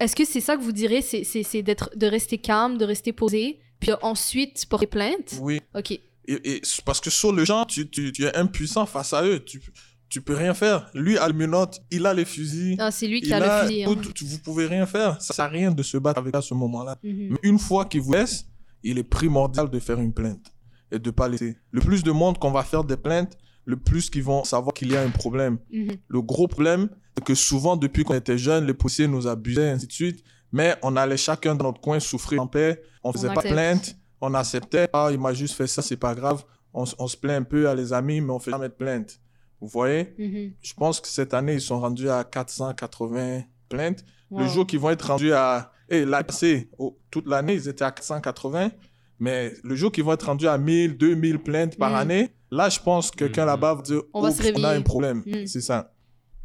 est-ce 0.00 0.16
que 0.16 0.24
c'est 0.24 0.40
ça 0.40 0.56
que 0.56 0.62
vous 0.62 0.72
direz? 0.72 1.00
C'est 1.00 1.62
d'être 1.62 1.90
de 1.96 2.06
rester 2.06 2.38
calme, 2.38 2.76
de 2.76 2.84
rester 2.84 3.12
posé? 3.12 3.60
Puis 3.82 3.92
ensuite 4.02 4.64
porter 4.66 4.86
plainte? 4.86 5.34
Oui. 5.40 5.60
Ok. 5.74 5.98
Et, 6.28 6.62
parce 6.84 7.00
que 7.00 7.10
sur 7.10 7.32
le 7.32 7.44
genre, 7.44 7.66
tu, 7.66 7.88
tu, 7.90 8.12
tu, 8.12 8.24
es 8.24 8.36
impuissant 8.36 8.86
face 8.86 9.12
à 9.12 9.24
eux. 9.24 9.40
Tu, 9.40 9.60
tu 10.08 10.20
peux 10.20 10.34
rien 10.34 10.54
faire. 10.54 10.88
Lui 10.94 11.18
a 11.18 11.26
le 11.26 11.34
menotte, 11.34 11.82
il 11.90 12.06
a 12.06 12.14
les 12.14 12.24
fusils. 12.24 12.76
Ah, 12.78 12.92
c'est 12.92 13.08
lui 13.08 13.20
qui 13.20 13.32
a, 13.32 13.40
le 13.40 13.66
fusil. 13.66 13.84
Hein. 13.84 13.96
vous 14.20 14.38
pouvez 14.38 14.66
rien 14.66 14.86
faire. 14.86 15.20
Ça 15.20 15.34
sert 15.34 15.46
à 15.46 15.48
rien 15.48 15.72
de 15.72 15.82
se 15.82 15.96
battre 15.96 16.20
avec 16.20 16.34
à 16.34 16.40
ce 16.40 16.54
moment-là. 16.54 16.96
Mhm. 17.02 17.28
Mais 17.30 17.38
une 17.42 17.58
fois 17.58 17.84
qu'il 17.86 18.02
vous 18.02 18.12
laisse, 18.12 18.46
il 18.84 18.98
est 18.98 19.04
primordial 19.04 19.68
de 19.68 19.78
faire 19.80 19.98
une 19.98 20.12
plainte 20.12 20.46
et 20.92 20.98
de 20.98 21.10
pas 21.10 21.28
laisser. 21.28 21.56
Le 21.72 21.80
plus 21.80 22.04
de 22.04 22.12
monde 22.12 22.38
qu'on 22.38 22.52
va 22.52 22.62
faire 22.62 22.84
des 22.84 22.96
plaintes, 22.96 23.36
le 23.64 23.76
plus 23.76 24.10
qu'ils 24.10 24.22
vont 24.22 24.44
savoir 24.44 24.74
qu'il 24.74 24.92
y 24.92 24.96
a 24.96 25.02
un 25.02 25.10
problème. 25.10 25.58
Mhm. 25.72 25.96
Le 26.08 26.22
gros 26.22 26.46
problème, 26.46 26.88
c'est 27.16 27.24
que 27.24 27.34
souvent, 27.34 27.76
depuis 27.76 28.04
qu'on 28.04 28.14
était 28.14 28.38
jeunes, 28.38 28.66
les 28.66 28.74
policiers 28.74 29.08
nous 29.08 29.26
abusaient, 29.26 29.70
ainsi 29.70 29.88
de 29.88 29.92
suite. 29.92 30.22
Mais 30.52 30.76
on 30.82 30.96
allait 30.96 31.16
chacun 31.16 31.54
dans 31.54 31.64
notre 31.64 31.80
coin 31.80 31.98
souffrir 31.98 32.42
en 32.42 32.46
paix. 32.46 32.82
On 33.02 33.12
faisait 33.12 33.32
pas 33.32 33.42
plainte. 33.42 33.96
On 34.20 34.34
acceptait. 34.34 34.88
Ah, 34.92 35.08
il 35.10 35.18
m'a 35.18 35.32
juste 35.32 35.54
fait 35.54 35.66
ça, 35.66 35.82
c'est 35.82 35.96
pas 35.96 36.14
grave. 36.14 36.44
On, 36.74 36.84
se 36.84 37.16
plaint 37.16 37.42
un 37.42 37.44
peu 37.44 37.68
à 37.68 37.74
les 37.74 37.92
amis, 37.92 38.20
mais 38.20 38.32
on 38.32 38.38
fait 38.38 38.50
jamais 38.50 38.68
de 38.68 38.74
plainte. 38.74 39.20
Vous 39.60 39.68
voyez? 39.68 40.14
Mm-hmm. 40.18 40.52
Je 40.60 40.74
pense 40.74 41.00
que 41.00 41.08
cette 41.08 41.34
année, 41.34 41.54
ils 41.54 41.60
sont 41.60 41.80
rendus 41.80 42.08
à 42.08 42.24
480 42.24 43.42
plaintes. 43.68 44.04
Le 44.30 44.46
jour 44.46 44.66
qu'ils 44.66 44.78
vont 44.78 44.90
être 44.90 45.08
rendus 45.08 45.32
à. 45.32 45.72
Et 45.88 45.98
eh, 45.98 46.04
là, 46.06 46.22
c'est 46.30 46.70
toute 47.10 47.26
l'année, 47.26 47.54
ils 47.54 47.68
étaient 47.68 47.84
à 47.84 47.90
480. 47.90 48.70
Mais 49.18 49.52
le 49.62 49.74
jour 49.74 49.92
qu'ils 49.92 50.04
vont 50.04 50.12
être 50.12 50.26
rendus 50.26 50.48
à 50.48 50.56
1000, 50.56 50.96
2000 50.96 51.38
plaintes 51.38 51.76
par 51.76 51.90
mm. 51.90 51.96
année, 51.96 52.34
là, 52.50 52.70
je 52.70 52.80
pense 52.80 53.10
que 53.10 53.16
quelqu'un 53.16 53.42
mm-hmm. 53.42 53.46
là-bas 53.46 53.74
va 53.74 53.82
dire 53.82 54.02
on, 54.14 54.22
on 54.24 54.64
a 54.64 54.70
un 54.70 54.82
problème. 54.82 55.22
Mm. 55.26 55.46
C'est 55.46 55.60
ça. 55.60 55.92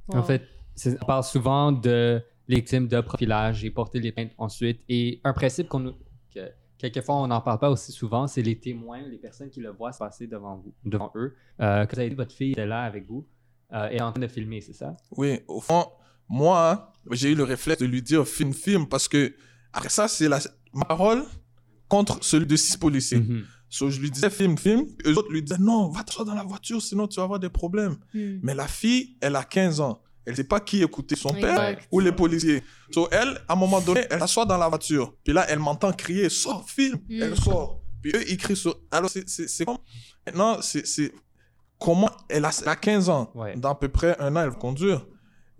En 0.10 0.24
fait, 0.24 0.44
on 0.86 1.06
parle 1.06 1.24
souvent 1.24 1.72
de 1.72 2.22
victimes 2.48 2.88
de 2.88 3.02
profilage 3.02 3.64
et 3.66 3.72
porter 3.72 4.00
les 4.00 4.12
plaintes 4.12 4.32
ensuite. 4.38 4.82
Et 4.90 5.20
un 5.24 5.34
principe 5.34 5.68
qu'on 5.68 5.96
que 6.34 6.52
quelquefois 6.78 7.16
on 7.16 7.28
n'en 7.28 7.42
parle 7.42 7.60
pas 7.60 7.70
aussi 7.70 7.92
souvent, 7.92 8.28
c'est 8.28 8.42
les 8.42 8.58
témoins, 8.60 9.02
les 9.02 9.18
personnes 9.18 9.50
qui 9.50 9.60
le 9.60 9.70
voient 9.70 9.92
se 9.92 10.00
passer 10.00 10.28
devant 10.28 10.58
vous, 10.58 10.74
devant 10.86 11.12
eux. 11.16 11.36
Euh, 11.62 11.86
quand 11.86 11.96
vous 11.96 12.00
avez 12.00 12.10
dit 12.10 12.16
votre 12.16 12.34
fille 12.34 12.52
était 12.52 12.66
là 12.66 12.84
avec 12.84 13.08
vous, 13.08 13.28
euh, 13.74 13.90
est 13.90 14.02
en 14.02 14.12
train 14.12 14.22
de 14.22 14.28
filmer, 14.28 14.62
c'est 14.62 14.74
ça? 14.74 14.96
Oui, 15.12 15.40
au 15.48 15.60
fond, 15.60 15.86
moi, 16.30 16.94
j'ai 17.12 17.32
eu 17.32 17.36
le 17.36 17.44
réflexe 17.44 17.82
de 17.82 17.86
lui 17.86 18.02
dire 18.02 18.28
film, 18.28 18.54
film, 18.54 18.88
parce 18.88 19.08
que 19.08 19.34
après 19.74 19.90
ça, 19.90 20.08
c'est 20.08 20.30
la 20.30 20.40
ma 20.74 20.86
parole 20.86 21.24
contre 21.88 22.24
celui 22.24 22.46
de 22.46 22.56
six 22.56 22.78
policiers. 22.78 23.24
So, 23.70 23.90
je 23.90 24.00
lui 24.00 24.10
disais 24.10 24.30
film, 24.30 24.58
film. 24.58 24.86
Eux 25.06 25.18
autres 25.18 25.32
lui 25.32 25.42
disaient 25.42 25.60
non, 25.60 25.90
va 25.90 26.04
t'asseoir 26.04 26.26
dans 26.26 26.36
la 26.36 26.44
voiture, 26.44 26.82
sinon 26.82 27.08
tu 27.08 27.18
vas 27.18 27.24
avoir 27.24 27.40
des 27.40 27.50
problèmes. 27.50 27.98
Hmm. 28.14 28.40
Mais 28.42 28.56
la 28.56 28.68
fille, 28.68 29.18
elle 29.20 29.36
a 29.36 29.44
15 29.44 29.82
ans. 29.82 30.02
Elle 30.28 30.34
ne 30.34 30.36
sait 30.36 30.44
pas 30.44 30.60
qui 30.60 30.84
écouter, 30.84 31.16
son 31.16 31.30
père 31.42 31.56
ou 31.92 32.00
les 32.02 32.12
policiers. 32.12 32.62
So, 32.92 33.08
elle, 33.12 33.40
à 33.48 33.54
un 33.54 33.56
moment 33.56 33.80
donné, 33.82 34.02
elle 34.10 34.20
s'assoit 34.20 34.46
dans 34.46 34.58
la 34.58 34.68
voiture. 34.68 35.16
Puis 35.24 35.34
là, 35.34 35.46
elle 35.50 35.60
m'entend 35.60 35.92
crier, 35.94 36.28
sors, 36.30 36.70
film. 36.70 37.00
Mm. 37.10 37.22
Elle 37.24 37.36
sort. 37.40 37.82
Puis 38.02 38.12
eux, 38.14 38.30
ils 38.30 38.38
crient 38.38 38.56
sur. 38.58 38.78
Alors, 38.92 39.10
c'est- 39.10 39.28
c'est 39.28 39.48
c'est 39.48 39.64
comme. 39.66 39.78
Maintenant, 40.26 40.62
c'est- 40.62 40.86
c'est. 40.86 41.14
Comment. 41.80 42.12
Elle 42.30 42.44
a, 42.46 42.52
elle 42.62 42.68
a 42.70 42.76
15 42.76 43.08
ans. 43.10 43.32
Ouais. 43.36 43.56
Dans 43.56 43.70
à 43.72 43.76
peu 43.76 43.88
près 43.88 44.16
un 44.20 44.36
an, 44.36 44.42
elle 44.44 44.50
va 44.50 44.56
conduire. 44.56 45.08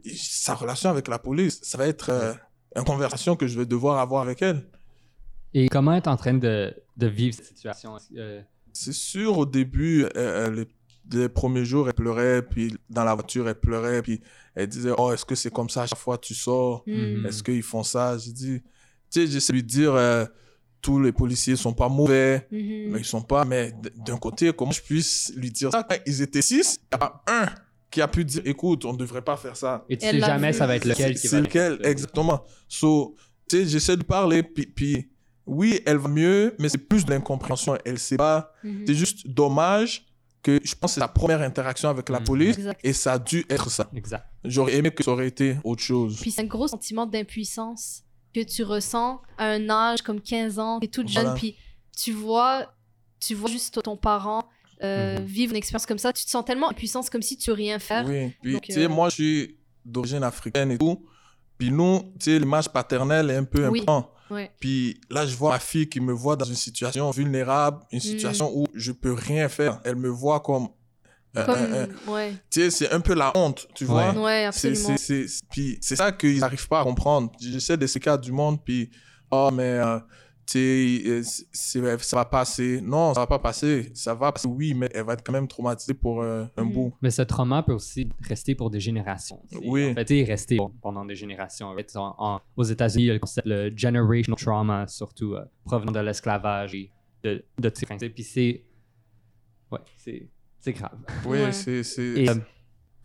Et 0.04 0.14
sa 0.16 0.54
relation 0.54 0.90
avec 0.90 1.08
la 1.08 1.18
police, 1.20 1.60
ça 1.64 1.78
va 1.78 1.88
être 1.88 2.10
euh, 2.10 2.34
une 2.76 2.84
conversation 2.84 3.36
que 3.36 3.48
je 3.48 3.58
vais 3.58 3.66
devoir 3.66 4.00
avoir 4.00 4.22
avec 4.24 4.42
elle. 4.42 4.68
Et 5.54 5.70
comment 5.70 5.94
est 5.94 6.08
en 6.08 6.18
train 6.18 6.34
de, 6.34 6.74
de 6.98 7.08
vivre 7.08 7.36
cette 7.36 7.48
situation? 7.56 7.98
Euh, 8.18 8.42
C'est 8.74 8.94
sûr, 8.94 9.38
au 9.38 9.46
début, 9.46 10.06
les, 10.16 10.68
les 11.12 11.30
premiers 11.30 11.66
jours, 11.66 11.88
elle 11.88 11.94
pleurait, 11.94 12.42
puis 12.42 12.76
dans 12.90 13.04
la 13.04 13.14
voiture, 13.14 13.48
elle 13.48 13.60
pleurait, 13.60 14.02
puis 14.02 14.22
elle 14.56 14.68
disait 14.68 14.92
Oh, 14.98 15.12
est-ce 15.14 15.26
que 15.26 15.36
c'est 15.36 15.52
comme 15.54 15.70
ça 15.70 15.84
à 15.84 15.88
chaque 15.88 15.98
fois 16.00 16.18
que 16.18 16.26
tu 16.26 16.34
sors? 16.36 16.84
Hmm. 16.88 17.26
Est-ce 17.26 17.42
qu'ils 17.44 17.64
font 17.64 17.84
ça? 17.84 18.18
J'ai 18.18 18.32
dit 18.32 18.62
Tu 19.12 19.22
sais, 19.22 19.28
j'essaie 19.28 19.54
de 19.54 19.58
lui 19.58 19.64
dire 19.64 19.94
euh, 19.96 20.26
Tous 20.82 21.00
les 21.02 21.12
policiers 21.12 21.56
sont 21.56 21.74
pas 21.74 21.90
mauvais, 21.90 22.48
Mhm. 22.52 22.92
mais 22.92 23.00
ils 23.00 23.06
sont 23.06 23.22
pas. 23.22 23.46
Mais 23.46 23.74
d'un 23.96 24.18
côté, 24.18 24.52
comment 24.54 24.72
je 24.72 24.82
puisse 24.82 25.34
lui 25.36 25.52
dire 25.52 25.72
ça? 25.72 25.84
Quand 25.84 25.96
ils 26.06 26.22
étaient 26.22 26.42
six, 26.42 26.80
il 26.92 26.98
n'y 26.98 27.04
a 27.04 27.10
pas 27.10 27.24
un 27.28 27.46
qui 27.90 28.02
a 28.02 28.08
pu 28.08 28.24
dire 28.26 28.42
Écoute, 28.46 28.86
on 28.86 28.94
ne 28.94 28.98
devrait 28.98 29.22
pas 29.24 29.38
faire 29.38 29.56
ça. 29.56 29.86
et 29.90 29.98
tu 29.98 30.06
Elle 30.06 30.20
sais 30.22 30.28
jamais 30.28 30.52
vu. 30.52 30.58
ça 30.58 30.68
va 30.68 30.76
être 30.76 30.86
lequel 30.86 31.14
qui 31.14 31.20
C'est 31.20 31.28
va 31.30 31.38
c'est 31.38 31.42
lequel, 31.44 31.80
exactement. 31.84 32.44
So, 32.68 33.16
tu 33.50 33.58
sais, 33.58 33.66
j'essaie 33.66 33.96
de 33.98 34.04
parler, 34.04 34.44
puis, 34.44 34.66
puis 34.66 35.10
oui, 35.46 35.80
elle 35.86 35.98
va 35.98 36.10
mieux, 36.10 36.54
mais 36.60 36.68
c'est 36.68 36.78
plus 36.78 37.06
de 37.06 37.12
l'incompréhension. 37.12 37.78
Elle 37.86 37.98
sait 37.98 38.18
pas. 38.18 38.52
Mhm. 38.64 38.84
C'est 38.86 38.94
juste 38.96 39.28
dommage 39.28 40.06
que 40.48 40.60
je 40.64 40.76
pense 40.76 40.92
que 40.92 40.94
c'est 40.96 41.00
la 41.00 41.08
première 41.08 41.42
interaction 41.42 41.90
avec 41.90 42.10
la 42.10 42.20
Mhm. 42.20 42.26
police 42.26 42.58
Exact. 42.58 42.80
et 42.84 42.94
ça 42.94 43.14
a 43.14 43.20
dû 43.20 43.46
être 43.50 43.70
ça. 43.70 43.90
Exact. 43.96 44.26
J'aurais 44.44 44.76
aimé 44.76 44.92
que 44.92 45.04
ça 45.04 45.12
aurait 45.12 45.28
été 45.28 45.58
autre 45.64 45.82
chose. 45.84 46.20
Puis 46.22 46.32
c'est 46.32 46.42
un 46.42 46.46
gros 46.46 46.68
sentiment 46.68 47.06
d'impuissance 47.06 48.04
que 48.34 48.42
tu 48.44 48.64
ressens 48.64 49.22
à 49.38 49.46
un 49.48 49.70
âge 49.70 50.02
comme 50.02 50.22
15 50.22 50.60
ans, 50.60 50.80
t'es 50.80 50.88
toute 50.88 51.08
jeune, 51.10 51.24
Voilà. 51.24 51.38
puis 51.40 51.56
tu 51.96 52.12
vois, 52.12 52.72
tu 53.20 53.34
vois 53.36 53.50
juste 53.50 53.82
ton 53.84 53.98
parent 53.98 54.44
euh, 54.84 55.18
Mhm. 55.20 55.26
vivre 55.26 55.52
une 55.54 55.58
expérience 55.58 55.88
comme 55.88 55.98
ça, 55.98 56.14
tu 56.14 56.24
te 56.24 56.30
sens 56.30 56.46
tellement 56.46 56.70
impuissant, 56.70 57.02
comme 57.12 57.24
si 57.24 57.36
tu 57.36 57.50
peux 57.50 57.56
rien 57.56 57.80
faire. 57.80 58.06
Oui, 58.06 58.32
puis 58.44 58.54
Donc, 58.54 58.62
tu 58.62 58.74
sais, 58.74 58.84
euh, 58.84 58.90
moi 58.90 59.10
je 59.10 59.14
suis 59.16 59.58
d'origine 59.84 60.22
africaine 60.22 60.70
et 60.70 60.78
tout. 60.78 61.04
Puis 61.58 61.72
nous, 61.72 62.00
tu 62.20 62.26
sais, 62.32 62.38
l'image 62.38 62.70
paternelle 62.70 63.32
est 63.32 63.38
un 63.38 63.44
peu 63.44 63.68
Oui. 63.68 63.80
importante. 63.82 64.12
Ouais. 64.30 64.52
Puis 64.60 65.00
là, 65.10 65.26
je 65.26 65.36
vois 65.36 65.52
ma 65.52 65.60
fille 65.60 65.88
qui 65.88 66.00
me 66.00 66.12
voit 66.14 66.36
dans 66.36 66.46
une 66.46 66.56
situation 66.56 67.10
vulnérable, 67.12 67.78
Mm. 67.84 67.96
une 67.96 68.00
situation 68.00 68.52
où 68.56 68.66
je 68.74 68.92
peux 68.92 69.14
rien 69.14 69.48
faire. 69.50 69.80
Elle 69.84 69.96
me 69.96 70.10
voit 70.10 70.40
comme. 70.42 70.68
euh, 71.38 71.46
Comme, 71.46 71.56
euh, 71.56 71.86
euh, 72.08 72.12
ouais, 72.12 72.32
tu 72.50 72.62
sais, 72.62 72.72
c'est 72.72 72.92
un 72.92 73.00
peu 73.00 73.14
la 73.14 73.32
honte, 73.38 73.68
tu 73.76 73.86
vois. 73.86 74.12
ouais, 74.14 74.50
C'est- 74.52 74.70
absolument. 74.70 74.98
c'est- 74.98 75.28
c'est- 75.28 75.44
Puis 75.52 75.78
c'est 75.82 75.96
ça 75.96 76.12
qu'ils 76.12 76.40
n'arrivent 76.40 76.68
pas 76.68 76.80
à 76.82 76.84
comprendre. 76.84 77.32
J'essaie 77.40 77.78
d'expliquer 77.78 78.18
du 78.18 78.32
monde, 78.32 78.58
puis 78.64 78.90
oh, 79.30 79.50
mais 79.54 79.80
ça 80.48 82.16
va 82.18 82.26
passer. 82.26 82.80
Non, 82.82 83.14
ça 83.14 83.22
va 83.22 83.28
pas 83.28 83.40
passer. 83.40 83.92
Ça 83.94 84.14
va 84.14 84.32
passer, 84.32 84.48
oui, 84.48 84.74
mais 84.74 84.90
elle 84.94 85.04
va 85.06 85.14
être 85.14 85.24
quand 85.24 85.34
même 85.34 85.48
traumatisée 85.48 85.94
pour 85.94 86.22
euh, 86.22 86.46
un 86.58 86.64
Mhm. 86.64 86.72
bout. 86.74 86.94
Mais 87.02 87.12
ce 87.12 87.22
trauma 87.22 87.64
peut 87.64 87.74
aussi 87.74 88.08
rester 88.22 88.56
pour 88.56 88.70
des 88.70 88.80
générations. 88.80 89.42
Oui. 89.64 89.92
En 89.92 89.94
fait, 89.94 90.10
il 90.10 90.18
est 90.20 90.24
resté 90.24 90.58
pendant 90.82 91.06
des 91.06 91.16
générations. 91.16 91.68
En- 91.68 92.16
en- 92.18 92.42
aux 92.56 92.64
États-Unis, 92.64 93.04
il 93.04 93.08
y 93.08 93.12
a 93.12 93.14
le 93.14 93.20
concept 93.20 93.48
le 93.48 93.72
generational 93.76 94.38
trauma, 94.38 94.88
surtout 94.88 95.34
euh, 95.34 95.44
provenant 95.66 95.92
de 95.92 96.00
l'esclavage 96.00 96.74
et 96.76 96.92
de, 97.24 97.44
de 97.60 97.72
ces 97.74 97.86
principes. 97.86 98.14
Puis 98.14 98.24
c'est. 98.24 98.64
Ouais, 99.72 99.80
c'est 99.98 100.30
c'est 100.60 100.74
grave. 100.74 100.98
Oui, 101.26 101.40
Ouais. 101.40 101.52
c'est. 101.52 101.84
c'est- 101.84 102.02
Et. 102.24 102.30
euh, 102.30 102.36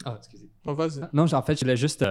Ah, 0.04 0.16
excusez. 0.18 0.48
Oh, 0.66 0.74
vas-y. 0.74 1.00
Non, 1.12 1.32
en 1.32 1.42
fait, 1.42 1.54
je 1.54 1.60
voulais 1.64 1.76
juste 1.76 2.02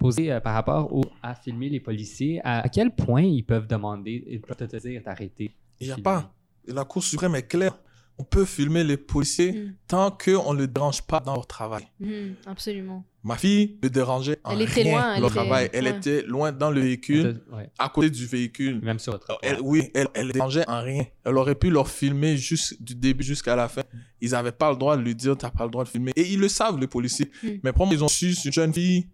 poser 0.00 0.32
euh, 0.32 0.40
par 0.40 0.54
rapport 0.54 0.92
au, 0.92 1.02
à 1.22 1.34
filmer 1.34 1.68
les 1.68 1.80
policiers, 1.80 2.40
à, 2.42 2.60
à 2.62 2.68
quel 2.68 2.90
point 2.94 3.22
ils 3.22 3.44
peuvent 3.44 3.66
demander, 3.68 4.24
ils 4.26 4.40
peuvent 4.40 4.56
te 4.56 4.76
dire 4.76 5.02
d'arrêter. 5.04 5.54
Il 5.80 5.86
n'y 5.86 5.92
a 5.92 5.96
pas. 5.98 6.32
La 6.66 6.84
Cour 6.84 7.02
suprême 7.04 7.34
est 7.36 7.46
claire. 7.46 7.78
On 8.18 8.24
peut 8.24 8.44
filmer 8.44 8.84
les 8.84 8.98
policiers 8.98 9.52
Mhm. 9.52 9.74
tant 9.88 10.10
qu'on 10.10 10.52
ne 10.52 10.60
les 10.60 10.66
dérange 10.66 11.00
pas 11.02 11.20
dans 11.20 11.34
leur 11.34 11.46
travail. 11.46 11.84
Mhm, 12.00 12.34
absolument. 12.46 13.02
Ma 13.24 13.36
fille 13.36 13.78
ne 13.82 13.88
dérangeait 13.88 14.38
en 14.44 14.50
Elle 14.52 14.62
était 14.62 14.82
rien 14.82 14.92
loin, 14.92 15.14
elle 15.14 15.20
leur 15.22 15.30
était- 15.30 15.40
travail. 15.40 15.70
Elle 15.72 15.84
ouais. 15.84 15.96
était 15.96 16.22
loin 16.22 16.52
dans 16.52 16.70
le 16.70 16.80
véhicule, 16.82 17.40
Ouais, 17.52 17.70
à 17.78 17.88
côté 17.88 18.10
du 18.10 18.26
véhicule. 18.26 18.80
même 18.82 18.98
sur 18.98 19.12
le 19.14 19.18
trottoir. 19.18 19.38
Elle, 19.42 19.58
oui, 19.62 19.90
elle, 19.94 20.08
elle 20.14 20.32
dérangeait 20.32 20.68
en 20.68 20.82
rien. 20.82 21.04
Elle 21.24 21.36
aurait 21.38 21.54
pu 21.54 21.70
leur 21.70 21.88
filmer 21.88 22.36
juste 22.36 22.82
du 22.82 22.94
début 22.94 23.24
jusqu'à 23.24 23.56
la 23.56 23.68
fin. 23.68 23.82
Ils 24.20 24.30
n'avaient 24.32 24.52
pas 24.52 24.70
le 24.70 24.76
droit 24.76 24.96
de 24.98 25.02
lui 25.02 25.14
dire, 25.14 25.34
t'as 25.38 25.50
pas 25.50 25.64
le 25.64 25.70
droit 25.70 25.84
de 25.84 25.88
filmer. 25.88 26.12
Et 26.16 26.30
ils 26.30 26.40
le 26.40 26.48
savent, 26.48 26.78
les 26.78 26.86
policiers. 26.88 27.30
Mm. 27.42 27.48
Mais 27.62 27.72
probablement, 27.72 28.00
ils 28.00 28.04
ont 28.04 28.08
su, 28.08 28.34
c'est 28.34 28.48
une 28.48 28.52
jeune 28.52 28.72
fille, 28.74 29.06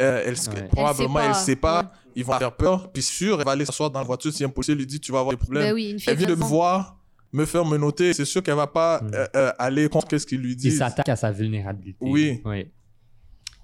euh, 0.00 0.22
elle, 0.26 0.34
Ouais. 0.34 0.68
probablement, 0.68 1.20
Elle 1.20 1.28
elle 1.28 1.34
sait 1.34 1.44
sait 1.44 1.56
pas. 1.56 1.82
pas. 1.84 1.92
Ils 2.16 2.24
vont 2.24 2.32
faire 2.38 2.56
peur. 2.56 2.90
Puis 2.92 3.02
sûr, 3.02 3.38
elle 3.38 3.44
va 3.44 3.52
aller 3.52 3.64
s'asseoir 3.64 3.90
dans 3.90 4.00
la 4.00 4.04
voiture. 4.06 4.32
Si 4.32 4.42
un 4.44 4.48
policier 4.48 4.74
lui 4.74 4.86
dit, 4.86 4.98
tu 5.00 5.12
vas 5.12 5.20
avoir 5.20 5.34
des 5.34 5.38
problèmes. 5.38 5.62
Ben 5.62 5.74
oui, 5.74 5.96
elle 6.06 6.16
vient 6.16 6.26
de 6.26 6.34
me 6.34 6.44
voir, 6.44 6.98
me 7.32 7.44
faire 7.44 7.64
me 7.64 7.76
noter. 7.78 8.12
C'est 8.12 8.24
sûr 8.24 8.42
qu'elle 8.42 8.56
va 8.56 8.66
pas 8.66 9.00
Mm. 9.00 9.10
euh, 9.14 9.26
euh, 9.36 9.52
aller 9.58 9.88
contre 9.88 10.18
ce 10.18 10.26
qu'il 10.26 10.40
lui 10.40 10.56
dit. 10.56 10.70
s'attaquent 10.72 11.08
à 11.08 11.16
sa 11.16 11.30
vulnérabilité. 11.30 11.98
Oui. 12.00 12.40
oui. 12.44 12.66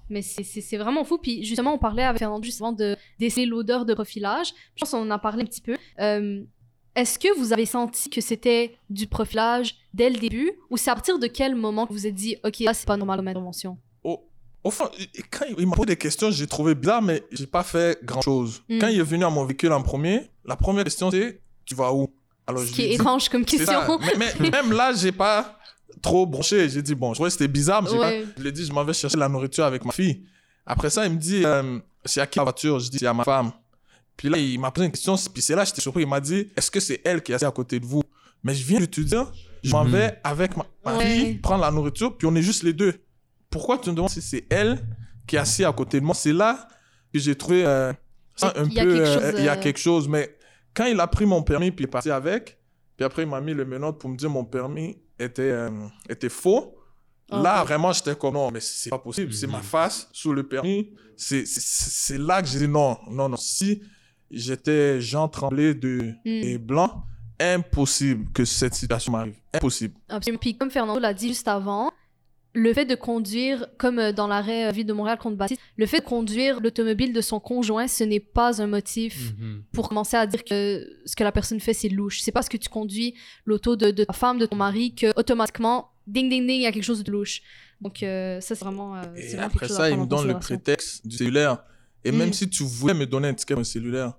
Mais 0.09 0.21
c'est- 0.21 0.77
vraiment 0.77 1.03
fou. 1.03 1.17
Puis 1.17 1.43
justement, 1.43 1.73
on 1.73 1.77
parlait 1.77 2.03
avec 2.03 2.19
Fernando 2.19 2.41
juste 2.43 2.61
avant 2.61 2.71
de 2.71 2.95
déceler 3.19 3.45
l'odeur 3.45 3.85
de 3.85 3.93
profilage. 3.93 4.53
Je 4.75 4.79
pense 4.79 4.91
qu'on 4.91 5.01
en 5.01 5.11
a 5.11 5.19
parlé 5.19 5.43
un 5.43 5.45
petit 5.45 5.61
peu. 5.61 5.75
Euh, 5.99 6.43
Est-ce 6.95 7.19
que 7.19 7.37
vous 7.37 7.53
avez 7.53 7.65
senti 7.67 8.09
que 8.09 8.21
c'était 8.21 8.75
du 8.89 9.05
profilage 9.05 9.75
dès 9.93 10.09
le 10.09 10.17
début? 10.17 10.49
Ou 10.71 10.77
c'est 10.77 10.89
à 10.89 10.95
partir 10.95 11.19
de 11.19 11.27
quel 11.27 11.53
moment 11.55 11.85
que 11.85 11.91
vous 11.93 11.99
vous 11.99 12.07
êtes 12.07 12.15
dit, 12.15 12.37
OK, 12.43 12.59
là, 12.61 12.73
c'est 12.73 12.87
pas 12.87 12.97
normal 12.97 13.17
comme 13.19 13.27
intervention? 13.27 13.77
Au, 14.03 14.23
au 14.67 14.71
fond, 14.71 14.89
quand 15.31 15.45
il 15.57 15.65
m'a 15.67 15.75
posé 15.75 15.87
des 15.87 15.95
questions, 15.97 16.29
j'ai 16.31 16.47
trouvé 16.47 16.75
bizarre, 16.75 17.01
mais 17.01 17.23
j'ai 17.31 17.47
pas 17.47 17.63
fait 17.63 17.99
grand 18.03 18.21
chose. 18.21 18.61
Mm. 18.69 18.79
Quand 18.79 18.87
il 18.87 18.99
est 18.99 19.03
venu 19.03 19.23
à 19.23 19.29
mon 19.29 19.45
véhicule 19.45 19.71
en 19.71 19.81
premier, 19.81 20.29
la 20.45 20.55
première 20.55 20.83
question 20.83 21.09
c'est 21.11 21.41
Tu 21.65 21.75
vas 21.75 21.91
où? 21.93 22.13
Alors, 22.45 22.61
Ce 22.63 22.71
qui 22.71 22.83
est 22.83 22.87
dit- 22.89 22.93
étrange 22.95 23.27
comme 23.29 23.43
question. 23.45 23.79
Mais, 24.17 24.33
mais 24.39 24.49
même 24.51 24.71
là, 24.71 24.93
j'ai 24.93 25.11
pas 25.11 25.57
trop 26.01 26.25
bronché. 26.25 26.69
J'ai 26.69 26.81
dit 26.81 26.95
Bon, 26.95 27.13
je 27.13 27.15
trouvais 27.17 27.29
que 27.29 27.33
c'était 27.33 27.47
bizarre, 27.47 27.81
mais 27.83 27.89
j'ai 27.89 27.97
Ouais. 27.97 28.23
pas- 28.23 28.31
je 28.37 28.41
lui 28.41 28.49
ai 28.49 28.51
dit 28.51 28.65
Je 28.65 28.71
m'en 28.71 28.83
vais 28.83 28.93
chercher 28.93 29.17
la 29.17 29.27
nourriture 29.27 29.65
avec 29.65 29.83
ma 29.83 29.91
fille. 29.91 30.23
Après 30.65 30.89
ça, 30.89 31.05
il 31.05 31.11
me 31.13 31.17
dit 31.17 31.43
euh, 31.45 31.79
C'est 32.05 32.21
à 32.21 32.27
qui 32.27 32.39
la 32.39 32.43
voiture? 32.43 32.79
Je 32.79 32.89
dis 32.89 32.99
C'est 32.99 33.07
à 33.07 33.13
ma 33.13 33.23
femme. 33.23 33.51
Puis 34.15 34.29
là, 34.29 34.37
il 34.37 34.59
m'a 34.59 34.71
posé 34.71 34.85
une 34.85 34.91
question, 34.91 35.15
puis 35.33 35.41
c'est 35.41 35.55
là 35.55 35.61
que 35.63 35.67
j'étais 35.69 35.81
surpris. 35.81 36.03
Il 36.03 36.07
m'a 36.09 36.19
dit 36.21 36.49
Est-ce 36.55 36.71
que 36.71 36.79
c'est 36.79 37.01
elle 37.05 37.21
qui 37.21 37.31
est 37.31 37.35
assise 37.35 37.47
à 37.47 37.51
côté 37.51 37.79
de 37.79 37.85
vous? 37.85 38.01
Mais 38.43 38.53
je 38.53 38.63
viens 38.65 38.79
dire 38.79 39.31
Je 39.63 39.71
m'en 39.71 39.83
Mhm. 39.83 39.91
vais 39.91 40.19
avec 40.23 40.55
ma, 40.55 40.65
ma 40.85 40.97
Ouais. 40.97 41.05
fille 41.05 41.33
prendre 41.39 41.61
la 41.63 41.71
nourriture, 41.71 42.15
puis 42.17 42.27
on 42.27 42.35
est 42.35 42.41
juste 42.41 42.63
les 42.63 42.73
deux. 42.73 42.93
Pourquoi 43.57 43.77
tu 43.79 43.89
me 43.89 43.95
demandes 43.95 44.09
si 44.11 44.21
c'est 44.21 44.45
elle 44.49 44.79
qui 45.25 45.35
est 45.35 45.39
assise 45.39 45.65
à 45.65 45.73
côté 45.73 45.99
de 45.99 46.05
moi? 46.05 46.13
C'est 46.13 46.33
là 46.33 46.67
que 47.13 47.19
j'ai 47.19 47.35
trouvé 47.35 47.65
euh, 47.65 47.91
ça 48.35 48.53
un 48.55 48.65
Il 48.65 48.73
y 48.73 48.79
a 48.79 48.83
peu. 48.83 48.93
quelque 48.93 49.07
euh, 49.07 49.13
chose, 49.31 49.39
Il 49.39 49.45
y 49.45 49.47
a 49.49 49.53
euh, 49.53 49.59
quelque 49.61 49.79
chose. 49.79 50.07
Mais 50.07 50.37
quand 50.73 50.85
il 50.85 50.99
a 50.99 51.07
pris 51.07 51.25
mon 51.25 51.41
permis, 51.41 51.71
puis 51.71 51.83
il 51.83 51.87
est 51.87 51.91
parti 51.91 52.11
avec, 52.11 52.59
puis 52.95 53.03
après, 53.05 53.23
il 53.23 53.29
m'a 53.29 53.41
mis 53.41 53.53
le 53.53 53.65
menottes 53.65 53.99
pour 53.99 54.09
me 54.09 54.15
dire 54.17 54.29
mon 54.29 54.45
permis 54.45 54.97
était, 55.19 55.41
euh, 55.51 55.69
était 56.07 56.29
faux. 56.29 56.75
Ah, 57.31 57.41
là, 57.41 57.63
vraiment, 57.63 57.91
j'étais 57.91 58.15
comme 58.15 58.35
non, 58.35 58.51
mais 58.51 58.59
c'est 58.61 58.89
pas 58.89 58.99
possible. 58.99 59.33
C'est 59.33 59.47
ma 59.47 59.61
face 59.61 60.07
sous 60.13 60.31
le 60.33 60.47
permis. 60.47 60.93
C'est- 61.15 62.17
là 62.17 62.41
que 62.41 62.47
j'ai 62.47 62.59
dit 62.59 62.67
non, 62.67 62.97
non, 63.09 63.27
non. 63.27 63.37
Si 63.37 63.81
j'étais 64.31 65.01
Jean 65.01 65.27
Tremblay 65.27 65.73
de, 65.73 66.01
Mm. 66.03 66.13
et 66.25 66.57
Blanc, 66.57 67.03
impossible 67.39 68.31
que 68.33 68.45
cette 68.45 68.73
situation 68.75 69.11
m'arrive. 69.11 69.35
Impossible. 69.53 69.95
Absolument. 70.09 70.39
Puis 70.39 70.57
comme 70.57 70.71
Fernando 70.71 70.99
l'a 70.99 71.13
dit 71.13 71.27
juste 71.29 71.47
avant, 71.47 71.91
le 72.53 72.73
fait 72.73 72.85
de 72.85 72.95
conduire, 72.95 73.67
comme 73.77 73.99
euh, 73.99 74.11
dans 74.11 74.25
l'arrêt 74.27 74.67
euh, 74.67 74.71
Ville 74.71 74.85
de 74.87 74.93
Montréal 74.93 75.17
contre 75.19 75.35
Baptiste, 75.37 75.61
le 75.75 75.85
fait 75.85 75.99
de 75.99 76.05
conduire 76.05 76.59
l'automobile 76.59 77.13
de 77.13 77.21
son 77.21 77.39
conjoint, 77.39 77.87
ce 77.87 78.03
n'est 78.03 78.19
pas 78.19 78.61
un 78.61 78.67
motif 78.67 79.33
Mhm. 79.39 79.63
pour 79.73 79.89
commencer 79.89 80.17
à 80.17 80.25
dire 80.25 80.43
que 80.43 80.87
ce 81.05 81.15
que 81.15 81.23
la 81.23 81.31
personne 81.31 81.59
fait, 81.59 81.73
c'est 81.73 81.89
louche. 81.89 82.21
C'est 82.21 82.31
parce 82.31 82.49
que 82.49 82.57
tu 82.57 82.69
conduis 82.69 83.13
l'auto 83.45 83.75
de, 83.75 83.91
de 83.91 84.03
ta 84.03 84.13
femme, 84.13 84.39
de 84.39 84.45
ton 84.47 84.55
mari, 84.55 84.95
que 84.95 85.07
automatiquement, 85.19 85.89
ding 86.07 86.29
ding 86.29 86.47
ding, 86.47 86.57
il 86.57 86.63
y 86.63 86.65
a 86.65 86.71
quelque 86.71 86.83
chose 86.83 87.03
de 87.03 87.11
louche. 87.11 87.41
Donc 87.79 88.01
euh, 88.01 88.41
ça, 88.41 88.55
c'est 88.55 88.63
vraiment... 88.63 88.95
euh, 88.95 89.01
c'est 89.15 89.21
Et 89.23 89.27
vraiment 89.35 89.45
après 89.47 89.67
ça, 89.67 89.89
il 89.91 89.97
me 89.99 90.05
donne 90.07 90.27
le 90.27 90.39
prétexte 90.39 91.05
du 91.05 91.15
cellulaire. 91.15 91.63
Et 92.03 92.11
même 92.11 92.29
Mm. 92.29 92.33
si 92.33 92.49
tu 92.49 92.63
voulais 92.63 92.93
me 92.95 93.05
donner 93.05 93.27
un 93.27 93.33
ticket 93.35 93.53
pour 93.53 93.61
un 93.61 93.65
cellulaire, 93.65 94.13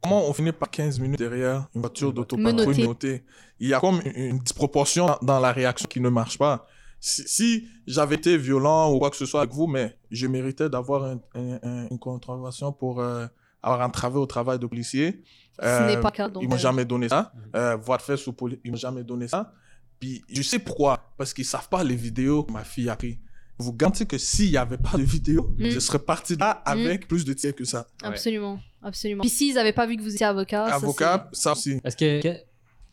comment 0.00 0.26
on 0.28 0.32
finit 0.32 0.52
par 0.52 0.70
15 0.70 0.98
minutes 1.00 1.18
derrière 1.18 1.68
une 1.74 1.80
voiture 1.82 2.12
d'autopatrouille 2.12 2.84
notée 2.84 3.22
Il 3.58 3.68
y 3.68 3.74
a 3.74 3.80
comme 3.80 4.00
une, 4.04 4.16
une 4.16 4.38
disproportion 4.38 5.08
dans 5.20 5.40
la 5.40 5.52
réaction 5.52 5.86
qui 5.88 6.00
ne 6.00 6.08
marche 6.08 6.38
pas. 6.38 6.66
Si, 7.00 7.22
si 7.26 7.68
j'avais 7.86 8.16
été 8.16 8.36
violent 8.36 8.92
ou 8.92 8.98
quoi 8.98 9.10
que 9.10 9.16
ce 9.16 9.26
soit 9.26 9.40
avec 9.42 9.52
vous, 9.52 9.66
mais 9.66 9.96
je 10.10 10.26
méritais 10.26 10.68
d'avoir 10.68 11.04
un- 11.04 11.20
un- 11.34 11.58
un- 11.62 11.88
une 11.90 11.98
contravention 11.98 12.72
pour 12.72 13.00
euh, 13.00 13.26
avoir 13.62 13.86
entravé 13.86 14.18
au 14.18 14.26
travail 14.26 14.58
de 14.58 14.66
policier. 14.66 15.22
Ce 15.58 15.64
Euh, 15.66 15.86
n'est 15.86 16.00
pas 16.00 16.10
le 16.12 16.16
cas. 16.16 16.28
Donc, 16.28 16.42
Ils 16.42 16.48
m'ont 16.48 16.54
euh, 16.56 16.58
jamais 16.58 16.84
donné 16.84 17.08
ça. 17.08 17.32
Mhm. 17.34 17.42
Euh, 17.56 17.76
voie 17.76 17.96
de 17.96 18.02
fait 18.02 18.16
sous 18.16 18.32
police, 18.32 18.58
ils 18.64 18.70
m'ont 18.70 18.76
jamais 18.76 19.02
donné 19.04 19.28
ça. 19.28 19.52
Puis 19.98 20.22
je 20.30 20.42
sais 20.42 20.58
pourquoi. 20.58 21.12
Parce 21.18 21.32
qu'ils 21.34 21.44
savent 21.44 21.68
pas 21.68 21.82
les 21.84 21.96
vidéos 21.96 22.42
que 22.44 22.52
ma 22.52 22.64
fille 22.64 22.88
a 22.90 22.96
pris. 22.96 23.18
vous 23.62 23.74
garantis 23.74 24.06
que 24.06 24.16
s'il 24.16 24.50
n'y 24.52 24.56
avait 24.56 24.78
pas 24.78 24.96
de 24.96 25.02
vidéo, 25.02 25.54
Mm. 25.58 25.68
je 25.68 25.78
serais 25.80 25.98
parti 25.98 26.34
là 26.34 26.62
avec 26.64 27.06
plus 27.06 27.26
de 27.26 27.34
tirs 27.34 27.54
que 27.54 27.64
ça. 27.66 27.86
Absolument, 28.02 28.58
absolument. 28.82 29.20
Puis 29.20 29.28
s'ils 29.28 29.54
n'avaient 29.54 29.74
pas 29.74 29.86
vu 29.86 29.98
que 29.98 30.02
vous 30.02 30.14
étiez 30.14 30.24
avocat, 30.24 30.66
ça, 30.70 30.74
Avocat, 30.76 31.28
ça 31.32 31.52
aussi. 31.52 31.78
Est-ce 31.84 31.94
que, 31.94 32.22
que- 32.22 32.38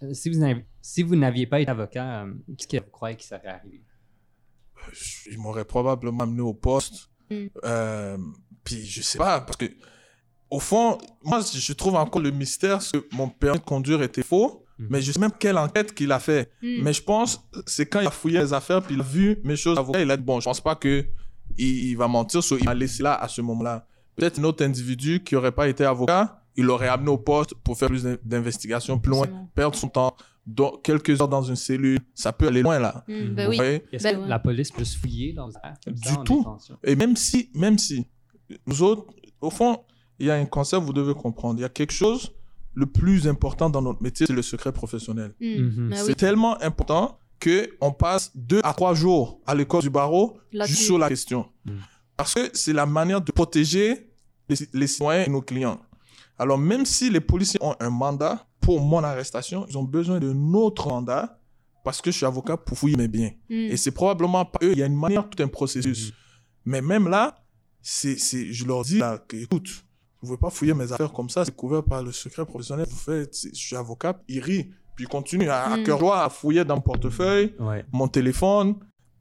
euh, 0.03 0.13
si 0.13 0.29
vous 0.29 0.39
n'aviez 0.39 0.65
si 0.81 1.03
vous 1.03 1.15
n'aviez 1.15 1.47
pas 1.47 1.61
été 1.61 1.71
avocat, 1.71 2.23
euh, 2.25 2.33
qu'est-ce 2.57 2.67
que 2.67 2.83
vous 2.83 2.91
croyez 2.91 3.15
qui 3.15 3.25
serait 3.25 3.47
arrivé? 3.47 3.81
Ils 5.31 5.37
m'auraient 5.39 5.65
probablement 5.65 6.23
amené 6.23 6.41
au 6.41 6.53
poste. 6.53 7.09
Mm. 7.29 7.35
Euh, 7.65 8.17
puis 8.63 8.85
je 8.85 9.01
sais 9.01 9.17
pas, 9.17 9.41
parce 9.41 9.57
que 9.57 9.65
au 10.49 10.59
fond, 10.59 10.97
moi, 11.23 11.41
je 11.41 11.73
trouve 11.73 11.95
encore 11.95 12.21
le 12.21 12.31
mystère, 12.31 12.81
c'est 12.81 12.99
que 13.01 13.15
mon 13.15 13.27
permis 13.29 13.59
de 13.59 13.63
conduire 13.65 14.01
était 14.01 14.23
faux, 14.23 14.63
Mhm. 14.79 14.87
mais 14.91 15.01
je 15.01 15.11
sais 15.11 15.19
même 15.19 15.31
quelle 15.37 15.57
enquête 15.57 15.93
qu'il 15.93 16.11
a 16.11 16.19
fait. 16.19 16.51
Mm. 16.61 16.83
Mais 16.83 16.93
je 16.93 17.01
pense, 17.03 17.43
c'est 17.65 17.85
quand 17.87 17.99
il 18.01 18.07
a 18.07 18.11
fouillé 18.11 18.39
les 18.39 18.53
affaires, 18.53 18.81
puis 18.81 18.93
il 18.95 19.01
a 19.01 19.03
vu 19.03 19.39
mes 19.43 19.55
choses 19.55 19.77
avocat, 19.77 20.01
il 20.01 20.11
a 20.11 20.15
dit, 20.17 20.23
bon, 20.23 20.39
je 20.39 20.45
pense 20.45 20.61
pas 20.61 20.75
que 20.75 21.05
il, 21.57 21.89
il 21.89 21.95
va 21.97 22.07
mentir, 22.07 22.43
so 22.43 22.57
il 22.57 22.63
m'a 22.65 22.73
laissé 22.75 23.01
là 23.03 23.15
à 23.15 23.27
ce 23.27 23.41
moment-là. 23.41 23.85
Peut-être 24.15 24.39
un 24.39 24.43
autre 24.45 24.63
individu 24.63 25.23
qui 25.23 25.35
aurait 25.35 25.51
pas 25.51 25.67
été 25.67 25.83
avocat, 25.83 26.41
il 26.55 26.65
l'aurait 26.65 26.87
amené 26.87 27.09
au 27.09 27.17
poste 27.17 27.53
pour 27.63 27.77
faire 27.77 27.87
plus 27.89 28.03
d'in- 28.03 28.17
d'investigations 28.23 28.99
plus 28.99 29.11
loin, 29.11 29.27
perdre 29.55 29.75
son 29.75 29.89
temps, 29.89 30.15
dans 30.47 30.77
quelques 30.77 31.19
heures 31.21 31.27
dans 31.27 31.43
une 31.43 31.57
cellule, 31.57 31.99
ça 32.15 32.31
peut 32.31 32.47
aller 32.47 32.61
loin 32.61 32.79
là. 32.79 33.03
Mm, 33.07 33.35
ben 33.35 33.49
oui. 33.49 33.57
Est-ce 33.91 34.03
Ben 34.03 34.23
que 34.23 34.29
la 34.29 34.39
police 34.39 34.71
peut 34.71 34.85
se 34.85 34.97
fouiller 34.97 35.33
dans 35.33 35.51
ça, 35.51 35.59
Du 35.85 36.15
tout. 36.23 36.37
détention? 36.39 36.77
Et 36.83 36.95
même 36.95 37.15
si, 37.17 37.49
même 37.53 37.77
si, 37.77 38.07
nous 38.65 38.81
autres, 38.81 39.05
au 39.41 39.49
fond, 39.49 39.83
il 40.19 40.27
y 40.27 40.31
a 40.31 40.35
un 40.35 40.45
concept, 40.45 40.83
vous 40.83 40.93
devez 40.93 41.13
comprendre, 41.13 41.59
il 41.59 41.63
y 41.63 41.65
a 41.65 41.69
quelque 41.69 41.91
chose, 41.93 42.31
le 42.73 42.85
plus 42.85 43.27
important 43.27 43.69
dans 43.69 43.81
notre 43.81 44.01
métier, 44.01 44.25
c'est 44.25 44.33
le 44.33 44.41
secret 44.41 44.71
professionnel. 44.71 45.33
Mm. 45.41 45.45
Mhm. 45.61 45.89
Ben 45.89 45.95
C'est 45.97 46.07
oui. 46.07 46.15
tellement 46.15 46.61
important 46.61 47.19
que 47.39 47.69
on 47.81 47.91
passe 47.91 48.31
deux 48.33 48.61
à 48.63 48.73
trois 48.73 48.93
jours 48.95 49.41
à 49.45 49.53
l'école 49.53 49.81
du 49.81 49.89
barreau 49.89 50.37
juste 50.51 50.83
sur 50.83 50.97
la 50.97 51.09
question. 51.09 51.45
Mm. 51.65 51.71
Parce 52.15 52.33
que 52.33 52.49
c'est 52.53 52.73
la 52.73 52.85
manière 52.85 53.19
de 53.21 53.31
protéger 53.31 54.09
les, 54.49 54.55
les 54.73 54.87
citoyens 54.87 55.25
et 55.25 55.29
nos 55.29 55.41
clients. 55.41 55.79
Alors, 56.39 56.57
même 56.57 56.85
si 56.85 57.09
les 57.09 57.19
policiers 57.19 57.59
ont 57.61 57.75
un 57.79 57.89
mandat 57.89 58.46
pour 58.67 58.81
mon 58.81 59.01
arrestation, 59.01 59.65
ils 59.69 59.77
ont 59.77 59.83
besoin 59.85 60.19
de 60.19 60.33
notre 60.33 60.89
mandat 60.89 61.39
parce 61.85 62.01
que 62.01 62.11
je 62.11 62.17
suis 62.17 62.25
avocat 62.25 62.57
pour 62.57 62.77
fouiller 62.77 62.97
mes 62.97 63.07
biens. 63.07 63.31
Mm. 63.49 63.53
Et 63.71 63.77
c'est 63.77 63.91
probablement 63.91 64.43
pas 64.43 64.59
eux. 64.61 64.73
Il 64.73 64.79
y 64.79 64.83
a 64.83 64.87
une 64.87 64.99
manière, 64.99 65.29
tout 65.29 65.41
un 65.41 65.47
processus. 65.47 66.07
Mhm. 66.07 66.11
Mais 66.65 66.81
même 66.81 67.07
là, 67.07 67.37
c'est, 67.81 68.17
c'est, 68.17 68.51
je 68.51 68.65
leur 68.65 68.83
dis 68.83 68.97
là, 68.97 69.19
que, 69.25 69.37
écoute, 69.37 69.69
vous 70.21 70.33
ne 70.33 70.35
pouvez 70.35 70.37
pas 70.37 70.49
fouiller 70.49 70.73
mes 70.73 70.91
affaires 70.91 71.13
comme 71.13 71.29
ça, 71.29 71.45
c'est 71.45 71.55
couvert 71.55 71.81
par 71.81 72.03
le 72.03 72.11
secret 72.11 72.45
professionnel. 72.45 72.87
Vous 72.89 72.97
faites, 72.97 73.33
je 73.53 73.57
suis 73.57 73.77
avocat, 73.77 74.19
ils 74.27 74.41
rient. 74.41 74.69
Puis 74.97 75.05
ils 75.05 75.07
continuent 75.07 75.47
à, 75.47 75.61
à 75.63 75.77
Mhm. 75.77 75.83
cœur 75.85 75.99
joie 75.99 76.25
à 76.25 76.29
fouiller 76.29 76.65
dans 76.65 76.75
mon 76.75 76.81
portefeuille, 76.81 77.55
Ouais. 77.59 77.85
mon 77.93 78.09
téléphone. 78.09 78.75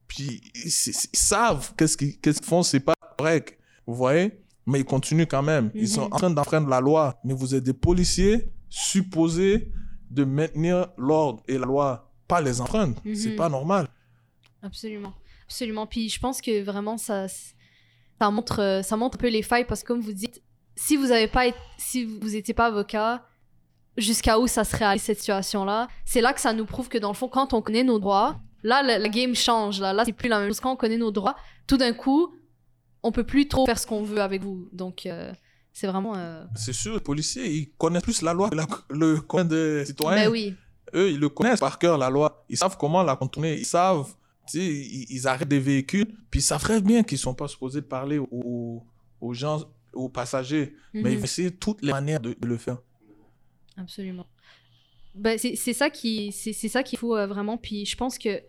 Puis 0.08 0.40
ils, 0.64 0.70
savent 0.72 1.72
qu'est-ce 1.76 1.96
qu'ils, 1.96 2.18
qu'est-ce 2.18 2.38
qu'ils 2.40 2.48
font, 2.48 2.64
c'est 2.64 2.80
pas 2.80 2.94
correct. 3.16 3.56
Vous 3.86 3.94
voyez? 3.94 4.42
Mais 4.66 4.80
ils 4.80 4.84
continuent 4.84 5.28
quand 5.30 5.44
même. 5.44 5.70
Ils 5.72 5.86
sont 5.88 6.06
Mhm. 6.06 6.12
en 6.14 6.16
train 6.16 6.30
d'enfreindre 6.30 6.68
la 6.68 6.80
loi. 6.80 7.20
Mais 7.24 7.32
vous 7.32 7.54
êtes 7.54 7.62
des 7.62 7.74
policiers 7.74 8.50
supposés 8.68 9.72
de 10.10 10.24
maintenir 10.24 10.88
l'ordre 10.96 11.42
et 11.48 11.58
la 11.58 11.66
loi, 11.66 12.12
pas 12.28 12.40
les 12.40 12.60
enfreindre. 12.60 12.96
C'est 13.14 13.30
Mhm. 13.30 13.36
pas 13.36 13.48
normal. 13.48 13.88
Absolument. 14.62 15.12
Absolument. 15.46 15.86
Puis 15.86 16.08
je 16.08 16.18
pense 16.20 16.40
que 16.40 16.62
vraiment, 16.62 16.96
ça, 16.98 17.26
ça, 17.28 18.30
montre, 18.30 18.80
ça 18.84 18.96
montre 18.96 19.16
un 19.16 19.20
peu 19.20 19.28
les 19.28 19.42
failles 19.42 19.64
parce 19.66 19.82
que, 19.82 19.88
comme 19.88 20.00
vous 20.00 20.12
dites, 20.12 20.42
si 20.74 20.96
vous 20.96 21.08
pas 21.32 21.46
été- 21.46 21.56
si 21.78 22.04
vous 22.04 22.30
n'étiez 22.30 22.54
pas 22.54 22.66
avocat, 22.66 23.24
jusqu'à 23.96 24.38
où 24.38 24.46
ça 24.46 24.64
serait 24.64 24.84
allé 24.84 24.98
cette 24.98 25.18
situation-là, 25.18 25.88
c'est 26.04 26.20
là 26.20 26.32
que 26.32 26.40
ça 26.40 26.52
nous 26.52 26.66
prouve 26.66 26.88
que 26.88 26.98
dans 26.98 27.08
le 27.08 27.14
fond, 27.14 27.28
quand 27.28 27.54
on 27.54 27.62
connaît 27.62 27.84
nos 27.84 27.98
droits, 27.98 28.38
là, 28.62 28.98
le 28.98 29.08
game 29.08 29.34
change. 29.34 29.80
Là, 29.80 29.92
là 29.92 30.04
c'est 30.04 30.12
plus 30.12 30.28
la 30.28 30.38
même 30.40 30.48
chose. 30.48 30.60
Quand 30.60 30.72
on 30.72 30.76
connaît 30.76 30.98
nos 30.98 31.10
droits, 31.10 31.36
tout 31.66 31.76
d'un 31.76 31.92
coup, 31.92 32.34
on 33.02 33.12
peut 33.12 33.24
plus 33.24 33.48
trop 33.48 33.64
faire 33.66 33.78
ce 33.78 33.86
qu'on 33.86 34.02
veut 34.02 34.20
avec 34.20 34.42
vous. 34.42 34.68
Donc, 34.72 35.06
euh, 35.06 35.32
c'est 35.78 35.86
vraiment. 35.86 36.14
euh, 36.16 36.44
C'est 36.54 36.72
sûr, 36.72 36.94
les 36.94 37.00
policiers, 37.00 37.46
ils 37.52 37.70
connaissent 37.76 38.02
plus 38.02 38.22
la 38.22 38.32
loi 38.32 38.48
que 38.50 38.54
la- 38.56 38.66
le 38.90 39.20
coin 39.20 39.44
des 39.44 39.84
citoyens. 39.84 40.24
Ben 40.26 40.30
oui. 40.32 40.54
Eux, 40.94 41.10
ils 41.10 41.18
le 41.20 41.28
connaissent 41.28 41.60
par 41.60 41.78
cœur, 41.78 41.98
la 41.98 42.08
loi. 42.08 42.44
Ils 42.48 42.56
savent 42.56 42.76
comment 42.78 43.02
la 43.02 43.14
contourner. 43.16 43.58
Ils 43.58 43.66
savent, 43.66 44.06
tu 44.48 44.58
sais, 44.58 44.64
ils, 44.66 45.06
ils 45.10 45.26
arrêtent 45.28 45.48
des 45.48 45.58
véhicules. 45.60 46.06
Puis 46.30 46.40
ils 46.40 46.42
savent 46.42 46.62
très 46.62 46.80
bien 46.80 47.02
qu'ils 47.02 47.18
sont 47.18 47.34
pas 47.34 47.48
supposés 47.48 47.82
parler 47.82 48.18
aux, 48.18 48.82
aux 49.20 49.34
gens, 49.34 49.64
aux 49.92 50.08
passagers. 50.08 50.74
Mais 50.94 51.00
ils 51.00 51.14
Mhm. 51.14 51.18
vont 51.18 51.24
essayer 51.24 51.50
toutes 51.50 51.82
les 51.82 51.92
manières 51.92 52.20
de, 52.20 52.34
de 52.40 52.46
le 52.46 52.56
faire. 52.56 52.78
Absolument. 53.76 54.26
Ben, 55.14 55.38
c'est 55.38 55.72
ça 55.72 55.88
qui 55.90 56.30
c'est 56.32 56.52
c'est 56.52 56.68
ça 56.68 56.82
qu'il 56.82 56.98
faut 56.98 57.16
euh, 57.16 57.26
vraiment. 57.26 57.56
Puis 57.58 57.84
je 57.86 57.96
pense 57.96 58.16
que, 58.18 58.40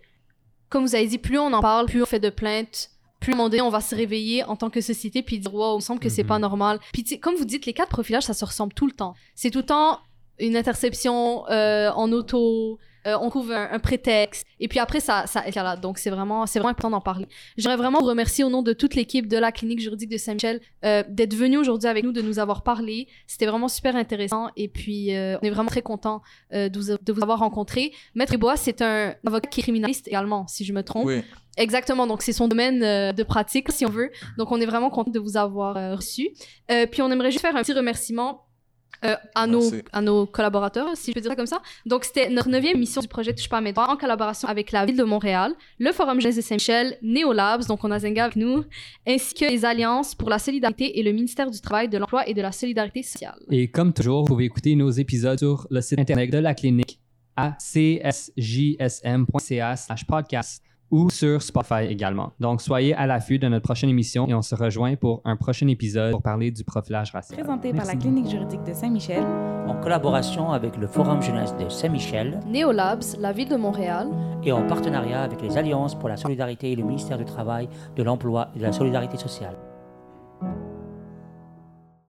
comme 0.69 0.83
vous 0.85 0.95
avez 0.95 1.07
dit, 1.07 1.17
plus 1.17 1.37
on 1.39 1.51
en 1.53 1.61
parle, 1.61 1.85
plus 1.87 2.01
on 2.01 2.05
fait 2.05 2.19
de 2.19 2.29
plaintes, 2.29 2.91
plus 3.19 3.31
à 3.31 3.35
un 3.35 3.37
moment 3.37 3.49
donné, 3.49 3.61
on 3.61 3.69
va 3.69 3.81
se 3.81 3.95
réveiller 3.95 4.43
en 4.43 4.55
tant 4.55 4.69
que 4.69 4.79
société 4.81 5.21
puis 5.23 5.39
dire 5.39 5.53
wow, 5.53 5.73
il 5.73 5.77
me 5.77 5.81
semble 5.81 5.99
que 5.99 6.09
c'est 6.09 6.23
Mhm. 6.23 6.27
pas 6.29 6.39
normal. 6.39 6.79
Puis 6.93 7.03
comme 7.19 7.35
vous 7.35 7.45
dites, 7.45 7.65
les 7.65 7.73
cas 7.73 7.85
de 7.85 7.89
profilage, 7.89 8.23
ça 8.23 8.33
se 8.33 8.45
ressemble 8.45 8.73
tout 8.73 8.85
le 8.85 8.93
temps. 8.93 9.15
C'est 9.35 9.49
tout 9.51 9.59
le 9.59 9.65
temps 9.65 9.99
une 10.39 10.55
interception 10.57 11.47
euh, 11.49 11.89
en 11.91 12.11
auto. 12.11 12.79
euh, 13.05 13.15
on 13.21 13.29
trouve 13.29 13.51
un, 13.51 13.69
un 13.71 13.79
prétexte 13.79 14.45
et 14.59 14.67
puis 14.67 14.79
après 14.79 14.99
ça 14.99 15.25
ça 15.27 15.47
escalade 15.47 15.79
donc 15.81 15.97
c'est 15.97 16.09
vraiment 16.09 16.45
c'est 16.45 16.59
vraiment 16.59 16.71
important 16.71 16.89
d'en 16.89 16.99
parler 16.99 17.27
j'aimerais 17.55 17.77
vraiment 17.77 17.99
vous 17.99 18.07
remercier 18.07 18.43
au 18.43 18.49
nom 18.49 18.61
de 18.63 18.73
toute 18.73 18.95
l'équipe 18.95 19.27
de 19.27 19.37
la 19.37 19.51
clinique 19.53 19.79
juridique 19.79 20.09
de 20.09 20.17
Saint-Michel 20.17 20.59
euh, 20.83 21.03
d'être 21.07 21.33
venu 21.35 21.57
aujourd'hui 21.57 21.87
avec 21.87 22.03
nous 22.03 22.11
de 22.11 22.21
nous 22.21 22.37
avoir 22.39 22.63
parlé 22.63 23.07
c'était 23.25 23.45
vraiment 23.45 23.69
super 23.69 23.95
intéressant 23.95 24.49
et 24.57 24.67
puis 24.67 25.15
euh, 25.15 25.37
on 25.41 25.45
est 25.45 25.49
vraiment 25.51 25.69
très 25.69 25.83
content 25.83 26.21
euh, 26.53 26.67
de, 26.69 26.79
vous, 26.79 26.97
de 27.01 27.13
vous 27.13 27.21
avoir 27.23 27.39
rencontré 27.39 27.93
Maître 28.13 28.35
Bois 28.37 28.57
c'est 28.57 28.81
un 28.81 29.13
avocat 29.25 29.47
qui 29.47 29.61
est 29.61 29.63
criminaliste 29.63 30.07
également 30.09 30.45
si 30.47 30.65
je 30.65 30.73
me 30.73 30.83
trompe 30.83 31.05
Oui. 31.05 31.21
Exactement, 31.59 32.05
donc 32.05 32.21
c'est 32.21 32.33
son 32.33 32.47
domaine 32.47 32.83
euh, 32.83 33.11
de 33.13 33.23
pratique, 33.23 33.71
si 33.71 33.83
on 33.83 33.89
veut. 33.89 34.11
Donc 34.37 34.51
on 34.51 34.61
est 34.61 34.67
vraiment 34.67 34.91
content 34.91 35.09
de 35.09 35.19
vous 35.19 35.37
avoir 35.37 35.75
euh, 35.75 35.95
reçu. 35.95 36.29
Euh, 36.69 36.85
puis 36.85 37.01
on 37.01 37.09
aimerait 37.09 37.31
juste 37.31 37.41
faire 37.43 37.55
un 37.55 37.63
petit 37.63 37.73
remerciement 37.73 38.43
euh, 39.05 39.15
à, 39.35 39.45
nos, 39.45 39.61
Merci. 39.61 39.83
à 39.91 40.01
nos 40.01 40.25
collaborateurs, 40.25 40.89
si 40.95 41.11
je 41.11 41.13
peux 41.13 41.21
dire 41.21 41.29
ça 41.29 41.35
comme 41.35 41.45
ça. 41.45 41.61
Donc 41.85 42.03
c'était 42.03 42.29
notre 42.29 42.49
neuvième 42.49 42.77
émission 42.77 43.01
du 43.01 43.07
projet 43.07 43.33
Touche 43.33 43.49
pas 43.49 43.57
à 43.57 43.61
mes 43.61 43.71
droits 43.71 43.89
en 43.91 43.95
collaboration 43.95 44.47
avec 44.47 44.71
la 44.71 44.85
Ville 44.85 44.97
de 44.97 45.03
Montréal, 45.03 45.53
le 45.79 45.91
Forum 45.91 46.19
Jeunesse 46.19 46.37
de 46.37 46.41
Saint-Michel, 46.41 46.97
Néolabs, 47.03 47.67
donc 47.67 47.83
on 47.83 47.91
a 47.91 47.99
Zenga 47.99 48.23
avec 48.25 48.35
nous, 48.35 48.63
ainsi 49.07 49.35
que 49.35 49.45
les 49.45 49.65
Alliances 49.65 50.15
pour 50.15 50.29
la 50.29 50.39
solidarité 50.39 50.99
et 50.99 51.03
le 51.03 51.11
ministère 51.11 51.51
du 51.51 51.61
Travail, 51.61 51.89
de 51.89 51.97
l'Emploi 51.97 52.27
et 52.27 52.33
de 52.33 52.41
la 52.41 52.51
Solidarité 52.51 53.03
sociale. 53.03 53.37
Et 53.51 53.69
comme 53.69 53.93
toujours, 53.93 54.21
vous 54.21 54.27
pouvez 54.27 54.45
écouter 54.45 54.75
nos 54.75 54.89
épisodes 54.89 55.37
sur 55.37 55.67
le 55.69 55.81
site 55.81 55.99
internet 55.99 56.31
de 56.31 56.39
la 56.39 56.55
clinique 56.55 56.99
à 57.35 57.55
csjsm.ca 57.59 58.75
podcast 60.07 60.63
ou 60.91 61.09
sur 61.09 61.41
Spotify 61.41 61.85
également. 61.89 62.33
Donc, 62.39 62.61
soyez 62.61 62.93
à 62.95 63.05
l'affût 63.07 63.39
de 63.39 63.47
notre 63.47 63.63
prochaine 63.63 63.89
émission 63.89 64.27
et 64.27 64.33
on 64.33 64.41
se 64.41 64.55
rejoint 64.55 64.95
pour 64.95 65.21
un 65.25 65.35
prochain 65.35 65.67
épisode 65.67 66.11
pour 66.11 66.21
parler 66.21 66.51
du 66.51 66.63
profilage 66.63 67.11
racial. 67.11 67.39
Présenté 67.39 67.73
par 67.73 67.85
la 67.85 67.95
clinique 67.95 68.29
juridique 68.29 68.63
de 68.63 68.73
Saint-Michel, 68.73 69.23
en 69.67 69.75
collaboration 69.81 70.51
avec 70.51 70.77
le 70.77 70.87
Forum 70.87 71.21
Jeunesse 71.21 71.55
de 71.57 71.69
Saint-Michel 71.69 72.39
Néolabs, 72.47 73.17
la 73.19 73.33
Ville 73.33 73.49
de 73.49 73.57
Montréal, 73.57 74.07
et 74.43 74.51
en 74.51 74.65
partenariat 74.65 75.23
avec 75.23 75.41
les 75.41 75.57
Alliances 75.57 75.95
pour 75.95 76.09
la 76.09 76.17
solidarité 76.17 76.71
et 76.71 76.75
le 76.75 76.83
ministère 76.83 77.17
du 77.17 77.25
Travail, 77.25 77.67
de 77.95 78.03
l'Emploi 78.03 78.49
et 78.55 78.59
de 78.59 78.63
la 78.63 78.71
Solidarité 78.71 79.17
sociale. 79.17 79.55